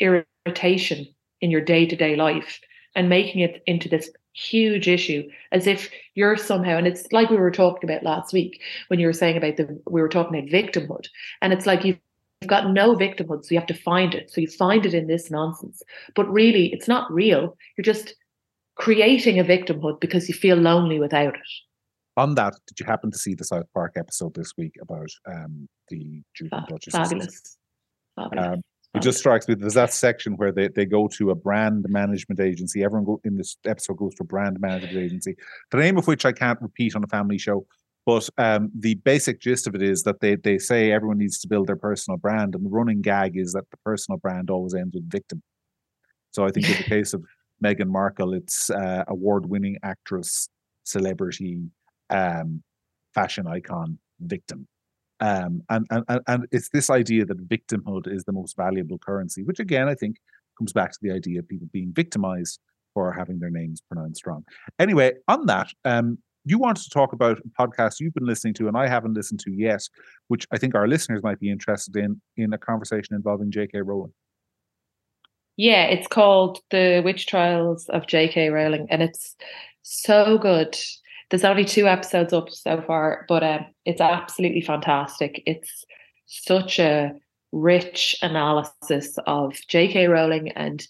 irritation 0.00 1.06
in 1.40 1.50
your 1.50 1.60
day 1.60 1.86
to 1.86 1.96
day 1.96 2.16
life 2.16 2.60
and 2.94 3.08
making 3.08 3.40
it 3.40 3.62
into 3.66 3.88
this 3.88 4.10
huge 4.32 4.88
issue 4.88 5.28
as 5.52 5.66
if 5.66 5.90
you're 6.14 6.36
somehow 6.36 6.76
and 6.76 6.86
it's 6.86 7.10
like 7.10 7.28
we 7.30 7.36
were 7.36 7.50
talking 7.50 7.90
about 7.90 8.04
last 8.04 8.32
week 8.32 8.60
when 8.88 9.00
you 9.00 9.06
were 9.06 9.12
saying 9.12 9.36
about 9.36 9.56
the 9.56 9.82
we 9.90 10.00
were 10.00 10.08
talking 10.08 10.38
about 10.38 10.48
victimhood 10.48 11.06
and 11.42 11.52
it's 11.52 11.66
like 11.66 11.84
you've 11.84 11.98
got 12.46 12.70
no 12.70 12.94
victimhood, 12.94 13.44
so 13.44 13.48
you 13.50 13.58
have 13.58 13.66
to 13.66 13.74
find 13.74 14.14
it. 14.14 14.30
So 14.30 14.40
you 14.40 14.48
find 14.48 14.86
it 14.86 14.94
in 14.94 15.06
this 15.06 15.30
nonsense. 15.30 15.82
But 16.14 16.30
really, 16.30 16.72
it's 16.72 16.88
not 16.88 17.12
real. 17.12 17.56
You're 17.76 17.82
just 17.82 18.14
creating 18.80 19.38
a 19.38 19.44
victimhood 19.44 20.00
because 20.00 20.26
you 20.26 20.34
feel 20.34 20.56
lonely 20.56 20.98
without 20.98 21.34
it. 21.34 21.50
On 22.16 22.34
that, 22.34 22.54
did 22.66 22.80
you 22.80 22.86
happen 22.86 23.10
to 23.10 23.18
see 23.18 23.34
the 23.34 23.44
South 23.44 23.66
Park 23.74 23.92
episode 23.96 24.34
this 24.34 24.54
week 24.56 24.74
about 24.80 25.10
um, 25.26 25.68
the 25.88 26.22
Duke 26.34 26.48
and 26.50 26.66
Duchess? 26.66 26.94
Fabulous. 26.94 27.58
Fabulous. 28.16 28.46
Um, 28.46 28.62
it 28.94 29.02
just 29.02 29.18
strikes 29.18 29.46
me 29.46 29.54
there's 29.54 29.74
that 29.74 29.92
section 29.92 30.32
where 30.36 30.50
they, 30.50 30.66
they 30.68 30.84
go 30.84 31.06
to 31.08 31.30
a 31.30 31.34
brand 31.34 31.86
management 31.88 32.40
agency. 32.40 32.82
Everyone 32.82 33.04
go, 33.04 33.20
in 33.22 33.36
this 33.36 33.56
episode 33.64 33.98
goes 33.98 34.14
to 34.16 34.22
a 34.22 34.26
brand 34.26 34.58
management 34.60 34.96
agency, 34.96 35.36
the 35.70 35.76
name 35.76 35.96
of 35.96 36.08
which 36.08 36.24
I 36.24 36.32
can't 36.32 36.60
repeat 36.60 36.96
on 36.96 37.04
a 37.04 37.06
family 37.06 37.38
show. 37.38 37.66
But 38.06 38.28
um, 38.38 38.72
the 38.76 38.94
basic 38.94 39.40
gist 39.40 39.66
of 39.68 39.74
it 39.74 39.82
is 39.82 40.02
that 40.04 40.20
they 40.20 40.34
they 40.36 40.58
say 40.58 40.90
everyone 40.90 41.18
needs 41.18 41.38
to 41.40 41.48
build 41.48 41.66
their 41.68 41.76
personal 41.76 42.16
brand, 42.16 42.54
and 42.54 42.64
the 42.64 42.70
running 42.70 43.02
gag 43.02 43.36
is 43.36 43.52
that 43.52 43.70
the 43.70 43.76
personal 43.84 44.18
brand 44.18 44.50
always 44.50 44.74
ends 44.74 44.94
with 44.94 45.08
victim. 45.08 45.42
So 46.32 46.46
I 46.46 46.50
think 46.50 46.68
in 46.68 46.76
the 46.78 46.82
case 46.96 47.12
of 47.12 47.22
Meghan 47.64 47.88
Markle, 47.88 48.34
it's 48.34 48.70
uh, 48.70 49.04
award-winning 49.08 49.76
actress, 49.82 50.48
celebrity, 50.84 51.70
um, 52.08 52.62
fashion 53.14 53.46
icon, 53.46 53.98
victim. 54.20 54.66
Um, 55.20 55.62
and, 55.68 55.86
and 55.90 56.20
and 56.26 56.46
it's 56.50 56.70
this 56.70 56.88
idea 56.88 57.26
that 57.26 57.46
victimhood 57.46 58.10
is 58.10 58.24
the 58.24 58.32
most 58.32 58.56
valuable 58.56 58.98
currency, 58.98 59.42
which 59.42 59.60
again 59.60 59.86
I 59.86 59.94
think 59.94 60.16
comes 60.58 60.72
back 60.72 60.92
to 60.92 60.98
the 61.02 61.12
idea 61.12 61.40
of 61.40 61.48
people 61.48 61.68
being 61.72 61.92
victimized 61.94 62.58
for 62.94 63.12
having 63.12 63.38
their 63.38 63.50
names 63.50 63.82
pronounced 63.82 64.26
wrong. 64.26 64.44
Anyway, 64.78 65.12
on 65.28 65.46
that, 65.46 65.68
um, 65.84 66.18
you 66.44 66.58
wanted 66.58 66.82
to 66.84 66.90
talk 66.90 67.12
about 67.12 67.38
a 67.38 67.62
podcast 67.62 68.00
you've 68.00 68.14
been 68.14 68.26
listening 68.26 68.54
to 68.54 68.68
and 68.68 68.76
I 68.76 68.88
haven't 68.88 69.14
listened 69.14 69.40
to 69.40 69.52
yet, 69.52 69.82
which 70.28 70.46
I 70.52 70.56
think 70.56 70.74
our 70.74 70.88
listeners 70.88 71.22
might 71.22 71.38
be 71.38 71.50
interested 71.50 71.96
in 71.96 72.20
in 72.38 72.52
a 72.54 72.58
conversation 72.58 73.14
involving 73.14 73.50
J.K. 73.50 73.82
Rowling. 73.82 74.12
Yeah, 75.60 75.84
it's 75.84 76.06
called 76.06 76.60
The 76.70 77.02
Witch 77.04 77.26
Trials 77.26 77.86
of 77.90 78.06
J.K. 78.06 78.48
Rowling, 78.48 78.86
and 78.88 79.02
it's 79.02 79.36
so 79.82 80.38
good 80.38 80.74
there's 81.30 81.44
only 81.44 81.64
two 81.64 81.86
episodes 81.86 82.32
up 82.32 82.50
so 82.50 82.82
far, 82.86 83.24
but 83.28 83.42
um, 83.42 83.66
it's 83.84 84.00
absolutely 84.00 84.62
fantastic. 84.62 85.42
It's 85.46 85.84
such 86.24 86.78
a 86.78 87.12
rich 87.52 88.16
analysis 88.22 89.18
of 89.26 89.54
J.K. 89.68 90.08
Rowling 90.08 90.50
and 90.52 90.86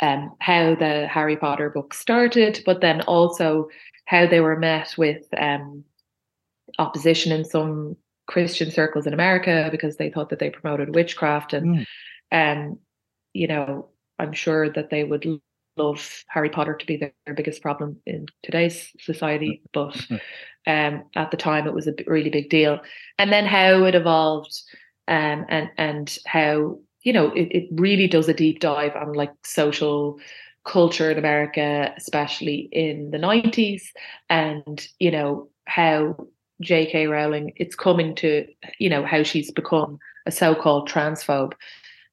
um, 0.00 0.32
how 0.40 0.74
the 0.74 1.06
Harry 1.06 1.36
Potter 1.36 1.70
book 1.70 1.94
started, 1.94 2.60
but 2.66 2.80
then 2.80 3.02
also 3.02 3.68
how 4.06 4.26
they 4.26 4.40
were 4.40 4.58
met 4.58 4.94
with 4.98 5.22
um, 5.38 5.84
opposition 6.80 7.30
in 7.30 7.44
some 7.44 7.96
Christian 8.26 8.70
circles 8.70 9.06
in 9.06 9.14
America 9.14 9.68
because 9.70 9.96
they 9.96 10.10
thought 10.10 10.28
that 10.30 10.40
they 10.40 10.50
promoted 10.50 10.92
witchcraft, 10.92 11.52
and 11.54 11.86
mm. 11.86 11.86
um, 12.32 12.78
you 13.32 13.46
know, 13.46 13.88
I'm 14.18 14.32
sure 14.32 14.70
that 14.70 14.90
they 14.90 15.04
would 15.04 15.26
love 15.76 16.24
Harry 16.28 16.50
Potter 16.50 16.74
to 16.74 16.86
be 16.86 16.96
their, 16.96 17.12
their 17.26 17.34
biggest 17.34 17.62
problem 17.62 17.98
in 18.06 18.26
today's 18.42 18.90
society, 19.00 19.62
but 19.72 19.96
um, 20.66 21.04
at 21.16 21.30
the 21.30 21.36
time 21.36 21.66
it 21.66 21.74
was 21.74 21.86
a 21.86 21.94
really 22.06 22.30
big 22.30 22.50
deal. 22.50 22.80
And 23.18 23.32
then 23.32 23.46
how 23.46 23.84
it 23.84 23.94
evolved, 23.94 24.56
um, 25.08 25.46
and 25.48 25.70
and 25.78 26.18
how 26.26 26.78
you 27.02 27.12
know 27.12 27.32
it, 27.32 27.48
it 27.50 27.68
really 27.72 28.06
does 28.06 28.28
a 28.28 28.34
deep 28.34 28.60
dive 28.60 28.94
on 28.94 29.12
like 29.12 29.32
social 29.44 30.18
culture 30.64 31.10
in 31.10 31.18
America, 31.18 31.92
especially 31.96 32.68
in 32.72 33.10
the 33.10 33.18
nineties, 33.18 33.92
and 34.30 34.86
you 34.98 35.10
know 35.10 35.48
how 35.66 36.16
J.K. 36.60 37.08
Rowling 37.08 37.52
it's 37.56 37.74
coming 37.74 38.14
to 38.16 38.46
you 38.78 38.88
know 38.88 39.04
how 39.04 39.22
she's 39.22 39.50
become 39.50 39.98
a 40.26 40.30
so-called 40.30 40.88
transphobe 40.88 41.52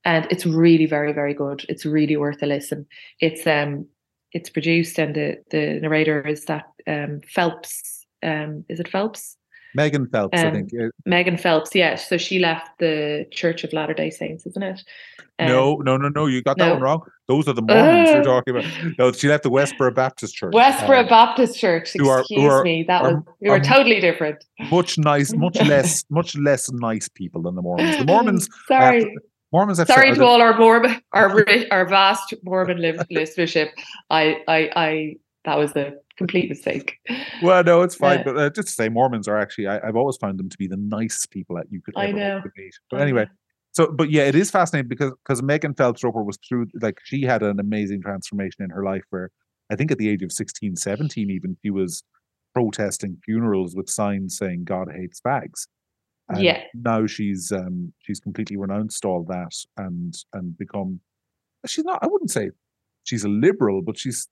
and 0.05 0.27
it's 0.29 0.45
really 0.45 0.85
very 0.85 1.13
very 1.13 1.33
good. 1.33 1.65
It's 1.69 1.85
really 1.85 2.17
worth 2.17 2.41
a 2.41 2.45
listen. 2.45 2.85
It's 3.19 3.45
um 3.45 3.85
it's 4.31 4.49
produced 4.49 4.99
and 4.99 5.15
the 5.15 5.37
the 5.51 5.79
narrator 5.81 6.25
is 6.25 6.45
that 6.45 6.65
um 6.87 7.21
phelps 7.27 8.05
um 8.23 8.63
is 8.69 8.79
it 8.79 8.87
phelps? 8.87 9.35
Megan 9.75 10.07
phelps 10.07 10.39
um, 10.39 10.47
i 10.47 10.51
think 10.51 10.71
megan 11.05 11.37
phelps 11.37 11.75
yeah. 11.75 11.93
So 11.95 12.17
she 12.17 12.39
left 12.39 12.79
the 12.79 13.27
church 13.31 13.63
of 13.63 13.71
latter 13.71 13.93
day 13.93 14.09
saints 14.09 14.45
isn't 14.47 14.63
it? 14.63 14.83
Um, 15.37 15.47
no 15.47 15.75
no 15.75 15.95
no 15.95 16.09
no 16.09 16.25
you 16.25 16.41
got 16.41 16.57
that 16.57 16.65
no. 16.65 16.73
one 16.73 16.81
wrong. 16.81 17.01
Those 17.27 17.47
are 17.47 17.53
the 17.53 17.61
mormons 17.61 18.09
uh, 18.09 18.13
you're 18.13 18.23
talking 18.23 18.55
about. 18.57 18.65
No 18.97 19.11
she 19.11 19.27
left 19.27 19.43
the 19.43 19.51
westboro 19.51 19.93
baptist 19.93 20.35
church 20.35 20.53
westboro 20.53 21.01
um, 21.01 21.07
baptist 21.07 21.59
church 21.59 21.95
excuse 21.95 22.07
are, 22.07 22.59
are, 22.59 22.63
me. 22.63 22.83
That 22.87 23.03
are, 23.03 23.13
was 23.13 23.23
we 23.41 23.49
were 23.51 23.59
totally 23.59 23.99
different. 23.99 24.43
much 24.71 24.97
nice 24.97 25.33
much 25.35 25.61
less 25.65 26.03
much 26.09 26.35
less 26.35 26.71
nice 26.71 27.07
people 27.07 27.43
than 27.43 27.53
the 27.53 27.61
mormons. 27.61 27.97
The 27.97 28.05
mormons 28.05 28.49
sorry 28.67 29.15
Mormons. 29.51 29.77
Have 29.79 29.87
Sorry 29.87 30.13
to 30.13 30.23
all 30.23 30.41
our 30.41 30.57
Mormon, 30.57 31.01
our 31.13 31.45
our 31.71 31.85
vast 31.87 32.33
Mormon 32.43 32.77
listenership. 32.77 33.69
I, 34.09 34.41
I, 34.47 34.69
I. 34.75 35.15
That 35.45 35.57
was 35.57 35.75
a 35.75 35.93
complete 36.17 36.49
mistake. 36.49 36.97
Well, 37.41 37.63
no, 37.63 37.81
it's 37.81 37.95
fine. 37.95 38.23
but 38.25 38.37
uh, 38.37 38.49
just 38.49 38.67
to 38.67 38.73
say, 38.73 38.89
Mormons 38.89 39.27
are 39.27 39.37
actually. 39.37 39.67
I, 39.67 39.85
have 39.85 39.95
always 39.95 40.17
found 40.17 40.37
them 40.37 40.49
to 40.49 40.57
be 40.57 40.67
the 40.67 40.77
nice 40.77 41.25
people 41.25 41.55
that 41.55 41.67
you 41.69 41.81
could 41.81 41.97
ever 41.97 42.07
I 42.07 42.11
know. 42.11 42.41
meet. 42.57 42.73
But 42.91 43.01
anyway, 43.01 43.27
so 43.71 43.91
but 43.91 44.11
yeah, 44.11 44.23
it 44.23 44.35
is 44.35 44.51
fascinating 44.51 44.89
because 44.89 45.13
because 45.23 45.41
Megan 45.41 45.73
Phelps 45.73 46.03
Roper 46.03 46.23
was 46.23 46.37
through 46.47 46.67
like 46.81 46.99
she 47.03 47.21
had 47.23 47.43
an 47.43 47.59
amazing 47.59 48.01
transformation 48.01 48.63
in 48.63 48.69
her 48.69 48.83
life 48.83 49.03
where 49.09 49.31
I 49.71 49.75
think 49.75 49.91
at 49.91 49.97
the 49.97 50.09
age 50.09 50.23
of 50.23 50.31
16, 50.31 50.75
17 50.75 51.29
even 51.29 51.55
she 51.63 51.69
was 51.69 52.03
protesting 52.53 53.17
funerals 53.23 53.75
with 53.75 53.89
signs 53.89 54.37
saying 54.37 54.63
God 54.65 54.89
hates 54.93 55.21
fags. 55.21 55.67
And 56.29 56.43
yeah. 56.43 56.63
Now 56.73 57.05
she's 57.07 57.51
um 57.51 57.93
she's 58.03 58.19
completely 58.19 58.57
renounced 58.57 59.03
all 59.05 59.23
that 59.25 59.53
and 59.77 60.13
and 60.33 60.57
become 60.57 60.99
she's 61.65 61.85
not 61.85 61.99
I 62.01 62.07
wouldn't 62.07 62.31
say 62.31 62.51
she's 63.03 63.23
a 63.23 63.29
liberal, 63.29 63.81
but 63.81 63.97
she's 63.97 64.27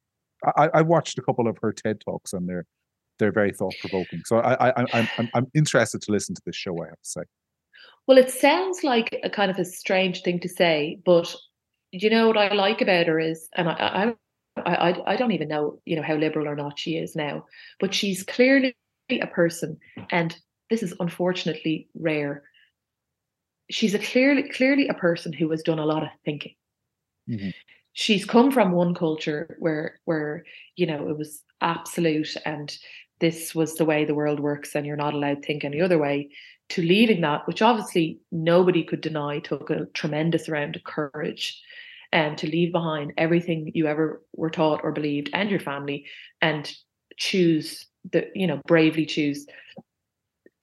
I, 0.56 0.70
I 0.76 0.82
watched 0.84 1.18
a 1.18 1.22
couple 1.22 1.48
of 1.48 1.58
her 1.62 1.74
TED 1.74 2.02
talks 2.02 2.34
and 2.34 2.48
they're 2.48 2.66
they're 3.20 3.32
very 3.32 3.52
thought 3.52 3.74
provoking. 3.82 4.22
So 4.26 4.38
I, 4.38 4.70
I 4.70 4.86
I'm 4.94 5.10
I'm 5.18 5.30
I'm 5.34 5.48
interested 5.56 6.02
to 6.04 6.12
listen 6.12 6.36
to 6.36 6.42
this 6.46 6.56
show. 6.56 6.76
I 6.82 6.88
have 6.88 7.02
to 7.02 7.10
say. 7.10 7.22
Well, 8.06 8.18
it 8.18 8.30
sounds 8.30 8.84
like 8.84 9.20
a 9.24 9.30
kind 9.30 9.52
of 9.52 9.58
a 9.58 9.66
strange 9.66 10.22
thing 10.22 10.40
to 10.40 10.50
say, 10.50 11.00
but 11.06 11.36
you 11.92 12.10
know 12.10 12.28
what 12.28 12.38
I 12.38 12.54
like 12.54 12.82
about 12.82 13.08
her 13.08 13.20
is, 13.20 13.50
and 13.56 13.70
I 13.70 14.14
I 14.56 14.74
I, 14.90 15.14
I 15.14 15.16
don't 15.16 15.32
even 15.32 15.48
know 15.48 15.80
you 15.86 15.96
know 15.96 16.04
how 16.04 16.16
liberal 16.16 16.48
or 16.48 16.56
not 16.56 16.80
she 16.80 16.98
is 16.98 17.16
now, 17.16 17.46
but 17.80 17.94
she's 17.94 18.24
clearly 18.24 18.76
a 19.10 19.28
person, 19.28 19.78
and 20.12 20.38
this 20.70 20.84
is 20.84 20.94
unfortunately 21.00 21.88
rare. 21.96 22.44
She's 23.70 23.94
a 23.94 24.00
clearly 24.00 24.44
clearly 24.50 24.88
a 24.88 24.94
person 24.94 25.34
who 25.34 25.50
has 25.52 25.64
done 25.64 25.80
a 25.80 25.86
lot 25.86 26.04
of 26.04 26.10
thinking. 26.24 26.56
Mm-hmm. 27.30 27.50
She's 27.94 28.26
come 28.26 28.52
from 28.52 28.72
one 28.72 28.94
culture 28.94 29.58
where 29.60 30.00
where 30.06 30.46
you 30.76 30.86
know 30.86 31.10
it 31.10 31.18
was 31.18 31.44
absolute 31.62 32.36
and 32.46 32.78
this 33.20 33.56
was 33.56 33.76
the 33.76 33.86
way 33.86 34.06
the 34.06 34.14
world 34.14 34.40
works 34.40 34.76
and 34.76 34.86
you're 34.86 34.96
not 34.96 35.14
allowed 35.14 35.42
to 35.42 35.48
think 35.48 35.64
any 35.64 35.82
other 35.82 35.98
way 35.98 36.30
to 36.70 36.82
leaving 36.82 37.22
that 37.22 37.48
which 37.48 37.62
obviously 37.62 38.20
nobody 38.32 38.84
could 38.84 39.02
deny 39.02 39.40
took 39.40 39.70
a 39.70 39.86
tremendous 39.94 40.48
amount 40.48 40.76
of 40.76 40.84
courage 40.84 41.60
and 42.12 42.32
um, 42.32 42.36
to 42.38 42.48
leave 42.48 42.72
behind 42.72 43.14
everything 43.18 43.72
you 43.74 43.88
ever 43.88 44.22
were 44.34 44.50
taught 44.50 44.82
or 44.84 44.92
believed 44.92 45.30
and 45.34 45.50
your 45.50 45.60
family 45.60 46.06
and 46.42 46.74
choose 47.18 47.88
the 48.12 48.28
you 48.36 48.48
know 48.48 48.62
bravely 48.68 49.06
choose 49.06 49.46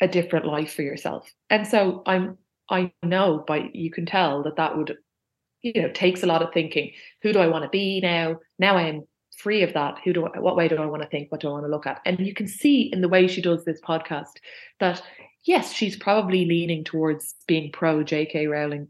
a 0.04 0.08
different 0.08 0.44
life 0.44 0.74
for 0.74 0.82
yourself. 0.82 1.32
And 1.50 1.66
so 1.66 2.02
I'm 2.06 2.38
I 2.70 2.92
know 3.02 3.44
by 3.46 3.70
you 3.72 3.90
can 3.90 4.06
tell 4.06 4.42
that 4.44 4.56
that 4.56 4.76
would 4.76 4.96
you 5.62 5.82
know 5.82 5.90
takes 5.90 6.22
a 6.22 6.26
lot 6.26 6.42
of 6.42 6.52
thinking. 6.52 6.92
Who 7.22 7.32
do 7.32 7.40
I 7.40 7.48
want 7.48 7.64
to 7.64 7.70
be 7.70 8.00
now? 8.00 8.36
Now 8.58 8.76
I 8.76 8.82
am 8.82 9.04
free 9.38 9.62
of 9.62 9.72
that. 9.72 9.98
Who 10.04 10.12
do 10.12 10.26
I, 10.26 10.38
what 10.38 10.56
way 10.56 10.68
do 10.68 10.76
I 10.76 10.86
want 10.86 11.02
to 11.02 11.08
think? 11.08 11.32
What 11.32 11.40
do 11.40 11.48
I 11.48 11.52
want 11.52 11.64
to 11.64 11.70
look 11.70 11.86
at? 11.86 12.02
And 12.04 12.20
you 12.20 12.34
can 12.34 12.46
see 12.46 12.90
in 12.92 13.00
the 13.00 13.08
way 13.08 13.26
she 13.26 13.40
does 13.40 13.64
this 13.64 13.80
podcast 13.80 14.36
that 14.78 15.02
yes, 15.44 15.72
she's 15.72 15.96
probably 15.96 16.44
leaning 16.44 16.84
towards 16.84 17.34
being 17.48 17.72
pro 17.72 18.02
J.K. 18.02 18.46
Rowling. 18.46 18.88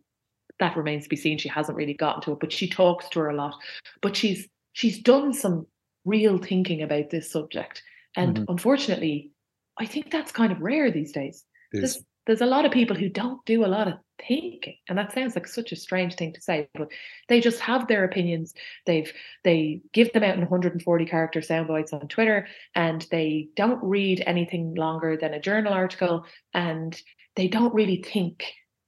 That 0.58 0.76
remains 0.76 1.04
to 1.04 1.08
be 1.08 1.16
seen. 1.16 1.38
She 1.38 1.48
hasn't 1.48 1.78
really 1.78 1.94
gotten 1.94 2.22
to 2.22 2.32
it, 2.32 2.40
but 2.40 2.52
she 2.52 2.68
talks 2.68 3.08
to 3.10 3.20
her 3.20 3.30
a 3.30 3.36
lot. 3.36 3.54
But 4.02 4.16
she's 4.16 4.48
she's 4.72 5.00
done 5.00 5.32
some 5.32 5.66
real 6.04 6.38
thinking 6.38 6.82
about 6.82 7.10
this 7.10 7.30
subject. 7.30 7.82
And 8.16 8.36
mm-hmm. 8.36 8.52
unfortunately, 8.52 9.30
I 9.78 9.86
think 9.86 10.10
that's 10.10 10.32
kind 10.32 10.52
of 10.52 10.60
rare 10.60 10.90
these 10.90 11.12
days. 11.12 11.44
There's, 11.72 12.04
there's 12.26 12.40
a 12.40 12.46
lot 12.46 12.64
of 12.64 12.72
people 12.72 12.96
who 12.96 13.08
don't 13.08 13.44
do 13.44 13.64
a 13.64 13.66
lot 13.66 13.88
of 13.88 13.94
thinking, 14.18 14.76
and 14.88 14.96
that 14.96 15.12
sounds 15.12 15.34
like 15.34 15.46
such 15.46 15.72
a 15.72 15.76
strange 15.76 16.14
thing 16.14 16.32
to 16.32 16.40
say, 16.40 16.68
but 16.74 16.88
they 17.28 17.40
just 17.40 17.60
have 17.60 17.88
their 17.88 18.04
opinions. 18.04 18.54
They've 18.86 19.12
they 19.42 19.80
give 19.92 20.12
them 20.12 20.22
out 20.22 20.34
in 20.34 20.40
140 20.40 21.06
character 21.06 21.42
sound 21.42 21.68
bites 21.68 21.92
on 21.92 22.06
Twitter, 22.08 22.46
and 22.74 23.06
they 23.10 23.48
don't 23.56 23.82
read 23.82 24.22
anything 24.26 24.74
longer 24.74 25.16
than 25.20 25.34
a 25.34 25.40
journal 25.40 25.72
article, 25.72 26.24
and 26.52 27.00
they 27.36 27.48
don't 27.48 27.74
really 27.74 28.02
think, 28.02 28.44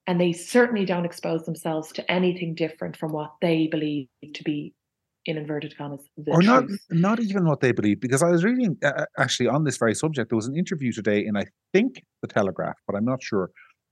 and 0.06 0.20
they 0.20 0.32
certainly 0.32 0.84
don't 0.84 1.04
expose 1.04 1.44
themselves 1.44 1.92
to 1.92 2.10
anything 2.10 2.54
different 2.54 2.96
from 2.96 3.12
what 3.12 3.32
they 3.40 3.66
believe 3.66 4.06
to 4.34 4.44
be 4.44 4.72
in 5.26 5.36
inverted 5.36 5.76
commas 5.76 6.02
or 6.28 6.42
not 6.42 6.64
not 6.90 7.20
even 7.20 7.44
what 7.46 7.60
they 7.60 7.72
believe 7.72 8.00
because 8.00 8.22
i 8.22 8.30
was 8.30 8.44
reading 8.44 8.76
uh, 8.84 9.04
actually 9.18 9.48
on 9.48 9.64
this 9.64 9.76
very 9.76 9.94
subject 9.94 10.30
there 10.30 10.36
was 10.36 10.46
an 10.46 10.56
interview 10.56 10.92
today 10.92 11.24
in 11.24 11.36
i 11.36 11.44
think 11.72 12.02
the 12.22 12.28
telegraph 12.28 12.76
but 12.86 12.96
i'm 12.96 13.04
not 13.04 13.22
sure 13.22 13.50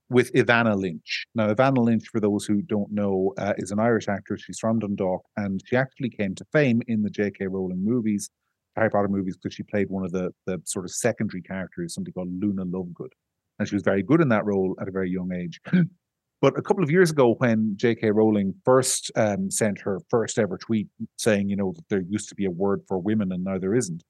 with 0.09 0.35
Evanna 0.35 0.75
Lynch. 0.75 1.25
Now, 1.33 1.49
Evanna 1.49 1.81
Lynch, 1.81 2.07
for 2.11 2.19
those 2.19 2.45
who 2.45 2.61
don't 2.61 2.91
know, 2.91 3.33
uh, 3.37 3.53
is 3.57 3.71
an 3.71 3.79
Irish 3.79 4.07
actress. 4.07 4.43
She's 4.43 4.59
from 4.59 4.79
Dundalk, 4.79 5.23
and 5.37 5.61
she 5.65 5.75
actually 5.75 6.09
came 6.09 6.35
to 6.35 6.45
fame 6.51 6.81
in 6.87 7.01
the 7.01 7.09
J.K. 7.09 7.47
Rowling 7.47 7.83
movies, 7.83 8.29
Harry 8.75 8.89
Potter 8.89 9.07
movies, 9.07 9.35
because 9.35 9.55
she 9.55 9.63
played 9.63 9.89
one 9.89 10.05
of 10.05 10.11
the 10.11 10.31
the 10.45 10.61
sort 10.65 10.85
of 10.85 10.91
secondary 10.91 11.41
characters, 11.41 11.93
something 11.93 12.13
called 12.13 12.29
Luna 12.39 12.65
Lovegood, 12.65 13.13
and 13.57 13.67
she 13.67 13.75
was 13.75 13.83
very 13.83 14.03
good 14.03 14.21
in 14.21 14.29
that 14.29 14.45
role 14.45 14.75
at 14.79 14.87
a 14.87 14.91
very 14.91 15.09
young 15.09 15.31
age. 15.33 15.59
But 16.41 16.57
a 16.57 16.61
couple 16.61 16.83
of 16.83 16.91
years 16.91 17.11
ago, 17.11 17.35
when 17.37 17.73
J.K. 17.75 18.11
Rowling 18.11 18.53
first 18.63 19.11
um, 19.15 19.49
sent 19.49 19.79
her 19.81 19.99
first 20.09 20.37
ever 20.37 20.57
tweet 20.57 20.87
saying, 21.17 21.49
you 21.49 21.55
know, 21.55 21.73
that 21.75 21.85
there 21.89 22.01
used 22.01 22.29
to 22.29 22.35
be 22.35 22.45
a 22.45 22.51
word 22.51 22.81
for 22.87 22.99
women 22.99 23.31
and 23.31 23.43
now 23.43 23.57
there 23.57 23.75
isn't, 23.75 24.03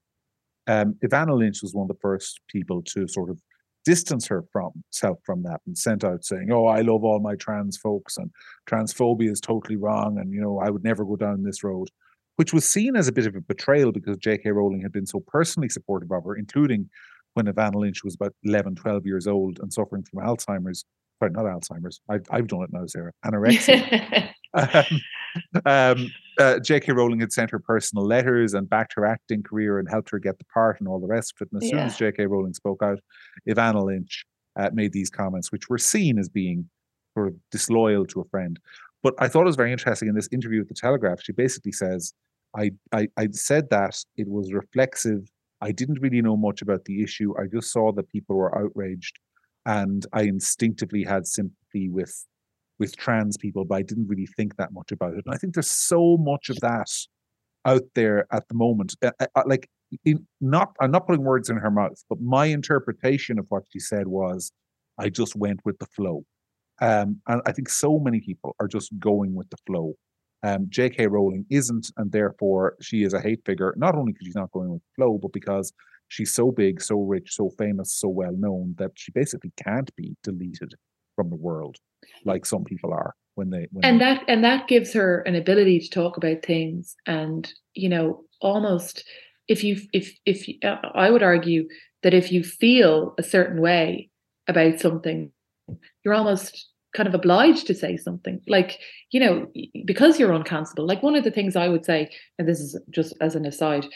um, 0.66 0.96
Evanna 1.02 1.34
Lynch 1.34 1.62
was 1.62 1.74
one 1.74 1.84
of 1.84 1.88
the 1.88 2.00
first 2.00 2.40
people 2.48 2.82
to 2.82 3.06
sort 3.06 3.30
of 3.30 3.40
distance 3.84 4.26
her 4.26 4.44
from 4.52 4.72
self 4.90 5.18
from 5.24 5.44
that 5.44 5.60
and 5.66 5.78
sent 5.78 6.02
out 6.04 6.24
saying, 6.24 6.50
"Oh, 6.50 6.66
I 6.66 6.80
love 6.80 7.04
all 7.04 7.20
my 7.20 7.36
trans 7.36 7.76
folks 7.76 8.16
and 8.16 8.30
transphobia 8.68 9.30
is 9.30 9.40
totally 9.40 9.76
wrong, 9.76 10.18
and 10.18 10.32
you 10.32 10.40
know 10.40 10.58
I 10.58 10.70
would 10.70 10.82
never 10.82 11.04
go 11.04 11.16
down 11.16 11.44
this 11.44 11.62
road," 11.62 11.88
which 12.34 12.52
was 12.52 12.68
seen 12.68 12.96
as 12.96 13.06
a 13.08 13.12
bit 13.12 13.26
of 13.26 13.36
a 13.36 13.40
betrayal 13.40 13.92
because 13.92 14.16
J.K. 14.18 14.50
Rowling 14.50 14.82
had 14.82 14.92
been 14.92 15.06
so 15.06 15.20
personally 15.20 15.68
supportive 15.68 16.10
of 16.10 16.24
her, 16.24 16.34
including 16.34 16.90
when 17.34 17.46
Evanna 17.48 17.78
Lynch 17.78 18.02
was 18.02 18.14
about 18.14 18.34
11, 18.44 18.74
12 18.76 19.06
years 19.06 19.26
old 19.26 19.58
and 19.60 19.72
suffering 19.72 20.02
from 20.02 20.24
Alzheimer's. 20.24 20.84
Sorry, 21.18 21.30
not 21.32 21.44
Alzheimer's. 21.44 22.00
I've, 22.08 22.26
I've 22.30 22.46
done 22.46 22.62
it 22.62 22.72
now, 22.72 22.86
Sarah. 22.86 23.12
Anorexia. 23.24 24.30
um, 24.54 25.00
um, 25.64 26.12
uh, 26.38 26.58
J.K. 26.58 26.92
Rowling 26.92 27.20
had 27.20 27.32
sent 27.32 27.50
her 27.50 27.58
personal 27.58 28.04
letters 28.04 28.52
and 28.52 28.68
backed 28.68 28.92
her 28.96 29.06
acting 29.06 29.42
career 29.42 29.78
and 29.78 29.88
helped 29.88 30.10
her 30.10 30.18
get 30.18 30.38
the 30.38 30.44
part 30.44 30.78
and 30.78 30.88
all 30.88 31.00
the 31.00 31.06
rest 31.06 31.32
of 31.32 31.46
it. 31.46 31.52
And 31.52 31.62
as 31.62 31.68
yeah. 31.68 31.70
soon 31.70 31.86
as 31.86 31.96
J.K. 31.96 32.26
Rowling 32.26 32.52
spoke 32.52 32.82
out, 32.82 32.98
Evanna 33.46 33.82
Lynch 33.82 34.26
uh, 34.56 34.70
made 34.72 34.92
these 34.92 35.10
comments, 35.10 35.50
which 35.50 35.68
were 35.68 35.78
seen 35.78 36.18
as 36.18 36.28
being 36.28 36.68
sort 37.14 37.28
of 37.28 37.34
disloyal 37.50 38.04
to 38.06 38.20
a 38.20 38.24
friend. 38.24 38.58
But 39.02 39.14
I 39.18 39.28
thought 39.28 39.42
it 39.42 39.46
was 39.46 39.56
very 39.56 39.72
interesting 39.72 40.08
in 40.08 40.14
this 40.14 40.28
interview 40.32 40.58
with 40.58 40.68
the 40.68 40.74
Telegraph. 40.74 41.22
She 41.22 41.32
basically 41.32 41.72
says, 41.72 42.12
I, 42.56 42.72
I, 42.92 43.08
I 43.16 43.28
said 43.30 43.70
that 43.70 44.02
it 44.16 44.28
was 44.28 44.52
reflexive. 44.52 45.30
I 45.60 45.72
didn't 45.72 46.00
really 46.00 46.20
know 46.20 46.36
much 46.36 46.60
about 46.60 46.84
the 46.84 47.02
issue. 47.02 47.34
I 47.38 47.46
just 47.46 47.72
saw 47.72 47.92
that 47.92 48.10
people 48.10 48.36
were 48.36 48.56
outraged 48.58 49.18
and 49.66 50.06
I 50.12 50.22
instinctively 50.22 51.04
had 51.04 51.26
sympathy 51.26 51.88
with 51.90 52.24
with 52.78 52.96
trans 52.96 53.36
people, 53.36 53.64
but 53.64 53.76
I 53.76 53.82
didn't 53.82 54.06
really 54.06 54.26
think 54.36 54.56
that 54.56 54.72
much 54.72 54.92
about 54.92 55.14
it. 55.14 55.24
And 55.24 55.34
I 55.34 55.38
think 55.38 55.54
there's 55.54 55.70
so 55.70 56.16
much 56.18 56.50
of 56.50 56.60
that 56.60 56.88
out 57.64 57.82
there 57.94 58.26
at 58.32 58.46
the 58.48 58.54
moment. 58.54 58.94
I, 59.02 59.26
I, 59.34 59.42
like, 59.46 59.68
in, 60.04 60.26
not 60.40 60.76
I'm 60.80 60.90
not 60.90 61.06
putting 61.06 61.24
words 61.24 61.48
in 61.50 61.56
her 61.56 61.70
mouth, 61.70 62.02
but 62.08 62.20
my 62.20 62.46
interpretation 62.46 63.38
of 63.38 63.46
what 63.48 63.64
she 63.72 63.78
said 63.80 64.06
was, 64.06 64.52
I 64.98 65.08
just 65.08 65.36
went 65.36 65.60
with 65.64 65.78
the 65.78 65.86
flow. 65.86 66.24
Um, 66.80 67.20
and 67.26 67.40
I 67.46 67.52
think 67.52 67.68
so 67.68 67.98
many 67.98 68.20
people 68.20 68.54
are 68.60 68.68
just 68.68 68.96
going 68.98 69.34
with 69.34 69.48
the 69.50 69.56
flow. 69.66 69.94
Um, 70.42 70.66
J.K. 70.68 71.06
Rowling 71.06 71.46
isn't, 71.50 71.90
and 71.96 72.12
therefore 72.12 72.76
she 72.80 73.02
is 73.02 73.14
a 73.14 73.20
hate 73.20 73.40
figure. 73.46 73.74
Not 73.76 73.96
only 73.96 74.12
because 74.12 74.26
she's 74.26 74.36
not 74.36 74.52
going 74.52 74.70
with 74.70 74.82
the 74.82 75.02
flow, 75.02 75.18
but 75.20 75.32
because 75.32 75.72
she's 76.08 76.32
so 76.32 76.50
big, 76.50 76.80
so 76.80 77.00
rich, 77.00 77.34
so 77.34 77.50
famous, 77.58 77.92
so 77.92 78.08
well 78.08 78.36
known 78.36 78.74
that 78.78 78.92
she 78.94 79.12
basically 79.12 79.52
can't 79.56 79.94
be 79.96 80.16
deleted 80.22 80.74
from 81.14 81.30
the 81.30 81.36
world 81.36 81.78
like 82.24 82.46
some 82.46 82.64
people 82.64 82.92
are 82.92 83.14
when 83.34 83.50
they 83.50 83.66
when 83.70 83.84
and 83.84 84.00
they, 84.00 84.04
that 84.04 84.24
and 84.28 84.44
that 84.44 84.68
gives 84.68 84.92
her 84.92 85.20
an 85.22 85.34
ability 85.34 85.80
to 85.80 85.90
talk 85.90 86.16
about 86.16 86.42
things 86.44 86.96
and 87.06 87.52
you 87.74 87.88
know 87.88 88.24
almost 88.40 89.04
if 89.48 89.64
you 89.64 89.80
if 89.92 90.16
if 90.24 90.46
uh, 90.64 90.76
i 90.94 91.10
would 91.10 91.22
argue 91.22 91.66
that 92.02 92.14
if 92.14 92.30
you 92.30 92.42
feel 92.42 93.14
a 93.18 93.22
certain 93.22 93.60
way 93.60 94.10
about 94.48 94.78
something 94.78 95.30
you're 96.04 96.14
almost 96.14 96.68
kind 96.94 97.08
of 97.08 97.14
obliged 97.14 97.66
to 97.66 97.74
say 97.74 97.96
something. 97.96 98.40
Like 98.46 98.78
you 99.10 99.20
know 99.20 99.46
because 99.84 100.18
you're 100.18 100.30
uncancelable 100.30 100.88
like 100.88 101.02
one 101.02 101.14
of 101.14 101.24
the 101.24 101.30
things 101.30 101.54
i 101.54 101.68
would 101.68 101.84
say 101.84 102.10
and 102.38 102.48
this 102.48 102.58
is 102.58 102.78
just 102.90 103.14
as 103.20 103.36
an 103.36 103.46
aside 103.46 103.86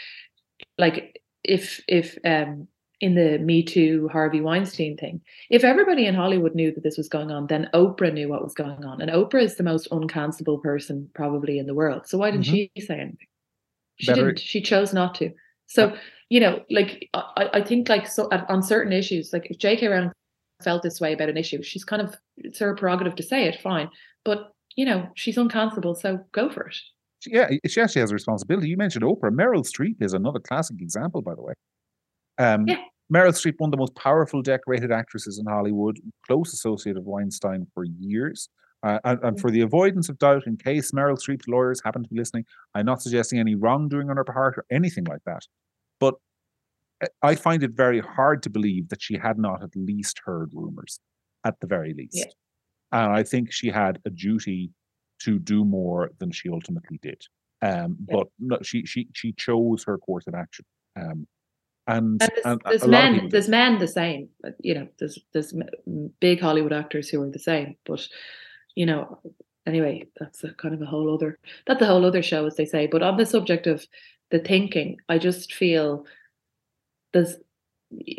like 0.79 1.20
if 1.45 1.81
if 1.89 2.19
um 2.25 2.69
in 3.01 3.15
the 3.15 3.39
Me 3.39 3.63
Too 3.63 4.09
Harvey 4.13 4.41
Weinstein 4.41 4.97
thing. 4.97 5.23
If 5.49 5.65
everybody 5.65 6.07
in 6.07 6.15
Hollywood 6.15 6.55
knew 6.55 6.73
that 6.73 6.83
this 6.83 6.99
was 6.99 7.09
going 7.09 7.31
on, 7.31 7.47
then 7.47 7.69
Oprah 7.73 8.13
knew 8.13 8.29
what 8.29 8.45
was 8.45 8.55
going 8.55 8.85
on. 8.85 9.01
And 9.01 9.11
Oprah 9.11 9.43
is 9.43 9.57
the 9.57 9.63
most 9.63 9.89
uncancelable 9.91 10.63
person 10.63 11.09
probably 11.15 11.59
in 11.59 11.67
the 11.67 11.75
world. 11.75 12.07
So 12.07 12.19
why 12.19 12.31
didn't 12.31 12.47
mm-hmm. 12.47 12.55
she 12.55 12.71
say 12.81 12.95
anything? 12.95 13.27
She 13.97 14.07
Better. 14.09 14.27
didn't. 14.27 14.41
She 14.41 14.61
chose 14.61 14.93
not 14.93 15.15
to. 15.17 15.33
So, 15.67 15.97
you 16.29 16.41
know, 16.41 16.63
like 16.71 17.09
I, 17.15 17.49
I 17.55 17.61
think 17.63 17.89
like 17.89 18.07
so 18.07 18.29
on 18.31 18.63
certain 18.63 18.93
issues, 18.93 19.33
like 19.33 19.47
if 19.51 19.59
J.K. 19.59 19.87
Rowling 19.89 20.13
felt 20.63 20.83
this 20.83 21.01
way 21.01 21.13
about 21.13 21.29
an 21.29 21.37
issue, 21.37 21.63
she's 21.63 21.85
kind 21.85 22.03
of 22.03 22.15
it's 22.37 22.59
her 22.59 22.75
prerogative 22.75 23.15
to 23.17 23.23
say 23.23 23.47
it, 23.47 23.61
fine. 23.61 23.89
But 24.25 24.53
you 24.77 24.85
know, 24.85 25.09
she's 25.15 25.37
uncancelable, 25.37 25.97
so 25.97 26.25
go 26.33 26.51
for 26.51 26.67
it. 26.69 26.77
Yeah, 27.27 27.51
she 27.67 27.81
actually 27.81 28.01
has 28.01 28.11
a 28.11 28.15
responsibility. 28.15 28.69
You 28.69 28.77
mentioned 28.77 29.05
Oprah. 29.05 29.31
Meryl 29.31 29.67
Streep 29.67 30.03
is 30.03 30.15
another 30.15 30.41
classic 30.41 30.81
example, 30.81 31.23
by 31.23 31.35
the 31.35 31.43
way. 31.43 31.53
Um, 32.39 32.67
yeah. 32.67 32.77
Meryl 33.13 33.33
Streep, 33.33 33.55
one 33.59 33.69
of 33.69 33.73
the 33.73 33.77
most 33.77 33.95
powerful 33.95 34.41
decorated 34.41 34.93
actresses 34.93 35.39
in 35.39 35.47
Hollywood, 35.47 35.99
close 36.27 36.53
associate 36.53 36.97
of 36.97 37.05
Weinstein 37.05 37.67
for 37.75 37.85
years. 37.85 38.49
Uh, 38.83 38.99
and, 39.05 39.23
and, 39.23 39.37
mm. 39.37 39.41
for 39.41 39.51
the 39.51 39.61
avoidance 39.61 40.09
of 40.09 40.19
doubt, 40.19 40.47
in 40.47 40.57
case 40.57 40.93
Meryl 40.93 41.19
Streep's 41.19 41.49
lawyers 41.49 41.83
happen 41.85 42.03
to 42.03 42.09
be 42.09 42.17
listening, 42.17 42.47
I'm 42.75 42.87
not 42.87 43.03
suggesting 43.03 43.39
any 43.39 43.55
wrongdoing 43.55 44.09
on 44.09 44.17
her 44.17 44.25
part 44.25 44.57
or 44.57 44.65
anything 44.71 45.05
like 45.05 45.21
that. 45.27 45.43
But 45.99 46.15
uh, 47.03 47.09
I 47.23 47.35
find 47.35 47.63
it 47.63 47.73
very 47.73 48.01
hard 48.01 48.43
to 48.45 48.51
believe 48.51 48.89
that 48.89 49.03
she 49.03 49.19
had 49.19 49.39
not 49.39 49.63
at 49.63 49.77
least 49.77 50.21
heard 50.25 50.51
rumors, 50.55 50.99
at 51.45 51.61
the 51.61 51.67
very 51.67 51.93
least. 51.93 52.17
Yeah. 52.17 52.25
And 52.93 53.13
I 53.13 53.23
think 53.23 53.53
she 53.53 53.69
had 53.69 53.99
a 54.07 54.11
duty 54.11 54.71
to 55.21 55.39
do 55.39 55.65
more 55.65 56.11
than 56.19 56.31
she 56.31 56.49
ultimately 56.49 56.99
did. 57.03 57.23
Um, 57.63 57.97
yeah. 58.09 58.17
But 58.17 58.27
no, 58.39 58.59
she 58.63 58.85
she 58.87 59.09
she 59.15 59.33
chose 59.33 59.85
her 59.85 59.99
course 59.99 60.27
of 60.27 60.35
action. 60.35 60.65
Um, 60.97 61.27
and, 61.87 62.21
and, 62.21 62.21
there's, 62.21 62.45
and 62.45 62.61
there's 62.65 62.87
men 62.87 63.29
there's 63.31 63.49
men 63.49 63.79
the 63.79 63.89
same 63.89 64.29
you 64.61 64.75
know 64.75 64.87
there's 64.99 65.19
there's 65.33 65.55
big 66.21 66.41
hollywood 66.41 66.73
actors 66.73 67.09
who 67.09 67.23
are 67.23 67.31
the 67.31 67.39
same 67.39 67.75
but 67.85 68.07
you 68.75 68.87
know 68.87 69.19
anyway 69.67 70.07
that's 70.19 70.45
a 70.45 70.53
kind 70.55 70.75
of 70.75 70.83
a 70.83 70.87
whole 70.87 71.13
other 71.13 71.39
that's 71.67 71.83
a 71.83 71.87
whole 71.87 72.05
other 72.05 72.23
show 72.23 72.47
as 72.47 72.57
they 72.57 72.67
say 72.67 72.87
but 72.87 73.03
on 73.03 73.17
the 73.17 73.27
subject 73.27 73.67
of 73.67 73.87
the 74.31 74.39
thinking 74.39 74.97
i 75.09 75.19
just 75.19 75.55
feel 75.55 76.05
there's 77.13 77.37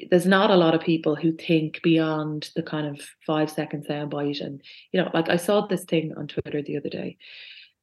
there's 0.09 0.26
not 0.26 0.51
a 0.51 0.55
lot 0.55 0.76
of 0.76 0.82
people 0.82 1.15
who 1.15 1.32
think 1.32 1.82
beyond 1.82 2.49
the 2.55 2.63
kind 2.63 2.88
of 2.88 3.01
five 3.26 3.49
second 3.49 3.86
soundbite. 3.88 4.41
And 4.41 4.61
you 4.91 5.01
know 5.01 5.09
like 5.13 5.30
i 5.30 5.38
saw 5.38 5.65
this 5.65 5.84
thing 5.86 6.13
on 6.17 6.28
twitter 6.28 6.61
the 6.61 6.78
other 6.78 6.89
day 6.89 7.17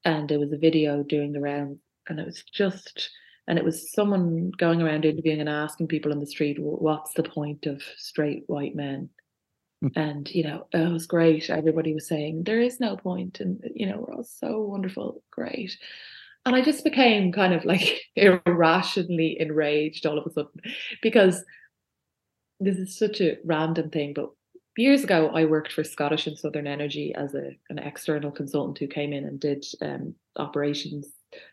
and 0.05 0.28
there 0.28 0.39
was 0.39 0.53
a 0.53 0.59
video 0.59 1.03
doing 1.03 1.32
the 1.32 1.41
round 1.41 1.78
and 2.09 2.20
it 2.20 2.26
was 2.26 2.43
just 2.53 3.11
and 3.47 3.59
it 3.59 3.64
was 3.64 3.91
someone 3.93 4.51
going 4.59 4.82
around 4.82 5.07
interviewing 5.07 5.41
and 5.41 5.49
asking 5.49 5.89
people 5.89 6.12
on 6.12 6.20
the 6.20 6.26
street 6.26 6.59
what's 6.61 7.14
the 7.14 7.22
point 7.22 7.66
of 7.66 7.82
straight 7.97 8.45
white 8.47 8.76
men? 8.76 9.09
Hmm. 9.80 9.89
and 9.95 10.34
you 10.34 10.43
know 10.43 10.66
it 10.72 10.93
was 10.93 11.07
great. 11.07 11.49
Everybody 11.49 11.95
was 11.95 12.09
saying 12.09 12.43
there 12.45 12.61
is 12.61 12.80
no 12.80 12.97
point 12.97 13.39
and 13.39 13.62
you 13.74 13.86
know 13.86 13.99
we're 13.99 14.14
all 14.14 14.24
so 14.24 14.61
wonderful 14.62 15.22
great. 15.30 15.76
And 16.45 16.57
i 16.57 16.62
just 16.62 16.82
became 16.82 17.30
kind 17.30 17.53
of 17.53 17.64
like 17.64 18.01
irrationally 18.16 19.36
enraged 19.39 20.07
all 20.07 20.18
of 20.18 20.26
a 20.26 20.32
sudden 20.32 20.61
because 21.03 21.45
this 22.61 22.76
is 22.76 22.98
such 22.98 23.20
a 23.20 23.36
random 23.44 23.90
thing 23.90 24.12
but 24.14 24.30
years 24.76 25.02
ago 25.02 25.30
i 25.34 25.44
worked 25.44 25.72
for 25.72 25.82
scottish 25.82 26.26
and 26.26 26.38
southern 26.38 26.66
energy 26.66 27.14
as 27.14 27.34
a, 27.34 27.50
an 27.68 27.78
external 27.78 28.30
consultant 28.30 28.78
who 28.78 28.86
came 28.86 29.12
in 29.12 29.24
and 29.24 29.40
did 29.40 29.64
um, 29.82 30.14
operations 30.36 31.09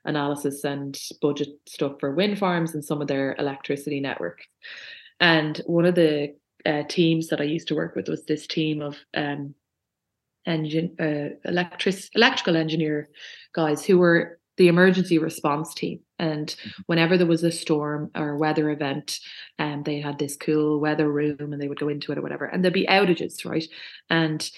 analysis 0.05 0.63
and 0.63 0.97
budget 1.21 1.49
stuff 1.67 1.93
for 1.99 2.13
wind 2.13 2.37
farms 2.39 2.73
and 2.73 2.83
some 2.83 3.01
of 3.01 3.07
their 3.07 3.35
electricity 3.39 3.99
networks. 3.99 4.45
And 5.19 5.57
one 5.65 5.85
of 5.85 5.95
the 5.95 6.35
uh, 6.65 6.83
teams 6.87 7.27
that 7.27 7.41
I 7.41 7.45
used 7.45 7.67
to 7.69 7.75
work 7.75 7.95
with 7.95 8.07
was 8.07 8.25
this 8.25 8.47
team 8.47 8.81
of 8.81 8.97
um, 9.15 9.53
engine 10.45 10.95
uh, 10.99 11.35
electric 11.49 11.95
electrical 12.13 12.57
engineer 12.57 13.09
guys 13.53 13.85
who 13.85 13.97
were 13.97 14.39
the 14.57 14.67
emergency 14.67 15.17
response 15.17 15.73
team. 15.73 15.99
And 16.17 16.55
whenever 16.85 17.17
there 17.17 17.27
was 17.27 17.43
a 17.43 17.51
storm 17.51 18.11
or 18.15 18.37
weather 18.37 18.69
event, 18.69 19.19
and 19.59 19.75
um, 19.75 19.83
they 19.83 19.99
had 19.99 20.17
this 20.17 20.37
cool 20.37 20.79
weather 20.79 21.11
room 21.11 21.37
and 21.39 21.61
they 21.61 21.67
would 21.67 21.79
go 21.79 21.89
into 21.89 22.11
it 22.11 22.17
or 22.17 22.21
whatever, 22.21 22.45
and 22.45 22.63
there'd 22.63 22.73
be 22.73 22.87
outages, 22.87 23.45
right? 23.45 23.65
And 24.09 24.49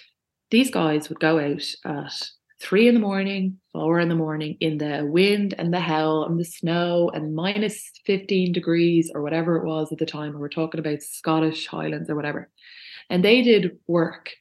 these 0.52 0.70
guys 0.70 1.10
would 1.10 1.20
go 1.20 1.40
out 1.40 1.74
at 1.86 2.30
three 2.60 2.88
in 2.88 2.94
the 2.94 3.00
morning, 3.00 3.60
four 3.74 4.00
in 4.00 4.10
the 4.10 4.16
morning, 4.16 4.58
in 4.60 4.78
the 4.78 5.06
wind 5.06 5.56
and 5.58 5.74
the 5.74 5.80
hell 5.80 6.24
and 6.24 6.40
the 6.40 6.46
snow 6.46 7.10
and 7.14 7.36
minus 7.36 7.92
15 8.06 8.52
degrees 8.52 9.12
or 9.14 9.22
whatever 9.22 9.58
it 9.58 9.66
was 9.66 9.92
at 9.92 9.98
the 9.98 10.06
time. 10.06 10.38
We're 10.38 10.50
talking 10.50 10.80
about 10.80 11.02
Scottish 11.02 11.68
Highlands 11.68 12.10
or 12.10 12.16
whatever. 12.16 12.50
And 13.10 13.24
they 13.24 13.42
did 13.42 13.78
work 13.88 14.32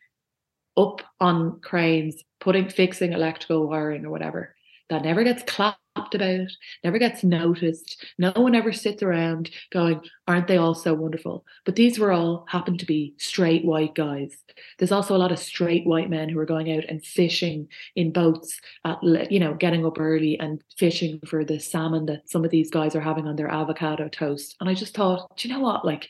up 0.77 1.03
on 1.21 1.61
cranes, 1.61 2.23
putting 2.41 2.69
fixing 2.69 3.13
electrical 3.13 3.67
wiring 3.67 4.05
or 4.05 4.11
whatever 4.11 4.56
that 4.89 5.03
never 5.03 5.25
gets 5.25 5.43
clapped 5.43 5.79
about, 6.15 6.49
never 6.85 6.99
gets 6.99 7.25
noticed. 7.25 8.05
No 8.19 8.33
one 8.33 8.55
ever 8.55 8.73
sits 8.73 9.03
around 9.03 9.51
going, 9.73 10.01
aren't 10.27 10.47
they 10.47 10.57
all 10.57 10.75
so 10.75 10.95
wonderful? 10.95 11.45
But 11.65 11.77
these 11.77 11.99
were 11.99 12.13
all 12.13 12.47
happened 12.49 12.81
to 12.81 12.87
be 12.87 13.15
straight 13.19 13.65
white 13.65 13.95
guys. 13.95 14.37
There's 14.79 14.93
also 14.93 15.17
a 15.17 15.19
lot 15.19 15.33
of 15.33 15.39
straight 15.39 15.87
white 15.87 16.11
men 16.11 16.29
who 16.29 16.39
are 16.39 16.47
going 16.47 16.71
out 16.73 16.85
and 16.89 17.05
fishing 17.05 17.69
in 17.95 18.13
boats 18.13 18.61
at, 18.85 19.03
you 19.31 19.41
know, 19.41 19.55
getting 19.55 19.85
up 19.85 19.99
early 19.99 20.39
and 20.39 20.63
fishing 20.79 21.21
for 21.27 21.45
the 21.45 21.59
salmon 21.59 22.07
that 22.07 22.29
some 22.29 22.45
of 22.45 22.51
these 22.51 22.71
guys 22.71 22.95
are 22.95 23.01
having 23.01 23.27
on 23.27 23.37
their 23.37 23.51
avocado 23.51 24.09
toast. 24.09 24.57
And 24.61 24.69
I 24.69 24.75
just 24.75 24.95
thought, 24.95 25.37
do 25.37 25.49
you 25.49 25.55
know 25.55 25.61
what? 25.61 25.85
Like, 25.85 26.09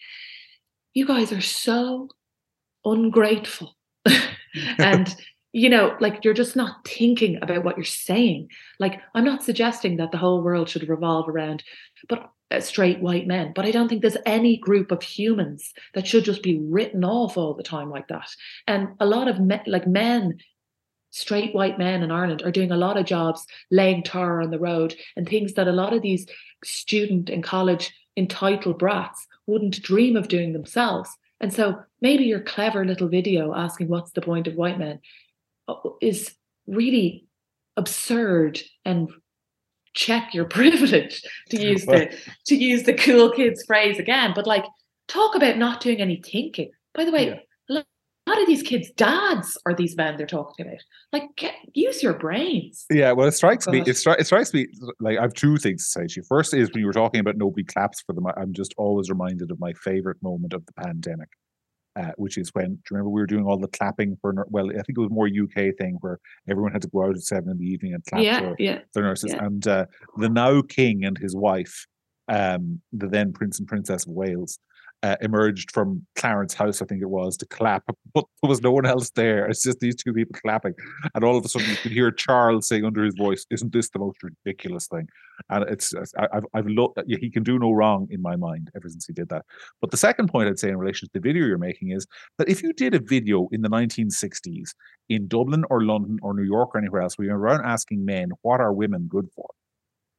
you 0.95 1.07
guys 1.07 1.33
are 1.33 1.41
so 1.41 2.09
ungrateful. 2.85 3.75
and 4.79 5.15
you 5.57 5.71
know, 5.71 5.97
like 6.01 6.23
you're 6.23 6.35
just 6.35 6.55
not 6.55 6.87
thinking 6.87 7.39
about 7.41 7.65
what 7.65 7.79
you're 7.79 7.85
saying. 7.85 8.51
Like, 8.79 9.01
I'm 9.15 9.25
not 9.25 9.43
suggesting 9.43 9.97
that 9.97 10.13
the 10.13 10.19
whole 10.19 10.43
world 10.43 10.69
should 10.69 10.87
revolve 10.87 11.31
around, 11.31 11.65
but 12.11 12.31
uh, 12.51 12.61
straight 12.61 13.01
white 13.01 13.27
men. 13.27 13.55
But 13.55 13.65
I 13.65 13.71
don't 13.71 13.89
think 13.89 14.03
there's 14.03 14.19
any 14.27 14.59
group 14.59 14.91
of 14.93 15.03
humans 15.03 15.73
that 15.95 16.07
should 16.07 16.25
just 16.25 16.43
be 16.43 16.59
written 16.59 17.05
off 17.05 17.39
all 17.39 17.55
the 17.55 17.63
time 17.63 17.89
like 17.89 18.09
that. 18.09 18.29
And 18.67 18.89
a 19.01 19.07
lot 19.07 19.29
of 19.29 19.41
me- 19.41 19.63
like 19.67 19.87
men, 19.87 20.41
straight 21.11 21.55
white 21.55 21.79
men 21.79 22.03
in 22.03 22.11
Ireland 22.11 22.43
are 22.43 22.53
doing 22.53 22.71
a 22.71 22.77
lot 22.77 22.99
of 22.99 23.07
jobs 23.07 23.47
laying 23.71 24.03
tar 24.03 24.43
on 24.43 24.51
the 24.51 24.59
road 24.59 24.95
and 25.17 25.27
things 25.27 25.55
that 25.55 25.69
a 25.69 25.73
lot 25.73 25.95
of 25.95 26.03
these 26.03 26.27
student 26.65 27.31
and 27.31 27.43
college 27.43 27.95
entitled 28.15 28.79
brats 28.79 29.27
wouldn't 29.47 29.81
dream 29.81 30.17
of 30.17 30.29
doing 30.29 30.53
themselves. 30.53 31.09
And 31.41 31.51
so 31.51 31.83
maybe 32.03 32.25
your 32.25 32.41
clever 32.41 32.85
little 32.85 33.09
video 33.09 33.55
asking 33.55 33.89
what's 33.89 34.13
the 34.13 34.21
point 34.21 34.47
of 34.47 34.57
white 34.57 34.79
men 34.79 35.01
Uh, 35.69 35.75
is 36.01 36.35
really 36.67 37.27
absurd 37.77 38.61
and 38.85 39.11
check 39.95 40.35
your 40.35 40.45
privilege 40.59 41.23
to 41.51 41.61
use 41.61 41.85
the 41.87 42.15
to 42.47 42.55
use 42.55 42.85
the 42.85 42.95
cool 42.95 43.31
kids 43.31 43.65
phrase 43.67 43.99
again 43.99 44.33
but 44.35 44.47
like 44.47 44.65
talk 45.09 45.35
about 45.35 45.59
not 45.59 45.81
doing 45.81 46.01
any 46.01 46.21
thinking. 46.25 46.71
By 46.95 47.05
the 47.05 47.13
way 47.13 47.43
yeah. 47.69 47.79
a 47.79 48.31
lot 48.31 48.41
of 48.41 48.47
these 48.47 48.63
kids 48.63 48.91
dads 48.97 49.59
are 49.67 49.75
these 49.75 49.97
men 49.97 50.17
they're 50.17 50.27
talking 50.27 50.67
about. 50.67 50.81
Like 51.13 51.25
get, 51.37 51.55
use 51.75 52.03
your 52.03 52.15
brains. 52.15 52.87
Yeah 52.91 53.13
well 53.13 53.29
it 53.29 53.33
strikes 53.33 53.67
me 53.69 53.81
it, 53.81 53.87
stri- 53.89 54.19
it 54.19 54.27
strikes 54.27 54.53
me 54.55 54.67
like 55.01 55.19
i 55.19 55.23
have 55.23 55.35
two 55.35 55.57
things 55.59 55.85
to 55.85 55.91
say 55.91 56.07
to 56.07 56.15
you. 56.21 56.23
First 56.29 56.55
is 56.55 56.71
when 56.71 56.81
you 56.81 56.87
were 56.87 56.93
talking 56.93 57.21
about 57.21 57.37
nobody 57.37 57.65
claps 57.65 58.01
for 58.01 58.13
them. 58.13 58.27
I'm 58.37 58.53
just 58.53 58.75
always 58.77 59.11
reminded 59.11 59.51
of 59.51 59.61
my 59.61 59.73
favorite 59.75 60.23
moment 60.23 60.53
of 60.53 60.65
the 60.67 60.73
pandemic 60.73 61.29
uh, 61.97 62.13
which 62.17 62.37
is 62.37 62.51
when, 62.53 62.67
do 62.67 62.71
you 62.73 62.81
remember 62.91 63.09
we 63.09 63.21
were 63.21 63.27
doing 63.27 63.45
all 63.45 63.59
the 63.59 63.69
clapping 63.69 64.17
for, 64.21 64.47
well, 64.51 64.69
I 64.69 64.83
think 64.83 64.99
it 64.99 64.99
was 64.99 65.11
more 65.11 65.29
UK 65.29 65.75
thing 65.79 65.97
where 66.01 66.19
everyone 66.49 66.73
had 66.73 66.83
to 66.83 66.89
go 66.89 67.05
out 67.05 67.17
at 67.17 67.23
seven 67.23 67.51
in 67.51 67.59
the 67.59 67.65
evening 67.65 67.95
and 67.95 68.05
clap 68.05 68.23
yeah, 68.23 68.41
for 68.41 68.57
yeah, 68.59 68.81
their 68.93 69.05
nurses. 69.05 69.33
yeah. 69.33 69.45
And 69.45 69.67
uh, 69.67 69.87
the 70.19 70.29
now 70.29 70.61
king 70.61 71.05
and 71.05 71.17
his 71.17 71.35
wife, 71.35 71.87
um, 72.29 72.83
the 72.93 73.09
then 73.09 73.33
Prince 73.33 73.59
and 73.59 73.69
Princess 73.69 74.07
of 74.07 74.13
Wales, 74.13 74.59
uh, 75.03 75.17
emerged 75.21 75.71
from 75.73 76.05
Clarence 76.17 76.55
House, 76.55 76.81
I 76.81 76.87
think 76.87 77.03
it 77.03 77.11
was, 77.11 77.37
to 77.39 77.47
clap, 77.47 77.85
but 78.15 78.25
there 78.43 78.49
was 78.49 78.63
no 78.63 78.73
one 78.73 78.87
else 78.87 79.11
there. 79.11 79.47
It's 79.47 79.63
just 79.63 79.81
these 79.81 79.97
two 79.97 80.13
people 80.13 80.39
clapping, 80.41 80.75
and 81.15 81.25
all 81.25 81.37
of 81.37 81.45
a 81.45 81.49
sudden 81.49 81.69
you 81.69 81.77
could 81.77 81.93
hear 81.93 82.11
Charles 82.11 82.69
saying 82.69 82.85
under 82.85 83.05
his 83.05 83.15
voice, 83.15 83.47
"Isn't 83.51 83.73
this 83.73 83.91
the 83.91 83.99
most 83.99 84.19
ridiculous 84.23 84.87
thing?" 84.89 85.09
And 85.51 85.69
it's 85.69 85.95
I've 86.19 86.45
I've 86.55 86.67
loved 86.67 86.99
he 87.07 87.31
can 87.31 87.43
do 87.43 87.59
no 87.59 87.73
wrong 87.73 88.09
in 88.11 88.23
my 88.23 88.37
mind 88.37 88.71
ever 88.75 88.89
since 88.89 89.07
he 89.07 89.13
did 89.13 89.29
that. 89.29 89.45
But 89.81 89.91
the 89.91 89.97
second 89.97 90.29
point 90.29 90.49
I'd 90.49 90.59
say 90.59 90.71
in 90.71 90.79
relation 90.79 91.09
to 91.09 91.13
the 91.13 91.21
video 91.21 91.47
you're 91.47 91.59
making 91.59 91.91
is 91.91 92.07
that 92.39 92.49
if 92.49 92.63
you 92.63 92.73
did 92.73 92.95
a 92.95 93.01
video 93.01 93.49
in 93.53 93.63
the 93.63 93.69
1960s 93.69 94.71
in 95.09 95.29
Dublin 95.29 95.65
or 95.71 95.83
London 95.83 96.19
or 96.23 96.35
New 96.35 96.45
York 96.45 96.75
or 96.75 96.79
anywhere 96.79 97.03
else, 97.03 97.19
where 97.19 97.29
you're 97.29 97.39
around 97.39 97.65
asking 97.65 98.05
men 98.05 98.31
what 98.43 98.61
are 98.61 98.73
women 98.73 99.07
good 99.09 99.29
for, 99.35 99.47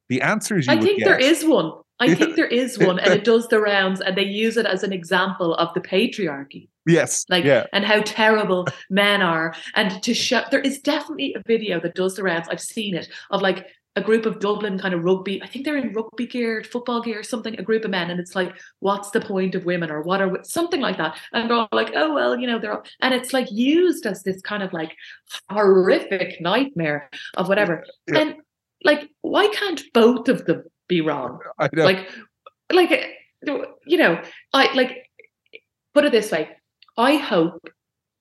the 0.08 0.22
answers 0.22 0.66
you 0.66 0.72
I 0.72 0.80
think 0.80 0.98
get, 0.98 1.04
there 1.04 1.18
is 1.18 1.44
one. 1.44 1.72
I 2.00 2.14
think 2.14 2.36
there 2.36 2.46
is 2.46 2.78
one, 2.78 2.98
and 2.98 3.12
it 3.12 3.24
does 3.32 3.48
the 3.48 3.60
rounds, 3.60 4.00
and 4.00 4.16
they 4.16 4.24
use 4.24 4.56
it 4.56 4.66
as 4.66 4.82
an 4.82 4.92
example 4.92 5.54
of 5.54 5.72
the 5.74 5.80
patriarchy. 5.80 6.68
Yes, 6.86 7.24
like 7.28 7.44
yeah. 7.44 7.66
and 7.72 7.84
how 7.84 8.00
terrible 8.00 8.66
men 8.90 9.22
are, 9.22 9.54
and 9.74 10.02
to 10.02 10.14
show 10.14 10.42
there 10.50 10.60
is 10.60 10.80
definitely 10.80 11.34
a 11.34 11.42
video 11.46 11.80
that 11.80 11.94
does 11.94 12.16
the 12.16 12.22
rounds. 12.22 12.48
I've 12.48 12.60
seen 12.60 12.94
it 12.94 13.08
of 13.30 13.42
like 13.42 13.66
a 13.96 14.00
group 14.00 14.26
of 14.26 14.38
Dublin 14.38 14.78
kind 14.78 14.94
of 14.94 15.02
rugby. 15.02 15.42
I 15.42 15.48
think 15.48 15.64
they're 15.64 15.76
in 15.76 15.92
rugby 15.92 16.26
gear, 16.26 16.62
football 16.62 17.02
gear, 17.02 17.22
something. 17.24 17.58
A 17.58 17.62
group 17.62 17.84
of 17.84 17.90
men, 17.90 18.10
and 18.10 18.20
it's 18.20 18.36
like, 18.36 18.54
what's 18.78 19.10
the 19.10 19.20
point 19.20 19.54
of 19.54 19.64
women, 19.64 19.90
or 19.90 20.02
what 20.02 20.22
are 20.22 20.38
something 20.44 20.80
like 20.80 20.96
that? 20.98 21.18
And 21.32 21.50
they're 21.50 21.56
all 21.56 21.68
like, 21.72 21.92
oh 21.94 22.14
well, 22.14 22.38
you 22.38 22.46
know, 22.46 22.58
they're 22.58 22.74
all, 22.74 22.84
and 23.00 23.12
it's 23.12 23.32
like 23.32 23.50
used 23.50 24.06
as 24.06 24.22
this 24.22 24.40
kind 24.40 24.62
of 24.62 24.72
like 24.72 24.94
horrific 25.50 26.40
nightmare 26.40 27.10
of 27.36 27.48
whatever. 27.48 27.84
Yeah. 28.06 28.20
And 28.20 28.36
like, 28.84 29.08
why 29.22 29.48
can't 29.48 29.82
both 29.92 30.28
of 30.28 30.44
them 30.46 30.64
be 30.88 31.00
wrong? 31.00 31.40
Like, 31.72 32.08
like 32.72 33.04
you 33.86 33.98
know, 33.98 34.20
I 34.52 34.72
like 34.74 35.10
put 35.94 36.04
it 36.04 36.12
this 36.12 36.30
way. 36.30 36.48
I 36.96 37.16
hope 37.16 37.68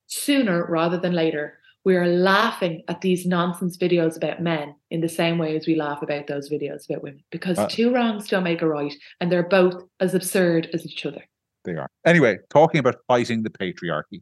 sooner 0.07 0.65
rather 0.69 0.97
than 0.97 1.13
later 1.13 1.59
we 1.83 1.95
are 1.95 2.07
laughing 2.07 2.83
at 2.89 3.01
these 3.01 3.25
nonsense 3.25 3.77
videos 3.77 4.17
about 4.17 4.41
men 4.41 4.75
in 4.91 5.01
the 5.01 5.09
same 5.09 5.37
way 5.37 5.55
as 5.55 5.65
we 5.65 5.75
laugh 5.75 6.01
about 6.01 6.27
those 6.27 6.49
videos 6.49 6.89
about 6.89 7.01
women 7.01 7.23
because 7.31 7.57
uh, 7.57 7.67
two 7.69 7.93
wrongs 7.93 8.27
don't 8.27 8.43
make 8.43 8.61
a 8.61 8.67
right 8.67 8.93
and 9.19 9.31
they're 9.31 9.47
both 9.47 9.83
as 9.99 10.13
absurd 10.13 10.69
as 10.73 10.85
each 10.85 11.05
other. 11.05 11.23
They 11.65 11.75
are. 11.75 11.89
Anyway 12.05 12.37
talking 12.49 12.79
about 12.79 12.95
fighting 13.07 13.43
the 13.43 13.49
patriarchy 13.49 14.21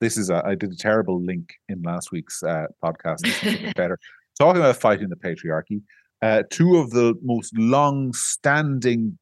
this 0.00 0.16
is 0.16 0.28
a, 0.28 0.42
I 0.44 0.54
did 0.54 0.72
a 0.72 0.76
terrible 0.76 1.20
link 1.22 1.54
in 1.68 1.82
last 1.82 2.12
week's 2.12 2.42
uh, 2.42 2.66
podcast. 2.82 3.74
Better 3.74 3.98
talking 4.38 4.60
about 4.60 4.76
fighting 4.76 5.08
the 5.08 5.16
patriarchy 5.16 5.82
uh, 6.22 6.42
two 6.50 6.76
of 6.76 6.90
the 6.90 7.14
most 7.22 7.56
long-standing 7.58 9.18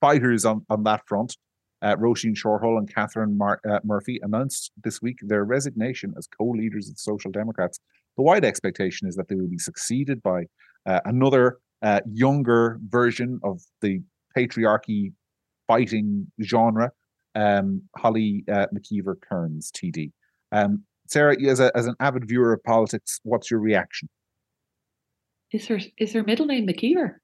fighters 0.00 0.44
on, 0.44 0.64
on 0.68 0.82
that 0.84 1.00
front 1.06 1.36
uh, 1.84 1.94
Roisin 1.96 2.34
and 2.78 2.92
Catherine 2.92 3.36
Mar- 3.36 3.60
uh, 3.70 3.78
Murphy 3.84 4.18
announced 4.22 4.72
this 4.82 5.02
week 5.02 5.18
their 5.20 5.44
resignation 5.44 6.14
as 6.16 6.26
co-leaders 6.26 6.88
of 6.88 6.94
the 6.94 7.00
Social 7.00 7.30
Democrats. 7.30 7.78
The 8.16 8.22
wide 8.22 8.44
expectation 8.44 9.06
is 9.06 9.16
that 9.16 9.28
they 9.28 9.34
will 9.34 9.48
be 9.48 9.58
succeeded 9.58 10.22
by 10.22 10.44
uh, 10.86 11.00
another 11.04 11.58
uh, 11.82 12.00
younger 12.10 12.80
version 12.88 13.38
of 13.44 13.60
the 13.82 14.00
patriarchy 14.36 15.12
fighting 15.68 16.30
genre, 16.42 16.90
um, 17.34 17.82
Holly 17.98 18.44
uh, 18.50 18.66
McKeever 18.74 19.16
Cairns, 19.28 19.70
TD. 19.70 20.10
Um, 20.52 20.84
Sarah, 21.06 21.36
as, 21.42 21.60
a, 21.60 21.70
as 21.76 21.86
an 21.86 21.96
avid 22.00 22.26
viewer 22.26 22.54
of 22.54 22.64
politics, 22.64 23.20
what's 23.24 23.50
your 23.50 23.60
reaction? 23.60 24.08
Is 25.54 25.66
her 25.68 25.78
is 25.96 26.12
her 26.12 26.24
middle 26.24 26.46
name 26.46 26.66
McKeever? 26.66 27.14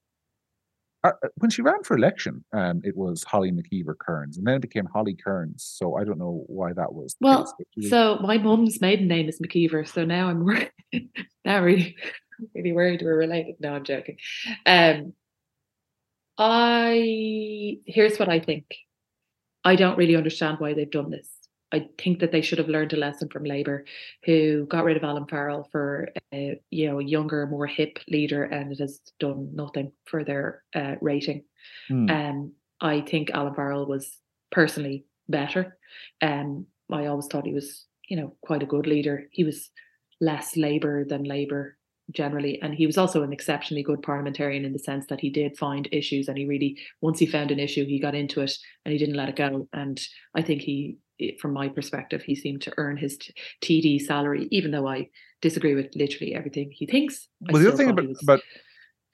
uh, 1.03 1.13
when 1.37 1.51
she 1.51 1.63
ran 1.63 1.83
for 1.83 1.97
election, 1.97 2.45
um, 2.53 2.81
it 2.85 2.97
was 2.97 3.25
Holly 3.25 3.51
McKeever 3.51 3.95
Cairns, 4.05 4.37
and 4.37 4.47
then 4.47 4.55
it 4.55 4.63
became 4.63 4.87
Holly 4.87 5.15
Cairns. 5.15 5.65
So 5.65 5.97
I 5.97 6.05
don't 6.05 6.19
know 6.19 6.45
why 6.47 6.73
that 6.75 6.93
was. 6.93 7.17
Well, 7.21 7.53
was... 7.77 7.89
so 7.89 8.19
my 8.21 8.39
mum's 8.39 8.81
maiden 8.81 9.09
name 9.09 9.29
is 9.29 9.41
McKeever, 9.41 9.89
so 9.89 10.05
now 10.05 10.29
I'm 10.29 10.45
worried. 10.45 10.71
now 11.45 11.63
really, 11.63 11.97
really 12.55 12.73
worried 12.73 13.03
we're 13.03 13.17
related. 13.17 13.57
No, 13.61 13.75
I'm 13.75 13.85
joking. 13.85 14.19
Um, 14.67 15.15
I 16.37 17.79
here's 17.87 18.19
what 18.19 18.29
I 18.29 18.41
think. 18.41 18.67
I 19.65 19.77
don't 19.77 19.99
really 19.99 20.17
understand 20.17 20.59
why 20.59 20.75
they've 20.75 20.91
done 20.91 21.11
this. 21.11 21.29
I 21.73 21.89
think 21.99 22.21
that 22.21 22.33
they 22.33 22.41
should 22.41 22.59
have 22.59 22.69
learned 22.69 22.93
a 22.93 22.97
lesson 22.97 23.29
from 23.29 23.45
Labour, 23.45 23.85
who 24.25 24.67
got 24.67 24.85
rid 24.85 24.97
of 24.97 25.05
Alan 25.05 25.27
Farrell 25.27 25.69
for 25.71 26.09
a 26.33 26.61
you 26.71 26.89
know 26.89 26.99
a 26.99 27.05
younger, 27.05 27.47
more 27.47 27.67
hip 27.67 27.99
leader, 28.09 28.45
and 28.45 28.73
it 28.73 28.79
has 28.79 29.01
done 29.19 29.51
nothing 29.55 29.93
for 30.07 30.25
their 30.25 30.63
uh, 30.75 30.97
rating. 31.01 31.45
Mm. 31.91 32.11
Um, 32.11 32.53
I 32.81 33.03
think 33.03 33.31
Alan 33.31 33.55
Farrell 33.55 33.87
was 33.87 34.19
personally 34.51 35.05
better. 35.29 35.79
Um, 36.23 36.67
I 36.91 37.07
always 37.07 37.27
thought 37.27 37.47
he 37.47 37.55
was 37.55 37.87
you 38.09 38.17
know 38.17 38.35
quite 38.43 38.63
a 38.63 38.67
good 38.67 38.87
leader. 38.87 39.29
He 39.31 39.45
was 39.45 39.71
less 40.21 40.57
Labour 40.57 41.05
than 41.05 41.25
Labour 41.25 41.77
generally 42.13 42.61
and 42.63 42.75
he 42.75 42.87
was 42.87 42.99
also 42.99 43.23
an 43.23 43.33
exceptionally 43.33 43.83
good 43.83 44.03
parliamentarian 44.03 44.65
in 44.65 44.73
the 44.73 44.79
sense 44.79 45.07
that 45.07 45.21
he 45.21 45.31
did 45.31 45.57
find 45.57 45.89
issues 45.93 46.29
and 46.29 46.37
he 46.37 46.47
really 46.47 46.77
once 47.01 47.19
he 47.19 47.27
found 47.27 47.51
an 47.51 47.61
issue 47.61 47.85
he 47.85 48.01
got 48.01 48.15
into 48.15 48.41
it 48.41 48.53
and 48.85 48.93
he 48.93 48.99
didn't 48.99 49.17
let 49.17 49.29
it 49.29 49.37
go 49.37 49.69
and 49.73 50.01
i 50.35 50.43
think 50.43 50.61
he 50.61 50.97
from 51.41 51.53
my 51.53 51.69
perspective, 51.69 52.23
he 52.23 52.35
seemed 52.35 52.63
to 52.63 52.73
earn 52.77 52.97
his 52.97 53.19
TD 53.63 54.01
salary, 54.01 54.49
even 54.51 54.71
though 54.71 54.89
I 54.89 55.09
disagree 55.41 55.75
with 55.75 55.95
literally 55.95 56.35
everything 56.35 56.71
he 56.73 56.87
thinks. 56.87 57.29
Well, 57.41 57.63
the 57.63 57.69
other 57.69 57.77
thing 57.77 57.91
about, 57.91 58.09
was... 58.09 58.23
about 58.23 58.41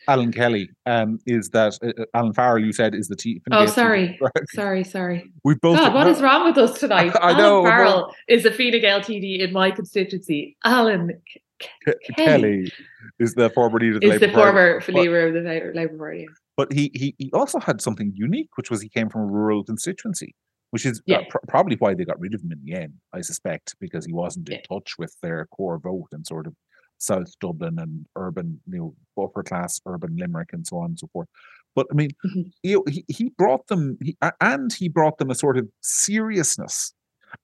Alan 0.09 0.33
Kelly 0.33 0.69
um, 0.87 1.19
is 1.27 1.51
that 1.51 1.79
uh, 1.83 2.01
uh 2.01 2.05
Alan 2.15 2.33
Farrell, 2.33 2.65
you 2.65 2.73
said, 2.73 2.95
is 2.95 3.09
the 3.09 3.17
T. 3.17 3.41
Oh, 3.51 3.67
sorry, 3.67 4.19
sorry, 4.55 4.85
sorry. 4.85 5.33
We 5.45 5.55
both. 5.57 5.79
God, 5.79 5.95
what 5.95 6.07
is 6.07 6.21
wrong 6.21 6.45
with 6.45 6.59
us 6.59 6.79
tonight? 6.79 7.13
I, 7.17 7.19
I 7.29 7.31
Alan 7.33 7.39
know. 7.39 7.65
Farrell 7.65 8.15
is 8.29 8.45
a 8.45 8.51
Fine 8.51 8.81
Gael 8.81 9.01
TD 9.01 9.41
in 9.41 9.53
my 9.53 9.71
constituency. 9.71 10.57
Alan 10.65 11.11
K- 11.59 11.95
Kelly 12.17 12.73
is 13.19 13.35
the 13.35 13.51
former 13.51 13.79
leader 13.79 13.97
of 13.97 14.01
the 14.01 14.07
is 14.07 14.13
Labour 14.21 14.27
the 14.27 14.33
former 14.33 14.81
Party. 14.81 14.93
leader 14.93 15.27
of 15.29 15.35
the 15.35 15.73
Labour 15.75 15.97
Party. 15.97 16.29
But 16.57 16.73
he, 16.73 16.91
he 16.95 17.15
he 17.19 17.31
also 17.33 17.59
had 17.59 17.81
something 17.81 18.13
unique, 18.15 18.51
which 18.57 18.71
was 18.71 18.81
he 18.81 18.89
came 18.89 19.09
from 19.09 19.23
a 19.23 19.27
rural 19.27 19.65
constituency 19.65 20.35
which 20.77 20.85
is 20.85 20.99
uh, 20.99 21.03
yeah. 21.07 21.23
pr- 21.31 21.39
probably 21.49 21.75
why 21.79 21.95
they 21.95 22.05
got 22.05 22.21
rid 22.21 22.35
of 22.35 22.43
him 22.43 22.53
in 22.53 22.61
the 22.63 22.75
end, 22.75 22.93
I 23.15 23.23
suspect, 23.23 23.75
because 23.81 24.05
he 24.05 24.13
wasn't 24.13 24.51
in 24.51 24.57
yeah. 24.57 24.61
touch 24.71 24.99
with 24.99 25.17
their 25.23 25.47
core 25.47 25.79
vote 25.79 26.09
and 26.13 26.27
sort 26.27 26.47
of 26.47 26.55
South 26.99 27.33
Dublin 27.41 27.79
and 27.79 28.05
urban, 28.15 28.61
you 28.71 28.79
know, 28.79 29.25
upper 29.25 29.43
class 29.43 29.81
urban 29.87 30.15
Limerick 30.19 30.51
and 30.53 30.67
so 30.67 30.77
on 30.77 30.91
and 30.91 30.99
so 30.99 31.09
forth. 31.15 31.29
But 31.75 31.87
I 31.91 31.95
mean, 31.95 32.11
mm-hmm. 32.27 32.43
you 32.63 32.75
know, 32.77 32.85
he, 32.91 33.07
he 33.09 33.31
brought 33.39 33.67
them, 33.69 33.97
he, 34.03 34.19
and 34.43 34.71
he 34.71 34.91
brought 34.91 35.17
them 35.17 35.31
a 35.31 35.35
sort 35.35 35.57
of 35.57 35.67
seriousness. 35.81 36.93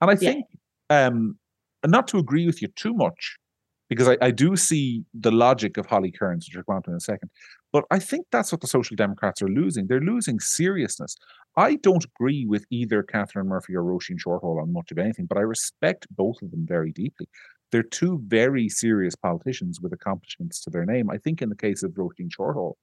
And 0.03 0.11
I 0.11 0.15
think, 0.15 0.45
yeah. 0.91 1.07
um, 1.07 1.39
not 1.87 2.07
to 2.09 2.19
agree 2.19 2.45
with 2.45 2.61
you 2.61 2.69
too 2.77 2.93
much, 2.93 3.39
because 3.89 4.09
I, 4.09 4.19
I 4.21 4.31
do 4.31 4.57
see 4.57 5.05
the 5.15 5.33
logic 5.33 5.79
of 5.79 5.87
Holly 5.87 6.13
Cairns, 6.13 6.47
which 6.47 6.55
we'll 6.55 6.65
go 6.65 6.75
on 6.75 6.83
to 6.83 6.91
in 6.91 6.97
a 6.97 7.01
second. 7.01 7.31
But 7.73 7.85
I 7.91 7.99
think 7.99 8.27
that's 8.31 8.53
what 8.53 8.61
the 8.61 8.67
Social 8.67 8.97
Democrats 8.97 9.41
are 9.41 9.49
losing. 9.49 9.87
They're 9.87 10.01
losing 10.01 10.41
seriousness. 10.41 11.17
I 11.57 11.77
don't 11.77 12.05
agree 12.05 12.47
with 12.47 12.65
either 12.71 13.03
Catherine 13.03 13.49
Murphy 13.49 13.75
or 13.75 13.83
Roisin 13.83 14.19
Shortall 14.19 14.61
on 14.61 14.73
much 14.73 14.91
of 14.91 14.99
anything, 14.99 15.27
but 15.27 15.39
I 15.39 15.43
respect 15.43 16.07
both 16.11 16.41
of 16.43 16.51
them 16.51 16.67
very 16.67 16.93
deeply. 16.93 17.29
They're 17.71 17.83
two 17.83 18.23
very 18.27 18.69
serious 18.69 19.17
politicians 19.17 19.81
with 19.81 19.93
accomplishments 19.95 20.61
to 20.63 20.71
their 20.71 20.85
name. 20.85 21.11
I 21.11 21.17
think 21.19 21.41
in 21.41 21.49
the 21.49 21.57
case 21.57 21.83
of 21.83 21.93
Roisin 21.93 22.29
Shortall, 22.29 22.75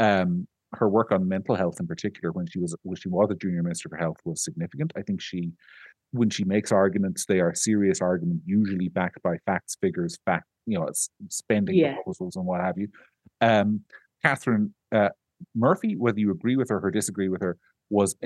um, 0.00 0.48
her 0.74 0.88
work 0.88 1.12
on 1.12 1.28
mental 1.28 1.54
health 1.54 1.78
in 1.78 1.86
particular 1.86 2.32
when 2.32 2.46
she 2.46 2.58
was 2.58 2.76
when 2.82 2.96
she 2.96 3.08
was 3.08 3.30
a 3.30 3.36
junior 3.36 3.62
minister 3.62 3.88
for 3.88 3.96
health 3.96 4.16
was 4.24 4.42
significant. 4.42 4.92
I 4.96 5.02
think 5.02 5.20
she 5.20 5.52
when 6.10 6.30
she 6.30 6.44
makes 6.44 6.70
arguments, 6.72 7.26
they 7.26 7.40
are 7.40 7.54
serious 7.54 8.00
arguments, 8.00 8.44
usually 8.46 8.88
backed 8.88 9.22
by 9.22 9.36
facts, 9.46 9.76
figures, 9.80 10.16
fact, 10.24 10.46
you 10.66 10.78
know, 10.78 10.88
spending 11.28 11.74
yeah. 11.74 11.94
proposals 11.94 12.36
and 12.36 12.46
what 12.46 12.60
have 12.60 12.78
you. 12.78 12.88
Um, 13.40 13.80
Catherine 14.24 14.74
uh, 14.92 15.10
Murphy, 15.54 15.96
whether 15.96 16.18
you 16.18 16.30
agree 16.30 16.56
with 16.56 16.70
her 16.70 16.80
or 16.82 16.90
disagree 16.90 17.28
with 17.28 17.42
her, 17.42 17.58
was, 17.90 18.16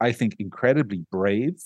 I 0.00 0.12
think, 0.12 0.36
incredibly 0.38 1.04
brave 1.10 1.58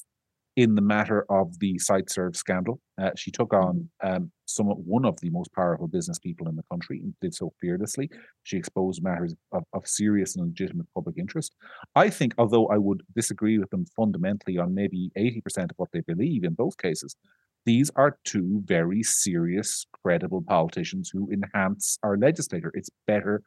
in 0.57 0.74
the 0.74 0.82
matter 0.82 1.24
of 1.30 1.59
the 1.61 1.74
SiteServe 1.78 2.36
scandal. 2.36 2.78
Uh, 3.00 3.11
she 3.16 3.30
took 3.30 3.55
on 3.55 3.88
mm-hmm. 4.05 4.16
um, 4.16 4.32
some 4.46 4.66
one 4.66 5.05
of 5.05 5.18
the 5.20 5.30
most 5.30 5.53
powerful 5.55 5.88
business 5.88 6.18
people 6.18 6.48
in 6.48 6.57
the 6.57 6.64
country 6.70 7.00
and 7.03 7.14
did 7.22 7.34
so 7.34 7.53
fearlessly. 7.61 8.11
She 8.42 8.57
exposed 8.59 9.03
matters 9.03 9.34
of, 9.53 9.64
of 9.72 9.86
serious 9.86 10.36
and 10.36 10.46
legitimate 10.46 10.86
public 10.94 11.16
interest. 11.18 11.55
I 11.94 12.11
think, 12.11 12.34
although 12.36 12.66
I 12.68 12.76
would 12.76 13.03
disagree 13.14 13.59
with 13.59 13.70
them 13.70 13.86
fundamentally 13.96 14.59
on 14.59 14.74
maybe 14.74 15.11
80% 15.16 15.64
of 15.64 15.76
what 15.76 15.90
they 15.92 16.00
believe 16.00 16.44
in 16.44 16.55
both 16.55 16.76
cases, 16.76 17.16
these 17.64 17.90
are 17.96 18.18
two 18.24 18.62
very 18.64 19.02
serious, 19.02 19.86
credible 20.02 20.42
politicians 20.42 21.10
who 21.12 21.30
enhance 21.30 21.98
our 22.02 22.16
legislator. 22.16 22.70
It's 22.74 22.90
better 23.06 23.42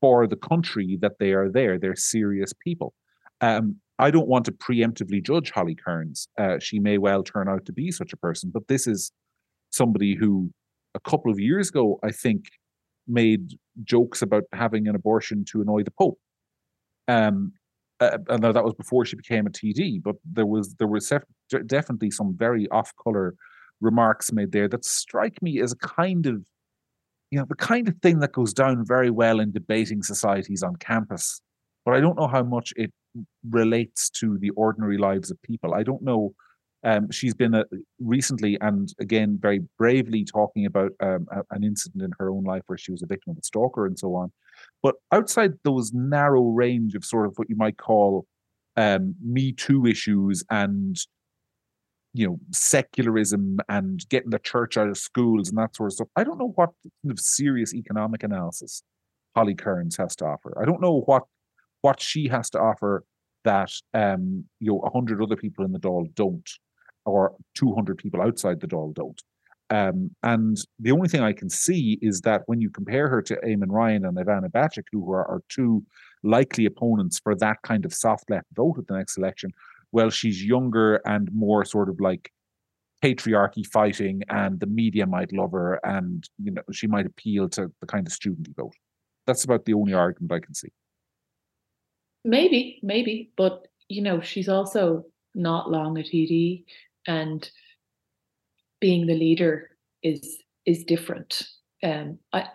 for 0.00 0.26
the 0.26 0.36
country 0.36 0.98
that 1.00 1.18
they 1.20 1.32
are 1.32 1.50
there. 1.50 1.78
They're 1.78 1.96
serious 1.96 2.52
people. 2.64 2.94
Um, 3.40 3.76
I 3.98 4.10
don't 4.10 4.28
want 4.28 4.44
to 4.46 4.52
preemptively 4.52 5.22
judge 5.22 5.50
Holly 5.50 5.76
Cairns. 5.76 6.26
Uh, 6.38 6.58
she 6.58 6.78
may 6.78 6.98
well 6.98 7.22
turn 7.22 7.48
out 7.48 7.66
to 7.66 7.72
be 7.72 7.90
such 7.90 8.12
a 8.12 8.16
person, 8.16 8.50
but 8.52 8.66
this 8.68 8.86
is 8.86 9.12
somebody 9.70 10.16
who, 10.16 10.50
a 10.94 11.00
couple 11.00 11.30
of 11.30 11.38
years 11.38 11.68
ago, 11.68 11.98
I 12.02 12.10
think, 12.10 12.46
made 13.06 13.58
jokes 13.84 14.22
about 14.22 14.44
having 14.52 14.88
an 14.88 14.94
abortion 14.94 15.44
to 15.52 15.60
annoy 15.60 15.82
the 15.82 15.92
Pope. 15.92 16.18
Um, 17.08 17.52
uh, 18.00 18.18
and 18.28 18.42
that 18.42 18.64
was 18.64 18.74
before 18.74 19.04
she 19.04 19.16
became 19.16 19.46
a 19.46 19.50
TD, 19.50 20.02
but 20.02 20.16
there 20.24 20.46
was 20.46 20.74
there 20.78 20.88
was 20.88 21.06
definitely 21.60 22.10
some 22.10 22.34
very 22.36 22.68
off 22.70 22.92
color 23.02 23.34
remarks 23.80 24.32
made 24.32 24.52
there 24.52 24.68
that 24.68 24.84
strike 24.84 25.42
me 25.42 25.60
as 25.60 25.72
a 25.72 25.76
kind 25.76 26.26
of 26.26 26.42
you 27.30 27.38
know 27.38 27.46
the 27.48 27.56
kind 27.56 27.88
of 27.88 27.96
thing 28.02 28.20
that 28.20 28.32
goes 28.32 28.52
down 28.52 28.84
very 28.86 29.10
well 29.10 29.40
in 29.40 29.52
debating 29.52 30.02
societies 30.02 30.62
on 30.62 30.76
campus. 30.76 31.40
But 31.84 31.94
i 31.94 32.00
don't 32.00 32.16
know 32.16 32.28
how 32.28 32.42
much 32.42 32.72
it 32.76 32.92
relates 33.50 34.08
to 34.10 34.38
the 34.38 34.50
ordinary 34.50 34.98
lives 34.98 35.30
of 35.30 35.42
people. 35.42 35.74
I 35.74 35.82
don't 35.82 36.02
know 36.02 36.34
um, 36.84 37.10
she's 37.10 37.34
been 37.34 37.54
a, 37.54 37.64
recently 38.00 38.58
and 38.60 38.92
again 39.00 39.38
very 39.40 39.60
bravely 39.78 40.24
talking 40.24 40.66
about 40.66 40.90
um, 41.00 41.26
a, 41.30 41.42
an 41.50 41.62
incident 41.62 42.02
in 42.02 42.12
her 42.18 42.30
own 42.30 42.44
life 42.44 42.62
where 42.66 42.78
she 42.78 42.90
was 42.90 43.02
a 43.02 43.06
victim 43.06 43.30
of 43.30 43.38
a 43.38 43.44
stalker 43.44 43.86
and 43.86 43.98
so 43.98 44.14
on. 44.14 44.32
But 44.82 44.96
outside 45.12 45.52
those 45.62 45.92
narrow 45.92 46.42
range 46.42 46.94
of 46.94 47.04
sort 47.04 47.26
of 47.26 47.34
what 47.36 47.48
you 47.48 47.56
might 47.56 47.78
call 47.78 48.26
um, 48.76 49.14
me 49.22 49.52
too 49.52 49.86
issues 49.86 50.42
and 50.50 50.96
you 52.14 52.26
know 52.26 52.38
secularism 52.52 53.58
and 53.68 54.06
getting 54.08 54.30
the 54.30 54.38
church 54.38 54.76
out 54.76 54.88
of 54.88 54.98
schools 54.98 55.48
and 55.48 55.58
that 55.58 55.74
sort 55.74 55.88
of 55.88 55.94
stuff. 55.94 56.08
I 56.16 56.24
don't 56.24 56.38
know 56.38 56.52
what 56.54 56.70
kind 56.82 57.10
of 57.10 57.20
serious 57.20 57.74
economic 57.74 58.22
analysis 58.22 58.82
holly 59.34 59.54
cairns 59.54 59.96
has 59.96 60.14
to 60.16 60.26
offer. 60.26 60.56
I 60.60 60.64
don't 60.64 60.80
know 60.80 61.00
what 61.06 61.24
what 61.80 62.00
she 62.00 62.28
has 62.28 62.50
to 62.50 62.60
offer 62.60 63.04
that 63.44 63.72
um 63.94 64.44
you 64.60 64.70
know 64.70 64.76
100 64.76 65.22
other 65.22 65.36
people 65.36 65.64
in 65.64 65.72
the 65.72 65.80
Dáil 65.80 66.14
don't 66.14 66.48
or 67.04 67.34
200 67.56 67.98
people 67.98 68.22
outside 68.22 68.60
the 68.60 68.68
Dáil 68.68 68.94
don't. 68.94 69.20
Um, 69.70 70.10
and 70.22 70.58
the 70.78 70.92
only 70.92 71.08
thing 71.08 71.22
I 71.22 71.32
can 71.32 71.48
see 71.48 71.98
is 72.02 72.20
that 72.20 72.42
when 72.44 72.60
you 72.60 72.68
compare 72.68 73.08
her 73.08 73.22
to 73.22 73.36
Eamon 73.36 73.70
Ryan 73.70 74.04
and 74.04 74.18
Ivana 74.18 74.50
Bacik, 74.50 74.84
who 74.92 75.10
are, 75.10 75.26
are 75.26 75.42
two 75.48 75.82
likely 76.22 76.66
opponents 76.66 77.18
for 77.18 77.34
that 77.36 77.56
kind 77.62 77.86
of 77.86 77.94
soft 77.94 78.28
left 78.28 78.46
vote 78.52 78.76
at 78.78 78.86
the 78.86 78.96
next 78.98 79.16
election, 79.16 79.50
well, 79.92 80.10
she's 80.10 80.44
younger 80.44 80.96
and 81.04 81.30
more 81.32 81.64
sort 81.64 81.88
of 81.88 82.00
like 82.00 82.32
patriarchy 83.02 83.66
fighting, 83.66 84.22
and 84.28 84.60
the 84.60 84.66
media 84.66 85.06
might 85.06 85.32
love 85.32 85.52
her, 85.52 85.80
and 85.84 86.28
you 86.42 86.50
know 86.50 86.62
she 86.72 86.86
might 86.86 87.06
appeal 87.06 87.48
to 87.50 87.70
the 87.80 87.86
kind 87.86 88.06
of 88.06 88.12
student 88.12 88.48
vote. 88.56 88.74
That's 89.26 89.44
about 89.44 89.64
the 89.64 89.74
only 89.74 89.92
argument 89.92 90.32
I 90.32 90.44
can 90.44 90.54
see. 90.54 90.72
Maybe, 92.24 92.78
maybe, 92.82 93.32
but 93.36 93.66
you 93.88 94.02
know, 94.02 94.20
she's 94.20 94.48
also 94.48 95.04
not 95.34 95.70
long 95.70 95.98
at 95.98 96.06
TD, 96.06 96.64
and 97.06 97.48
being 98.80 99.06
the 99.06 99.14
leader 99.14 99.70
is 100.02 100.38
is 100.64 100.84
different. 100.84 101.42
Um, 101.82 102.18
I, 102.32 102.46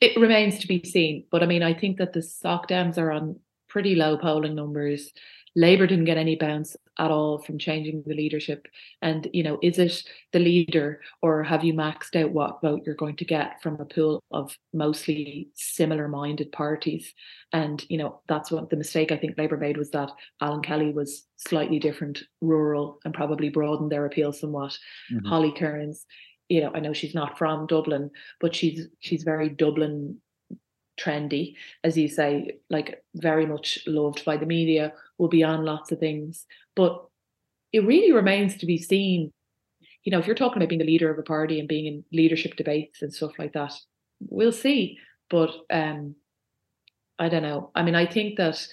it 0.00 0.20
remains 0.20 0.58
to 0.58 0.66
be 0.66 0.82
seen, 0.84 1.24
but 1.30 1.42
I 1.42 1.46
mean, 1.46 1.62
I 1.62 1.72
think 1.72 1.98
that 1.98 2.12
the 2.12 2.22
Soc 2.22 2.68
Dems 2.68 2.98
are 2.98 3.12
on 3.12 3.38
pretty 3.68 3.94
low 3.94 4.18
polling 4.18 4.54
numbers. 4.54 5.12
Labour 5.56 5.86
didn't 5.86 6.06
get 6.06 6.16
any 6.16 6.36
bounce 6.36 6.76
at 6.98 7.10
all 7.10 7.38
from 7.38 7.58
changing 7.58 8.02
the 8.06 8.14
leadership. 8.14 8.66
And, 9.02 9.28
you 9.32 9.42
know, 9.42 9.58
is 9.62 9.78
it 9.78 10.02
the 10.32 10.38
leader 10.38 11.00
or 11.22 11.42
have 11.42 11.64
you 11.64 11.74
maxed 11.74 12.16
out 12.16 12.32
what 12.32 12.60
vote 12.60 12.82
you're 12.84 12.94
going 12.94 13.16
to 13.16 13.24
get 13.24 13.62
from 13.62 13.80
a 13.80 13.84
pool 13.84 14.22
of 14.30 14.56
mostly 14.72 15.50
similar 15.54 16.08
minded 16.08 16.50
parties? 16.52 17.12
And, 17.52 17.84
you 17.88 17.98
know, 17.98 18.20
that's 18.28 18.50
what 18.50 18.70
the 18.70 18.76
mistake 18.76 19.12
I 19.12 19.16
think 19.16 19.38
Labour 19.38 19.56
made 19.56 19.76
was 19.76 19.90
that 19.90 20.10
Alan 20.40 20.62
Kelly 20.62 20.92
was 20.92 21.24
slightly 21.36 21.78
different, 21.78 22.22
rural, 22.40 22.98
and 23.04 23.14
probably 23.14 23.48
broadened 23.48 23.92
their 23.92 24.06
appeal 24.06 24.32
somewhat. 24.32 24.76
Mm-hmm. 25.12 25.26
Holly 25.26 25.52
Cairns, 25.52 26.04
you 26.48 26.60
know, 26.60 26.72
I 26.74 26.80
know 26.80 26.92
she's 26.92 27.14
not 27.14 27.38
from 27.38 27.66
Dublin, 27.66 28.10
but 28.40 28.54
she's 28.54 28.86
she's 29.00 29.22
very 29.22 29.48
Dublin 29.48 30.20
trendy, 30.98 31.54
as 31.82 31.96
you 31.96 32.08
say, 32.08 32.58
like 32.70 33.02
very 33.14 33.46
much 33.46 33.80
loved 33.86 34.24
by 34.24 34.36
the 34.36 34.46
media, 34.46 34.92
will 35.18 35.28
be 35.28 35.42
on 35.42 35.64
lots 35.64 35.92
of 35.92 35.98
things. 35.98 36.46
But 36.74 37.04
it 37.72 37.84
really 37.84 38.12
remains 38.12 38.56
to 38.58 38.66
be 38.66 38.78
seen. 38.78 39.32
You 40.04 40.12
know, 40.12 40.18
if 40.18 40.26
you're 40.26 40.36
talking 40.36 40.58
about 40.58 40.68
being 40.68 40.80
the 40.80 40.84
leader 40.84 41.10
of 41.10 41.18
a 41.18 41.22
party 41.22 41.58
and 41.58 41.68
being 41.68 41.86
in 41.86 42.04
leadership 42.12 42.56
debates 42.56 43.02
and 43.02 43.12
stuff 43.12 43.38
like 43.38 43.54
that, 43.54 43.74
we'll 44.28 44.52
see. 44.52 44.98
But 45.30 45.50
um, 45.70 46.14
I 47.18 47.28
don't 47.28 47.42
know. 47.42 47.70
I 47.74 47.82
mean, 47.82 47.94
I 47.94 48.06
think 48.06 48.36
that 48.36 48.66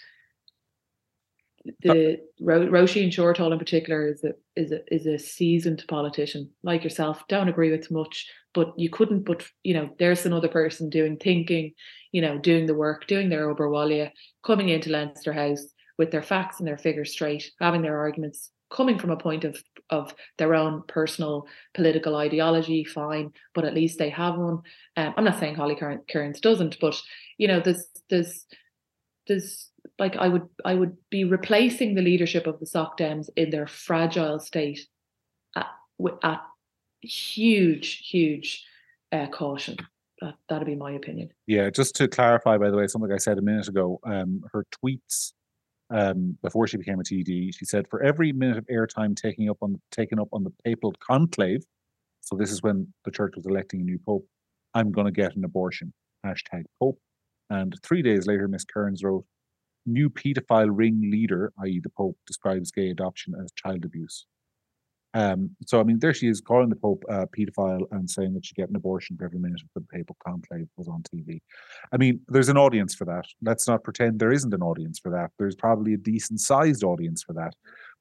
the 1.81 2.19
Ro- 2.39 2.67
Roisin 2.67 3.09
Shortall 3.09 3.51
in 3.51 3.59
particular 3.59 4.07
is 4.07 4.23
a 4.23 4.33
is 4.55 4.71
a 4.71 4.81
is 4.93 5.05
a 5.05 5.19
seasoned 5.19 5.83
politician 5.87 6.49
like 6.63 6.83
yourself. 6.83 7.23
Don't 7.27 7.49
agree 7.49 7.71
with 7.71 7.91
much, 7.91 8.27
but 8.53 8.73
you 8.77 8.89
couldn't. 8.89 9.23
But 9.23 9.43
you 9.63 9.73
know, 9.73 9.89
there's 9.99 10.25
another 10.25 10.47
person 10.47 10.89
doing 10.89 11.17
thinking, 11.17 11.73
you 12.11 12.21
know, 12.21 12.37
doing 12.37 12.65
the 12.65 12.75
work, 12.75 13.07
doing 13.07 13.29
their 13.29 13.49
Ober 13.49 13.69
Walia, 13.69 14.11
coming 14.45 14.69
into 14.69 14.89
Leinster 14.89 15.33
House 15.33 15.65
with 15.97 16.11
their 16.11 16.23
facts 16.23 16.59
and 16.59 16.67
their 16.67 16.77
figures 16.77 17.11
straight, 17.11 17.51
having 17.59 17.81
their 17.81 17.99
arguments, 17.99 18.51
coming 18.71 18.97
from 18.97 19.11
a 19.11 19.17
point 19.17 19.43
of 19.43 19.61
of 19.89 20.15
their 20.37 20.55
own 20.55 20.83
personal 20.87 21.45
political 21.73 22.15
ideology. 22.15 22.83
Fine, 22.83 23.31
but 23.53 23.65
at 23.65 23.75
least 23.75 23.99
they 23.99 24.09
have 24.09 24.37
one. 24.37 24.61
Um, 24.97 25.13
I'm 25.17 25.25
not 25.25 25.39
saying 25.39 25.55
Holly 25.55 25.77
Cairns 26.07 26.39
doesn't, 26.39 26.77
but 26.79 26.99
you 27.37 27.47
know, 27.47 27.59
there's 27.59 27.85
there's 28.09 28.45
there's 29.27 29.70
like 30.01 30.17
I 30.17 30.27
would 30.27 30.49
I 30.65 30.73
would 30.73 30.97
be 31.11 31.23
replacing 31.23 31.93
the 31.93 32.01
leadership 32.01 32.47
of 32.47 32.59
the 32.59 32.65
Soc 32.65 32.97
Dems 32.97 33.29
in 33.37 33.51
their 33.51 33.67
fragile 33.67 34.39
state 34.39 34.87
at, 35.55 35.67
at 36.23 36.41
huge 37.01 38.09
huge 38.09 38.65
uh, 39.11 39.27
caution. 39.27 39.77
That 40.19 40.33
that'd 40.49 40.65
be 40.65 40.75
my 40.75 40.91
opinion. 40.91 41.29
Yeah, 41.45 41.69
just 41.69 41.95
to 41.97 42.07
clarify, 42.07 42.57
by 42.57 42.71
the 42.71 42.77
way, 42.77 42.87
something 42.87 43.11
I 43.11 43.17
said 43.17 43.37
a 43.37 43.43
minute 43.43 43.67
ago. 43.67 43.99
Um, 44.03 44.43
her 44.51 44.65
tweets 44.83 45.33
um, 45.91 46.35
before 46.41 46.65
she 46.65 46.77
became 46.77 46.99
a 46.99 47.03
TD, 47.03 47.55
she 47.55 47.65
said, 47.65 47.87
"For 47.87 48.01
every 48.01 48.31
minute 48.33 48.57
of 48.57 48.65
airtime 48.65 49.15
taking 49.15 49.51
up 49.51 49.57
on 49.61 49.79
taken 49.91 50.19
up 50.19 50.29
on 50.33 50.43
the 50.43 50.53
papal 50.65 50.93
conclave, 50.99 51.63
so 52.21 52.35
this 52.35 52.51
is 52.51 52.63
when 52.63 52.91
the 53.05 53.11
church 53.11 53.33
was 53.35 53.45
electing 53.45 53.81
a 53.81 53.83
new 53.83 53.99
pope, 54.03 54.25
I'm 54.73 54.91
going 54.91 55.05
to 55.05 55.11
get 55.11 55.35
an 55.35 55.45
abortion." 55.45 55.93
Hashtag 56.25 56.63
Pope. 56.79 56.99
And 57.49 57.75
three 57.83 58.01
days 58.01 58.27
later, 58.27 58.47
Miss 58.47 58.63
Cairns 58.63 59.03
wrote, 59.03 59.25
new 59.85 60.09
paedophile 60.09 60.69
ring 60.71 61.09
leader, 61.11 61.51
i.e., 61.63 61.79
the 61.81 61.89
Pope, 61.89 62.17
describes 62.27 62.71
gay 62.71 62.89
adoption 62.89 63.33
as 63.41 63.51
child 63.53 63.85
abuse. 63.85 64.25
Um, 65.13 65.51
so 65.65 65.79
I 65.79 65.83
mean, 65.83 65.99
there 65.99 66.13
she 66.13 66.27
is 66.27 66.39
calling 66.39 66.69
the 66.69 66.75
Pope 66.75 67.03
a 67.09 67.27
paedophile 67.27 67.85
and 67.91 68.09
saying 68.09 68.33
that 68.33 68.45
she 68.45 68.55
get 68.55 68.69
an 68.69 68.75
abortion 68.75 69.17
for 69.17 69.25
every 69.25 69.39
minute 69.39 69.61
the 69.75 69.81
papal 69.81 70.15
conclave 70.25 70.67
was 70.77 70.87
on 70.87 71.03
TV. 71.03 71.41
I 71.91 71.97
mean, 71.97 72.21
there's 72.29 72.49
an 72.49 72.57
audience 72.57 72.95
for 72.95 73.05
that. 73.05 73.25
Let's 73.41 73.67
not 73.67 73.83
pretend 73.83 74.19
there 74.19 74.31
isn't 74.31 74.53
an 74.53 74.61
audience 74.61 74.99
for 74.99 75.11
that. 75.11 75.31
There's 75.37 75.55
probably 75.55 75.93
a 75.93 75.97
decent 75.97 76.39
sized 76.39 76.83
audience 76.83 77.23
for 77.23 77.33
that, 77.33 77.53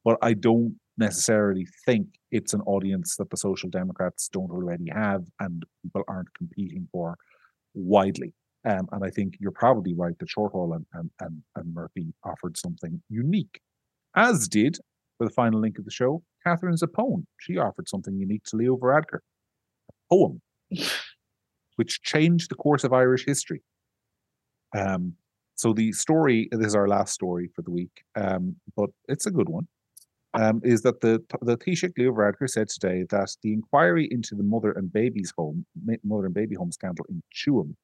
but 0.04 0.18
I 0.22 0.34
don't 0.34 0.76
necessarily 0.98 1.66
think 1.84 2.06
it's 2.30 2.54
an 2.54 2.60
audience 2.62 3.16
that 3.16 3.30
the 3.30 3.36
Social 3.36 3.70
Democrats 3.70 4.28
don't 4.28 4.50
already 4.50 4.88
have 4.92 5.24
and 5.40 5.64
people 5.82 6.04
aren't 6.06 6.32
competing 6.34 6.86
for 6.92 7.16
widely. 7.74 8.34
Um, 8.64 8.88
and 8.92 9.04
I 9.04 9.10
think 9.10 9.36
you're 9.40 9.50
probably 9.50 9.94
right 9.94 10.18
that 10.18 10.28
Shortall 10.28 10.76
and, 10.76 10.84
and, 10.92 11.10
and, 11.20 11.42
and 11.56 11.74
Murphy 11.74 12.12
offered 12.24 12.58
something 12.58 13.02
unique, 13.08 13.60
as 14.14 14.48
did, 14.48 14.78
for 15.16 15.24
the 15.26 15.32
final 15.32 15.60
link 15.60 15.78
of 15.78 15.84
the 15.84 15.90
show, 15.90 16.22
Katherine 16.44 16.76
Zappone. 16.76 17.24
She 17.38 17.56
offered 17.56 17.88
something 17.88 18.16
unique 18.16 18.44
to 18.44 18.56
Leo 18.56 18.76
Varadkar, 18.76 19.20
a 19.88 20.14
poem, 20.14 20.40
which 21.76 22.02
changed 22.02 22.50
the 22.50 22.54
course 22.54 22.84
of 22.84 22.92
Irish 22.92 23.24
history. 23.24 23.62
Um, 24.76 25.14
so 25.54 25.72
the 25.72 25.92
story, 25.92 26.48
this 26.52 26.68
is 26.68 26.74
our 26.74 26.88
last 26.88 27.12
story 27.12 27.50
for 27.54 27.62
the 27.62 27.70
week, 27.70 28.04
um, 28.14 28.56
but 28.76 28.90
it's 29.08 29.26
a 29.26 29.30
good 29.30 29.48
one. 29.48 29.68
Um, 30.32 30.60
is 30.62 30.82
that 30.82 31.00
the 31.00 31.22
the 31.42 31.58
Taoiseach 31.58 31.98
Leo 31.98 32.12
Varadkar 32.12 32.48
said 32.48 32.68
today 32.68 33.04
that 33.10 33.36
the 33.42 33.52
inquiry 33.52 34.08
into 34.12 34.36
the 34.36 34.44
mother 34.44 34.70
and 34.72 34.92
baby's 34.92 35.34
home, 35.36 35.66
mother 36.04 36.26
and 36.26 36.34
baby 36.34 36.54
home 36.54 36.70
scandal 36.70 37.04
in 37.08 37.20
Tuam, 37.34 37.74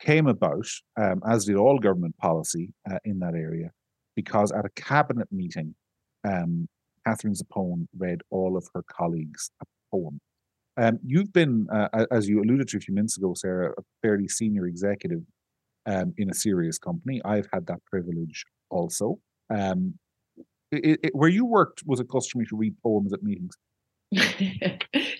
came 0.00 0.26
about, 0.26 0.66
um, 1.00 1.20
as 1.28 1.44
did 1.44 1.56
all 1.56 1.78
government 1.78 2.16
policy 2.18 2.72
uh, 2.90 2.98
in 3.04 3.18
that 3.20 3.34
area, 3.34 3.70
because 4.16 4.52
at 4.52 4.64
a 4.64 4.70
cabinet 4.70 5.28
meeting, 5.30 5.74
um, 6.24 6.68
Katherine 7.06 7.34
Zappone 7.34 7.86
read 7.96 8.20
all 8.30 8.56
of 8.56 8.68
her 8.74 8.84
colleagues 8.90 9.50
a 9.62 9.66
poem. 9.90 10.20
Um, 10.76 10.98
you've 11.04 11.32
been, 11.32 11.66
uh, 11.72 12.06
as 12.10 12.28
you 12.28 12.40
alluded 12.40 12.68
to 12.68 12.76
a 12.76 12.80
few 12.80 12.94
minutes 12.94 13.16
ago, 13.16 13.34
Sarah, 13.34 13.72
a 13.76 13.82
fairly 14.02 14.28
senior 14.28 14.66
executive 14.66 15.22
um, 15.86 16.14
in 16.18 16.30
a 16.30 16.34
serious 16.34 16.78
company. 16.78 17.20
I've 17.24 17.48
had 17.52 17.66
that 17.66 17.84
privilege 17.86 18.44
also. 18.70 19.18
Um, 19.50 19.94
it, 20.70 21.00
it, 21.02 21.14
where 21.14 21.28
you 21.28 21.44
worked, 21.44 21.82
was 21.86 21.98
it 21.98 22.08
customary 22.08 22.46
to 22.46 22.56
read 22.56 22.74
poems 22.82 23.12
at 23.12 23.22
meetings? 23.22 23.56
Do 24.12 24.20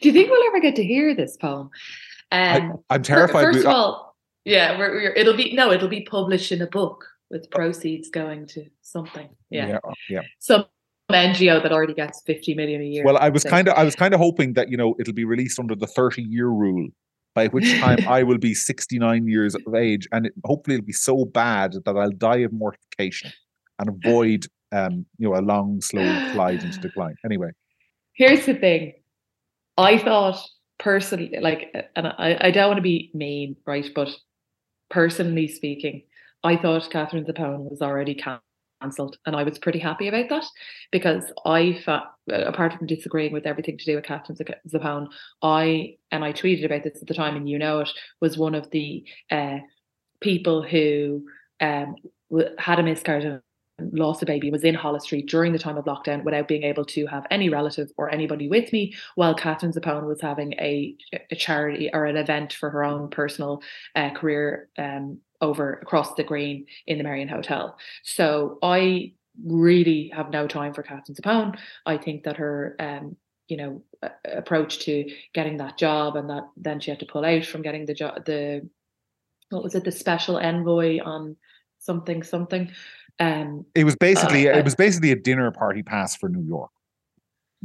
you 0.03 0.13
think 0.13 0.31
we'll 0.31 0.47
ever 0.47 0.61
get 0.61 0.77
to 0.77 0.85
hear 0.85 1.15
this 1.15 1.37
poem? 1.37 1.71
Um, 2.31 2.79
I, 2.91 2.97
am 2.97 3.03
terrified. 3.03 3.43
First 3.43 3.61
of 3.61 3.67
all, 3.67 4.08
yeah, 4.49 4.79
we're, 4.79 4.93
we're, 4.93 5.13
it'll 5.13 5.37
be 5.37 5.53
no, 5.55 5.71
it'll 5.71 5.89
be 5.89 6.03
published 6.03 6.53
in 6.53 6.63
a 6.63 6.67
book 6.67 7.05
with 7.31 7.51
proceeds 7.51 8.09
going 8.09 8.47
to 8.49 8.67
something. 8.83 9.29
Yeah, 9.51 9.69
yeah, 9.69 9.79
yeah. 10.09 10.21
Some 10.39 10.65
NGO 11.11 11.63
that 11.63 11.73
already 11.73 11.95
gets 11.95 12.23
50 12.23 12.55
million 12.55 12.83
a 12.83 12.85
year. 12.85 13.05
Well, 13.05 13.17
I 13.17 13.29
was 13.29 13.45
kind 13.45 13.69
of 13.69 13.75
I 13.75 13.85
was 13.85 13.95
kind 13.95 14.15
of 14.15 14.21
hoping 14.21 14.55
that 14.55 14.71
you 14.71 14.77
know 14.77 14.95
it'll 14.99 15.15
be 15.15 15.25
released 15.25 15.59
under 15.59 15.75
the 15.75 15.87
30 15.87 16.23
year 16.23 16.49
rule, 16.49 16.89
by 17.35 17.49
which 17.49 17.79
time 17.81 17.99
I 18.07 18.23
will 18.23 18.39
be 18.39 18.55
69 18.55 19.27
years 19.27 19.55
of 19.55 19.75
age, 19.75 20.09
and 20.13 20.27
it, 20.27 20.33
hopefully 20.45 20.77
it'll 20.77 20.87
be 20.87 20.93
so 20.93 21.25
bad 21.25 21.75
that 21.85 21.97
I'll 21.97 22.11
die 22.11 22.39
of 22.39 22.53
mortification 22.53 23.33
and 23.79 23.89
avoid 23.89 24.47
um 24.73 25.07
you 25.19 25.29
know 25.29 25.39
a 25.39 25.41
long 25.41 25.81
slow 25.81 26.05
slide 26.33 26.63
into 26.63 26.79
decline. 26.89 27.17
Anyway, 27.25 27.51
here's 28.15 28.47
the 28.47 28.55
thing, 28.55 28.95
I 29.77 29.99
thought 29.99 30.43
personally, 30.79 31.35
like, 31.41 31.75
and 31.97 32.07
I 32.07 32.37
I 32.41 32.51
don't 32.51 32.69
want 32.69 32.79
to 32.79 32.83
be 32.83 33.11
mean, 33.15 33.57
right, 33.67 33.89
but 33.95 34.11
personally 34.91 35.49
speaking, 35.49 36.03
I 36.45 36.57
thought 36.57 36.91
Katherine 36.91 37.25
Zappone 37.25 37.71
was 37.71 37.83
already 37.83 38.15
cancelled, 38.15 39.19
and 39.27 39.35
I 39.35 39.43
was 39.43 39.59
pretty 39.59 39.79
happy 39.79 40.09
about 40.09 40.29
that 40.29 40.45
because 40.93 41.33
I 41.45 41.81
felt, 41.85 42.05
apart 42.31 42.75
from 42.75 42.87
disagreeing 42.87 43.33
with 43.33 43.47
everything 43.47 43.79
to 43.79 43.85
do 43.85 43.97
with 43.97 44.05
Katherine 44.05 44.39
Zappone, 44.69 45.09
I 45.43 45.97
and 46.11 46.25
I 46.25 46.33
tweeted 46.33 46.65
about 46.65 46.85
this 46.85 47.01
at 47.01 47.09
the 47.09 47.15
time, 47.15 47.37
and 47.37 47.49
you 47.49 47.59
know 47.59 47.81
it 47.81 47.91
was 48.21 48.39
one 48.39 48.55
of 48.55 48.71
the 48.71 49.05
uh, 49.31 49.59
people 50.21 50.63
who 50.63 51.25
um, 51.61 51.97
had 52.59 52.79
a 52.79 52.83
miscarriage 52.83 53.41
lost 53.93 54.23
a 54.23 54.27
baby 54.27 54.51
was 54.51 54.65
in 54.65 54.75
Holles 54.75 55.05
Street 55.05 55.29
during 55.29 55.53
the 55.53 55.59
time 55.59 55.77
of 55.77 55.85
lockdown 55.85 56.25
without 56.25 56.49
being 56.49 56.65
able 56.65 56.85
to 56.87 57.07
have 57.07 57.27
any 57.31 57.49
relative 57.49 57.91
or 57.97 58.11
anybody 58.11 58.49
with 58.49 58.73
me 58.73 58.95
while 59.15 59.35
Katherine 59.35 59.73
Zappone 59.73 60.07
was 60.07 60.21
having 60.21 60.55
a, 60.55 60.97
a 61.31 61.37
charity 61.37 61.91
or 61.93 62.05
an 62.05 62.17
event 62.17 62.53
for 62.53 62.71
her 62.71 62.85
own 62.85 63.09
personal 63.11 63.63
uh, 63.95 64.11
career 64.11 64.69
um, 64.79 65.19
over 65.41 65.75
across 65.75 66.15
the 66.15 66.25
green 66.25 66.67
in 66.87 66.99
the 66.99 67.05
Merrion 67.05 67.29
Hotel. 67.29 67.79
So 68.03 68.59
I 68.63 69.13
really 69.45 70.11
have 70.15 70.31
no 70.31 70.49
time 70.49 70.75
for 70.75 70.83
Katherine 70.83 71.17
Zappone. 71.17 71.59
I 71.87 71.99
think 71.99 72.25
that 72.25 72.39
her 72.39 72.75
um, 72.81 73.17
you 73.49 73.57
know 73.57 73.83
approach 74.25 74.81
to 74.81 75.11
getting 75.35 75.57
that 75.57 75.79
job 75.79 76.17
and 76.17 76.31
that 76.31 76.49
then 76.57 76.81
she 76.81 76.91
had 76.91 77.01
to 77.01 77.07
pull 77.07 77.25
out 77.25 77.45
from 77.45 77.63
getting 77.63 77.87
the 77.87 77.95
job 77.95 78.25
the 78.27 78.69
what 79.51 79.65
was 79.65 79.75
it 79.75 79.85
the 79.85 79.91
special 79.91 80.39
envoy 80.39 80.99
on 81.03 81.35
something 81.79 82.23
something 82.23 82.71
um 83.21 83.65
it 83.75 83.85
was 83.85 83.97
basically 83.97 84.49
uh, 84.49 84.57
it 84.59 84.65
was 84.65 84.75
basically 84.75 85.11
a 85.13 85.17
dinner 85.17 85.51
party 85.51 85.83
pass 85.83 86.17
for 86.17 86.29
new 86.29 86.43
york 86.43 86.71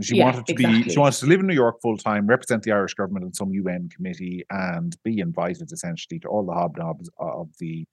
she 0.02 0.18
yeah, 0.18 0.26
wanted 0.26 0.46
to 0.48 0.54
exactly. 0.54 0.84
be 0.84 0.90
she 0.90 0.98
wanted 1.00 1.20
to 1.20 1.26
live 1.28 1.40
in 1.40 1.48
New 1.48 1.54
York 1.54 1.80
full 1.82 1.98
time, 1.98 2.26
represent 2.26 2.64
the 2.64 2.72
Irish 2.72 2.96
government 2.96 3.26
in 3.26 3.34
some 3.34 3.54
UN 3.54 3.90
committee, 3.90 4.44
and 4.50 4.96
be 5.04 5.20
invited 5.20 5.72
essentially 5.72 6.20
to 6.20 6.28
all 6.28 6.44
the 6.44 6.52
hobnobs 6.52 7.10
of 7.20 7.50
the 7.60 7.86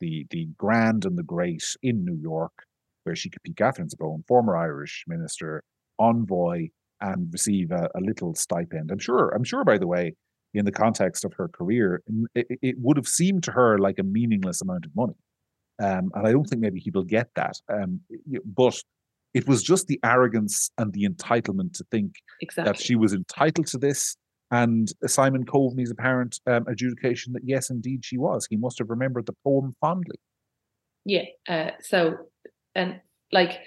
the 0.00 0.26
the 0.30 0.48
grand 0.58 1.06
and 1.06 1.16
the 1.16 1.22
great 1.22 1.64
in 1.82 2.04
New 2.04 2.16
York, 2.16 2.52
where 3.04 3.16
she 3.16 3.30
could 3.30 3.42
be 3.42 3.54
Katherine 3.54 3.88
Zappone, 3.88 4.26
former 4.26 4.54
Irish 4.54 5.04
minister, 5.06 5.64
envoy, 5.98 6.68
and 7.00 7.32
receive 7.32 7.70
a, 7.70 7.88
a, 7.94 8.00
little 8.00 8.34
stipend. 8.34 8.90
I'm 8.90 8.98
sure. 8.98 9.30
I'm 9.30 9.44
sure. 9.44 9.64
By 9.64 9.78
the 9.78 9.86
way, 9.86 10.14
in 10.52 10.66
the 10.66 10.72
context 10.72 11.24
of 11.24 11.32
her 11.34 11.48
career, 11.48 12.02
it, 12.34 12.46
it 12.60 12.76
would 12.78 12.98
have 12.98 13.08
seemed 13.08 13.44
to 13.44 13.52
her 13.52 13.78
like 13.78 13.98
a 13.98 14.02
meaningless 14.02 14.60
amount 14.60 14.84
of 14.84 14.94
money, 14.94 15.16
um, 15.78 16.10
and 16.14 16.26
I 16.26 16.32
don't 16.32 16.44
think 16.44 16.60
maybe 16.60 16.80
people 16.80 17.02
get 17.02 17.28
that. 17.36 17.56
Um, 17.72 18.00
but 18.44 18.80
it 19.34 19.46
was 19.46 19.62
just 19.62 19.86
the 19.86 20.00
arrogance 20.02 20.70
and 20.78 20.92
the 20.92 21.04
entitlement 21.04 21.74
to 21.74 21.84
think 21.90 22.14
exactly. 22.40 22.72
that 22.72 22.80
she 22.80 22.96
was 22.96 23.12
entitled 23.12 23.66
to 23.68 23.78
this. 23.78 24.16
And 24.50 24.90
Simon 25.06 25.44
Coveney's 25.44 25.90
apparent 25.90 26.40
um, 26.46 26.66
adjudication 26.68 27.32
that 27.32 27.42
yes, 27.44 27.68
indeed, 27.68 28.04
she 28.04 28.16
was. 28.16 28.46
He 28.48 28.56
must 28.56 28.78
have 28.78 28.88
remembered 28.88 29.26
the 29.26 29.34
poem 29.44 29.74
fondly. 29.80 30.16
Yeah. 31.04 31.24
Uh, 31.48 31.70
so, 31.80 32.16
and 32.74 33.00
like, 33.32 33.60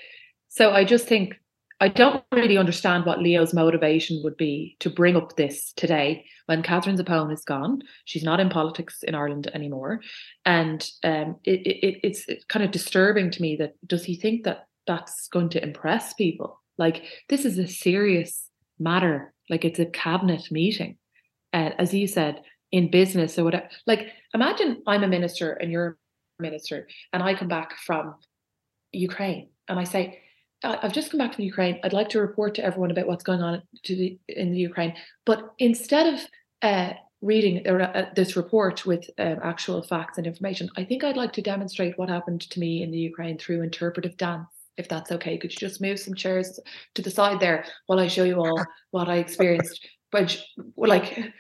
so 0.48 0.72
I 0.72 0.86
just 0.86 1.06
think 1.06 1.36
I 1.82 1.88
don't 1.88 2.24
really 2.34 2.58
understand 2.58 3.06
what 3.06 3.22
Leo's 3.22 3.54
motivation 3.54 4.22
would 4.24 4.36
be 4.36 4.76
to 4.82 4.90
bring 4.90 5.16
up 5.16 5.38
this 5.38 5.72
today 5.74 6.26
when 6.48 6.62
Katherine 6.62 6.98
Zappone 6.98 7.32
is 7.32 7.46
gone. 7.46 7.82
She's 8.04 8.24
not 8.24 8.42
in 8.42 8.50
politics 8.50 9.02
in 9.04 9.16
Ireland 9.16 9.50
anymore, 9.54 10.02
and 10.46 10.86
um, 11.04 11.38
it, 11.46 11.62
it, 11.66 12.00
it's, 12.04 12.28
it's 12.28 12.44
kind 12.46 12.66
of 12.66 12.72
disturbing 12.72 13.32
to 13.32 13.42
me 13.42 13.56
that 13.58 13.76
does 13.88 14.04
he 14.04 14.16
think 14.16 14.44
that 14.44 14.68
that's 14.88 15.30
going 15.30 15.50
to 15.50 15.64
impress 15.64 16.14
people. 16.14 16.62
Like 16.78 17.04
this 17.30 17.46
is 17.46 17.58
a 17.58 17.68
serious 17.68 18.50
matter. 18.78 19.34
Like 19.50 19.64
it's 19.64 19.80
a 19.80 19.86
cabinet 19.86 20.52
meeting, 20.52 20.98
uh, 21.54 21.72
as 21.78 21.94
you 21.94 22.08
said 22.08 22.42
in 22.72 22.92
business 22.92 23.40
or 23.40 23.46
whatever. 23.46 23.70
Like 23.88 24.08
imagine 24.34 24.84
I'm 24.86 25.04
a 25.04 25.08
minister 25.08 25.54
and 25.54 25.72
you're 25.72 25.98
a 26.40 26.42
minister, 26.42 26.88
and 27.14 27.24
I 27.24 27.36
come 27.36 27.48
back 27.48 27.78
from 27.86 28.16
Ukraine 28.92 29.50
and 29.70 29.80
I 29.80 29.86
say. 29.86 30.20
I've 30.64 30.94
just 30.94 31.12
come 31.12 31.20
back 31.20 31.34
from 31.36 31.46
Ukraine. 31.46 31.80
I'd 31.84 31.94
like 31.94 32.10
to 32.10 32.20
report 32.20 32.56
to 32.56 32.64
everyone 32.64 32.92
about 32.92 33.08
what's 33.08 33.24
going 33.24 33.42
on 33.42 33.62
the, 33.88 34.20
in 34.28 34.52
the 34.52 34.60
Ukraine. 34.60 34.94
But 35.26 35.54
instead 35.58 36.14
of 36.14 36.20
uh, 36.62 36.94
reading 37.22 37.66
uh, 37.66 38.10
this 38.16 38.36
report 38.36 38.86
with 38.86 39.10
um, 39.18 39.40
actual 39.42 39.82
facts 39.84 40.18
and 40.18 40.28
information, 40.28 40.70
I 40.76 40.84
think 40.84 41.04
I'd 41.04 41.18
like 41.18 41.34
to 41.34 41.42
demonstrate 41.42 41.98
what 41.98 42.10
happened 42.10 42.42
to 42.42 42.60
me 42.60 42.84
in 42.84 42.92
the 42.92 42.98
Ukraine 42.98 43.38
through 43.38 43.62
interpretive 43.62 44.18
dance 44.18 44.48
if 44.80 44.88
that's 44.88 45.12
okay. 45.12 45.38
Could 45.38 45.52
you 45.52 45.58
just 45.58 45.82
move 45.82 46.00
some 46.00 46.16
chairs 46.16 46.60
to 46.96 47.02
the 47.02 47.12
side 47.12 47.40
there 47.42 47.66
while 47.86 48.00
I 48.00 48.08
show 48.08 48.24
you 48.24 48.40
all 48.40 48.66
what 48.92 49.10
I 49.10 49.18
experienced, 49.18 49.86
but 50.10 50.42
like 50.78 51.34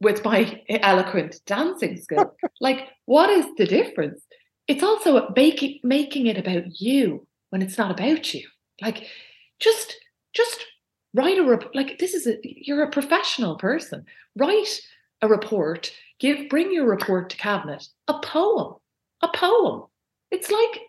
with 0.00 0.24
my 0.24 0.62
eloquent 0.68 1.38
dancing 1.46 1.98
skill? 1.98 2.34
Like, 2.60 2.88
what 3.04 3.28
is 3.30 3.46
the 3.58 3.66
difference? 3.66 4.24
It's 4.66 4.82
also 4.82 5.28
making 5.36 5.80
making 5.84 6.26
it 6.26 6.38
about 6.38 6.80
you 6.80 7.26
when 7.50 7.62
it's 7.62 7.78
not 7.78 7.90
about 7.90 8.34
you. 8.34 8.48
Like, 8.80 9.06
just 9.58 9.96
just 10.34 10.64
write 11.14 11.38
a 11.38 11.42
report. 11.42 11.74
Like, 11.74 11.98
this 11.98 12.14
is 12.14 12.26
a 12.26 12.38
you're 12.42 12.82
a 12.82 12.90
professional 12.90 13.56
person. 13.56 14.04
Write 14.36 14.80
a 15.22 15.28
report. 15.28 15.92
Give 16.20 16.48
bring 16.48 16.72
your 16.72 16.86
report 16.86 17.30
to 17.30 17.36
cabinet. 17.36 17.86
A 18.08 18.18
poem. 18.20 18.74
A 19.22 19.28
poem. 19.34 19.84
It's 20.30 20.50
like 20.50 20.80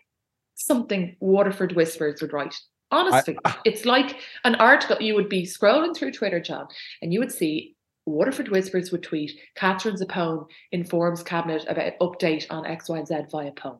something 0.54 1.16
Waterford 1.20 1.72
Whispers 1.72 2.20
would 2.20 2.32
write. 2.32 2.54
Honestly, 2.92 3.38
I, 3.44 3.56
it's 3.64 3.84
like 3.84 4.16
an 4.44 4.56
article. 4.56 4.96
You 5.00 5.14
would 5.14 5.28
be 5.28 5.44
scrolling 5.44 5.96
through 5.96 6.12
Twitter, 6.12 6.40
John, 6.40 6.66
and 7.00 7.12
you 7.12 7.20
would 7.20 7.32
see 7.32 7.76
Waterford 8.06 8.48
Whispers 8.48 8.90
would 8.90 9.02
tweet, 9.02 9.32
Katherine 9.54 9.96
poem 10.06 10.46
informs 10.72 11.22
cabinet 11.22 11.64
about 11.68 11.92
update 12.00 12.46
on 12.50 12.66
X, 12.66 12.88
Y, 12.88 12.98
and 12.98 13.06
Z 13.06 13.14
via 13.30 13.52
poem. 13.52 13.78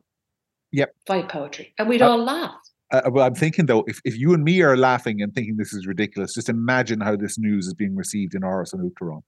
Yep. 0.71 0.95
Via 1.07 1.25
poetry. 1.25 1.73
And 1.77 1.89
we'd 1.89 2.01
uh, 2.01 2.11
all 2.11 2.23
laugh. 2.23 2.55
Uh, 2.91 3.09
well, 3.09 3.25
I'm 3.25 3.35
thinking 3.35 3.67
though, 3.67 3.83
if, 3.87 4.01
if 4.03 4.17
you 4.17 4.33
and 4.33 4.43
me 4.43 4.61
are 4.61 4.75
laughing 4.75 5.21
and 5.21 5.33
thinking 5.33 5.55
this 5.55 5.73
is 5.73 5.87
ridiculous, 5.87 6.33
just 6.33 6.49
imagine 6.49 6.99
how 6.99 7.15
this 7.15 7.37
news 7.37 7.67
is 7.67 7.73
being 7.73 7.95
received 7.95 8.35
in 8.35 8.41
Áras 8.41 8.73
an 8.73 8.81
Uachtaráin, 8.81 9.21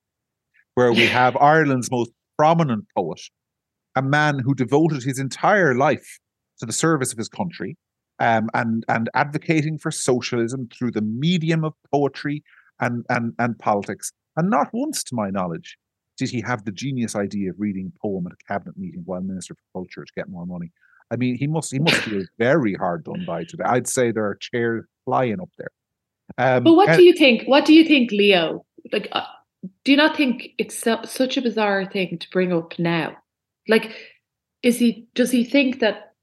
where 0.75 0.91
we 0.91 1.07
have 1.07 1.37
Ireland's 1.37 1.89
most 1.89 2.11
prominent 2.37 2.85
poet, 2.95 3.21
a 3.95 4.01
man 4.01 4.39
who 4.39 4.53
devoted 4.53 5.03
his 5.03 5.17
entire 5.17 5.75
life 5.75 6.19
to 6.59 6.65
the 6.65 6.73
service 6.73 7.13
of 7.13 7.17
his 7.17 7.29
country, 7.29 7.77
um, 8.19 8.49
and 8.53 8.83
and 8.89 9.09
advocating 9.13 9.77
for 9.77 9.91
socialism 9.91 10.67
through 10.77 10.91
the 10.91 11.01
medium 11.01 11.63
of 11.63 11.73
poetry 11.91 12.43
and 12.81 13.05
and 13.09 13.33
and 13.39 13.57
politics. 13.59 14.11
And 14.35 14.49
not 14.49 14.69
once, 14.73 15.03
to 15.05 15.15
my 15.15 15.29
knowledge, 15.29 15.77
did 16.17 16.29
he 16.29 16.41
have 16.41 16.65
the 16.65 16.71
genius 16.71 17.15
idea 17.15 17.51
of 17.51 17.55
reading 17.59 17.91
a 17.95 17.99
poem 17.99 18.25
at 18.27 18.33
a 18.33 18.53
cabinet 18.53 18.77
meeting 18.77 19.03
while 19.05 19.21
Minister 19.21 19.55
for 19.55 19.79
Culture 19.79 20.03
to 20.03 20.11
get 20.15 20.29
more 20.29 20.45
money. 20.45 20.71
I 21.11 21.15
mean, 21.15 21.35
he 21.35 21.47
must 21.47 21.71
he 21.71 21.79
must 21.79 21.97
feel 21.97 22.23
very 22.37 22.73
hard 22.73 23.03
done 23.03 23.23
by 23.25 23.43
today. 23.43 23.65
I'd 23.65 23.87
say 23.87 24.11
there 24.11 24.25
are 24.25 24.35
chairs 24.35 24.85
flying 25.05 25.39
up 25.41 25.49
there. 25.57 25.71
Um, 26.37 26.63
but 26.63 26.73
what 26.73 26.89
and, 26.89 26.97
do 26.97 27.03
you 27.03 27.13
think? 27.13 27.47
What 27.47 27.65
do 27.65 27.73
you 27.73 27.85
think, 27.85 28.11
Leo? 28.11 28.65
Like, 28.91 29.09
uh, 29.11 29.23
do 29.83 29.91
you 29.91 29.97
not 29.97 30.15
think 30.15 30.49
it's 30.57 30.77
so, 30.77 30.99
such 31.03 31.37
a 31.37 31.41
bizarre 31.41 31.85
thing 31.85 32.17
to 32.17 32.29
bring 32.31 32.51
up 32.51 32.77
now? 32.79 33.17
Like, 33.67 33.91
is 34.61 34.77
he? 34.77 35.07
Does 35.13 35.31
he 35.31 35.43
think 35.43 35.79
that? 35.79 36.13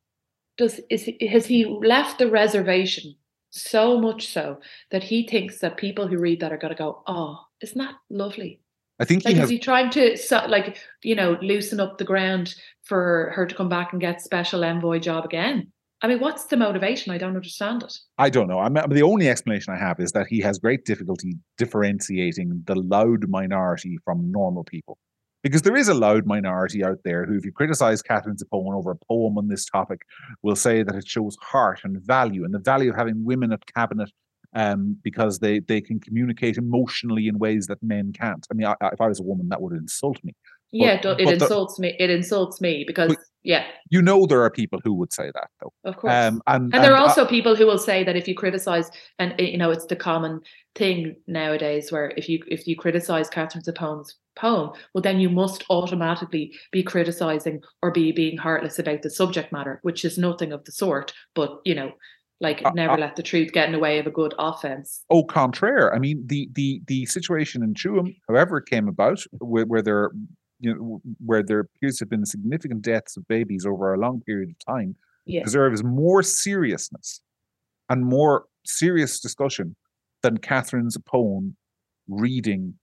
Does 0.57 0.81
is 0.91 1.05
he, 1.05 1.27
has 1.27 1.47
he 1.47 1.65
left 1.65 2.19
the 2.19 2.31
reservation 2.31 3.15
so 3.51 4.01
much 4.01 4.29
so 4.29 4.61
that 4.91 5.05
he 5.05 5.27
thinks 5.27 5.59
that 5.59 5.77
people 5.77 6.07
who 6.07 6.19
read 6.19 6.41
that 6.41 6.53
are 6.53 6.59
going 6.59 6.75
to 6.75 6.79
go, 6.79 7.03
"Oh, 7.07 7.39
isn't 7.63 7.79
that 7.79 7.95
lovely?" 8.09 8.60
I 9.01 9.05
think 9.05 9.25
like, 9.25 9.35
he 9.35 9.41
has, 9.41 9.47
is 9.47 9.51
he 9.51 9.59
trying 9.59 9.91
to 9.91 10.17
like 10.49 10.79
you 11.03 11.15
know 11.15 11.39
loosen 11.41 11.81
up 11.81 11.99
the 11.99 12.05
ground 12.05 12.55
for 12.83 13.33
her 13.35 13.47
to 13.47 13.55
come 13.55 13.69
back 13.69 13.93
and 13.93 14.01
get 14.01 14.21
special 14.21 14.63
envoy 14.63 14.99
job 14.99 15.25
again? 15.25 15.73
I 16.03 16.09
mean, 16.09 16.21
what's 16.21 16.45
the 16.45 16.57
motivation? 16.57 17.13
I 17.13 17.19
don't 17.19 17.37
understand 17.37 17.83
it. 17.83 17.95
I 18.17 18.31
don't 18.31 18.49
know. 18.49 18.59
I'm, 18.59 18.73
the 18.73 19.03
only 19.03 19.29
explanation 19.29 19.75
I 19.75 19.79
have 19.79 20.01
is 20.01 20.13
that 20.13 20.29
he 20.29 20.41
has 20.41 20.59
great 20.59 20.87
difficulty 20.87 21.37
differentiating 21.59 22.63
the 22.67 22.75
loud 22.75 23.29
minority 23.29 23.99
from 24.05 24.31
normal 24.31 24.65
people. 24.65 24.97
Because 25.43 25.63
there 25.63 25.77
is 25.77 25.89
a 25.89 25.95
loud 25.95 26.27
minority 26.27 26.85
out 26.85 26.99
there 27.05 27.27
who, 27.27 27.37
if 27.37 27.45
you 27.45 27.53
criticize 27.53 28.01
Katherine 28.03 28.37
Zappone 28.37 28.75
over 28.75 28.93
a 28.93 29.07
poem 29.09 29.37
on 29.37 29.49
this 29.49 29.67
topic, 29.67 30.01
will 30.43 30.57
say 30.57 30.83
that 30.83 30.95
it 30.95 31.07
shows 31.07 31.37
heart 31.43 31.81
and 31.85 32.01
value 32.03 32.45
and 32.45 32.55
the 32.55 32.59
value 32.59 32.91
of 32.91 32.97
having 32.97 33.25
women 33.25 33.53
at 33.53 33.65
cabinet 33.75 34.11
um, 34.55 34.97
because 35.03 35.39
they 35.39 35.61
they 35.61 35.81
can 35.81 36.01
communicate 36.01 36.57
emotionally 36.57 37.29
in 37.29 37.39
ways 37.39 37.67
that 37.67 37.83
men 37.83 38.13
can't. 38.13 38.47
I 38.51 38.55
mean, 38.55 38.67
I, 38.67 38.75
if 38.93 39.01
I 39.01 39.09
was 39.09 39.21
a 39.21 39.25
woman, 39.25 39.49
that 39.49 39.61
would 39.61 39.73
insult 39.73 40.19
me. 40.23 40.35
Yeah, 40.73 41.01
it 41.05 41.29
insults 41.29 41.77
the, 41.77 41.83
me. 41.83 41.97
It 41.99 42.11
insults 42.11 42.61
me 42.61 42.85
because 42.87 43.17
yeah. 43.43 43.65
You 43.89 44.03
know 44.03 44.27
there 44.27 44.43
are 44.43 44.51
people 44.51 44.81
who 44.85 44.95
would 44.95 45.13
say 45.13 45.31
that 45.35 45.49
though. 45.61 45.73
Of 45.85 45.97
course. 45.97 46.13
Um, 46.13 46.43
and, 46.47 46.73
and 46.75 46.85
there 46.85 46.95
are 46.95 47.01
also 47.01 47.27
people 47.27 47.57
who 47.57 47.67
will 47.67 47.79
say 47.79 48.05
that 48.05 48.17
if 48.17 48.29
you 48.29 48.35
criticize 48.35 48.91
and 49.19 49.35
you 49.39 49.57
know 49.57 49.71
it's 49.71 49.87
the 49.87 49.97
common 49.97 50.41
thing 50.75 51.17
nowadays 51.27 51.91
where 51.91 52.13
if 52.17 52.29
you 52.29 52.43
if 52.49 52.67
you 52.67 52.77
criticize 52.77 53.31
Katherine 53.31 53.65
Zappone's 53.65 54.17
poem, 54.37 54.71
well 54.95 55.03
then 55.03 55.21
you 55.21 55.31
must 55.31 55.65
automatically 55.71 56.53
be 56.71 56.83
criticizing 56.83 57.63
or 57.83 57.91
be 57.91 58.13
being 58.13 58.37
heartless 58.37 58.79
about 58.79 59.03
the 59.03 59.11
subject 59.11 59.53
matter, 59.53 59.81
which 59.83 60.05
is 60.05 60.19
nothing 60.19 60.53
of 60.53 60.65
the 60.65 60.73
sort. 60.73 61.13
But 61.35 61.61
you 61.65 61.75
know, 61.75 61.93
like 62.41 62.63
uh, 62.65 62.71
never 62.75 62.95
uh, 62.95 62.99
let 62.99 63.17
the 63.17 63.23
truth 63.23 63.53
get 63.53 63.67
in 63.67 63.73
the 63.73 63.79
way 63.79 63.99
of 63.99 64.07
a 64.07 64.11
good 64.11 64.35
offense. 64.39 65.05
Au 65.11 65.23
contraire. 65.25 65.95
I 65.95 65.99
mean, 65.99 66.23
the 66.27 66.49
the 66.53 66.81
the 66.87 67.07
situation 67.07 67.63
in 67.63 67.75
Tuam, 67.75 68.17
however 68.29 68.59
it 68.59 68.67
came 68.67 68.89
about, 68.89 69.23
where, 69.39 69.67
where 69.67 69.83
there 69.83 70.11
you 70.59 70.75
know 70.75 71.01
where 71.25 71.43
there 71.43 71.61
appears 71.61 71.99
to 71.99 72.05
have 72.05 72.11
been 72.11 72.25
significant 72.25 72.83
deaths 72.83 73.17
of 73.17 73.27
babies 73.29 73.67
over 73.67 73.93
a 73.93 73.99
long 73.99 74.23
period 74.23 74.51
of 74.51 74.75
time, 74.75 74.97
yeah. 75.27 75.43
deserves 75.45 75.85
more 75.85 76.23
seriousness 76.23 77.21
and 77.89 78.05
more 78.05 78.45
serious 78.65 79.21
discussion 79.21 79.77
than 80.23 80.39
Katherine's 80.39 80.97
poem 81.07 81.57
reading 82.09 82.75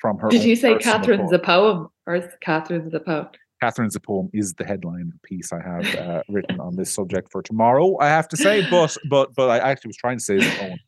from 0.00 0.18
her. 0.18 0.28
Did 0.28 0.44
you 0.44 0.56
say 0.56 0.76
Katherine's 0.78 1.32
a 1.32 1.38
poem 1.38 1.88
or 2.06 2.16
is 2.16 2.24
Katherine's 2.40 2.94
a 2.94 3.00
poem? 3.00 3.28
Katherine's 3.62 3.96
a 3.96 4.00
poem 4.00 4.28
is 4.32 4.54
the 4.54 4.64
headline 4.64 5.12
piece 5.22 5.52
I 5.52 5.62
have 5.62 5.94
uh, 5.94 6.22
written 6.28 6.60
on 6.60 6.76
this 6.76 6.92
subject 6.92 7.30
for 7.32 7.42
tomorrow. 7.42 7.96
I 7.98 8.08
have 8.08 8.28
to 8.28 8.36
say, 8.36 8.68
but 8.70 8.96
but 9.08 9.34
but 9.34 9.50
I 9.50 9.58
actually 9.58 9.88
was 9.90 9.96
trying 9.96 10.18
to 10.18 10.24
say 10.24 10.36
the 10.36 10.56
poem. 10.58 10.78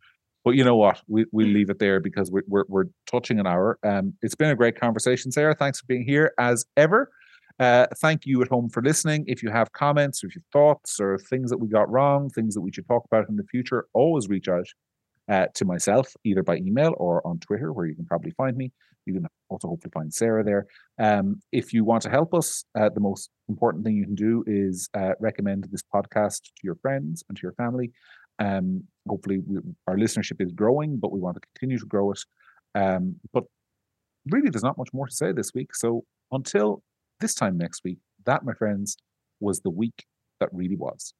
But 0.45 0.55
you 0.55 0.65
know 0.65 0.77
what? 0.77 1.01
We 1.09 1.27
we 1.33 1.47
leave 1.47 1.71
it 1.71 1.79
there 1.79 2.01
because 2.01 2.31
we're 2.31 2.45
we're, 2.47 2.65
we're 2.69 2.85
touching 3.11 3.39
an 3.41 3.47
hour. 3.47 3.79
Um, 3.83 4.15
it's 4.23 4.35
been 4.35 4.51
a 4.51 4.57
great 4.57 4.79
conversation, 4.79 5.33
Sarah. 5.33 5.55
Thanks 5.55 5.81
for 5.81 5.87
being 5.87 6.05
here 6.05 6.33
as 6.39 6.65
ever. 6.77 7.11
Uh, 7.59 7.87
thank 7.97 8.25
you 8.25 8.41
at 8.43 8.49
home 8.49 8.69
for 8.69 8.83
listening. 8.83 9.25
If 9.27 9.43
you 9.43 9.51
have 9.51 9.73
comments, 9.73 10.23
or 10.23 10.29
if 10.29 10.37
you 10.37 10.43
thoughts, 10.53 11.01
or 11.01 11.19
things 11.19 11.51
that 11.51 11.59
we 11.59 11.69
got 11.69 11.91
wrong, 11.91 12.31
things 12.31 12.55
that 12.55 12.61
we 12.61 12.71
should 12.73 12.87
talk 12.87 13.05
about 13.07 13.29
in 13.29 13.37
the 13.37 13.45
future, 13.45 13.87
always 13.95 14.29
reach 14.29 14.49
out 14.49 14.67
uh, 15.29 15.47
to 15.55 15.65
myself 15.65 16.15
either 16.25 16.43
by 16.43 16.57
email 16.57 16.95
or 16.99 17.27
on 17.27 17.39
Twitter, 17.41 17.73
where 17.73 17.87
you 17.87 17.95
can 17.95 18.07
probably 18.07 18.31
find 18.33 18.57
me. 18.57 18.73
You 19.09 19.15
can 19.15 19.27
also 19.49 19.69
hopefully 19.69 19.91
find 19.93 20.13
Sarah 20.13 20.45
there. 20.45 20.67
Um, 20.99 21.41
if 21.51 21.73
you 21.73 21.83
want 21.85 22.03
to 22.03 22.11
help 22.11 22.35
us, 22.35 22.65
uh, 22.79 22.91
the 22.91 23.01
most 23.01 23.31
important 23.49 23.85
thing 23.85 23.97
you 23.97 24.05
can 24.05 24.15
do 24.15 24.45
is 24.47 24.89
uh, 24.95 25.13
recommend 25.19 25.67
this 25.71 25.83
podcast 25.95 26.43
to 26.43 26.63
your 26.63 26.77
friends 26.77 27.25
and 27.29 27.37
to 27.39 27.43
your 27.43 27.55
family. 27.55 27.91
Um, 28.39 28.85
hopefully, 29.09 29.39
we, 29.45 29.59
our 29.87 29.97
listenership 29.97 30.41
is 30.41 30.53
growing, 30.53 30.99
but 30.99 31.13
we 31.13 31.21
want 31.21 31.37
to 31.37 31.41
continue 31.55 31.79
to 31.79 31.87
grow 31.87 32.13
it. 32.13 32.21
Um, 32.75 33.17
but 33.33 33.45
really, 34.31 34.51
there's 34.51 34.63
not 34.63 34.79
much 34.79 34.91
more 34.93 35.07
to 35.07 35.15
say 35.15 35.33
this 35.33 35.53
week. 35.55 35.75
So 35.75 36.05
until 36.31 36.83
this 37.21 37.35
time 37.35 37.59
next 37.59 37.83
week, 37.85 37.99
that, 38.27 38.45
my 38.45 38.53
friends, 38.53 38.97
was 39.41 39.61
the 39.61 39.71
week 39.71 40.05
that 40.41 40.51
really 40.53 40.77
was. 40.77 41.15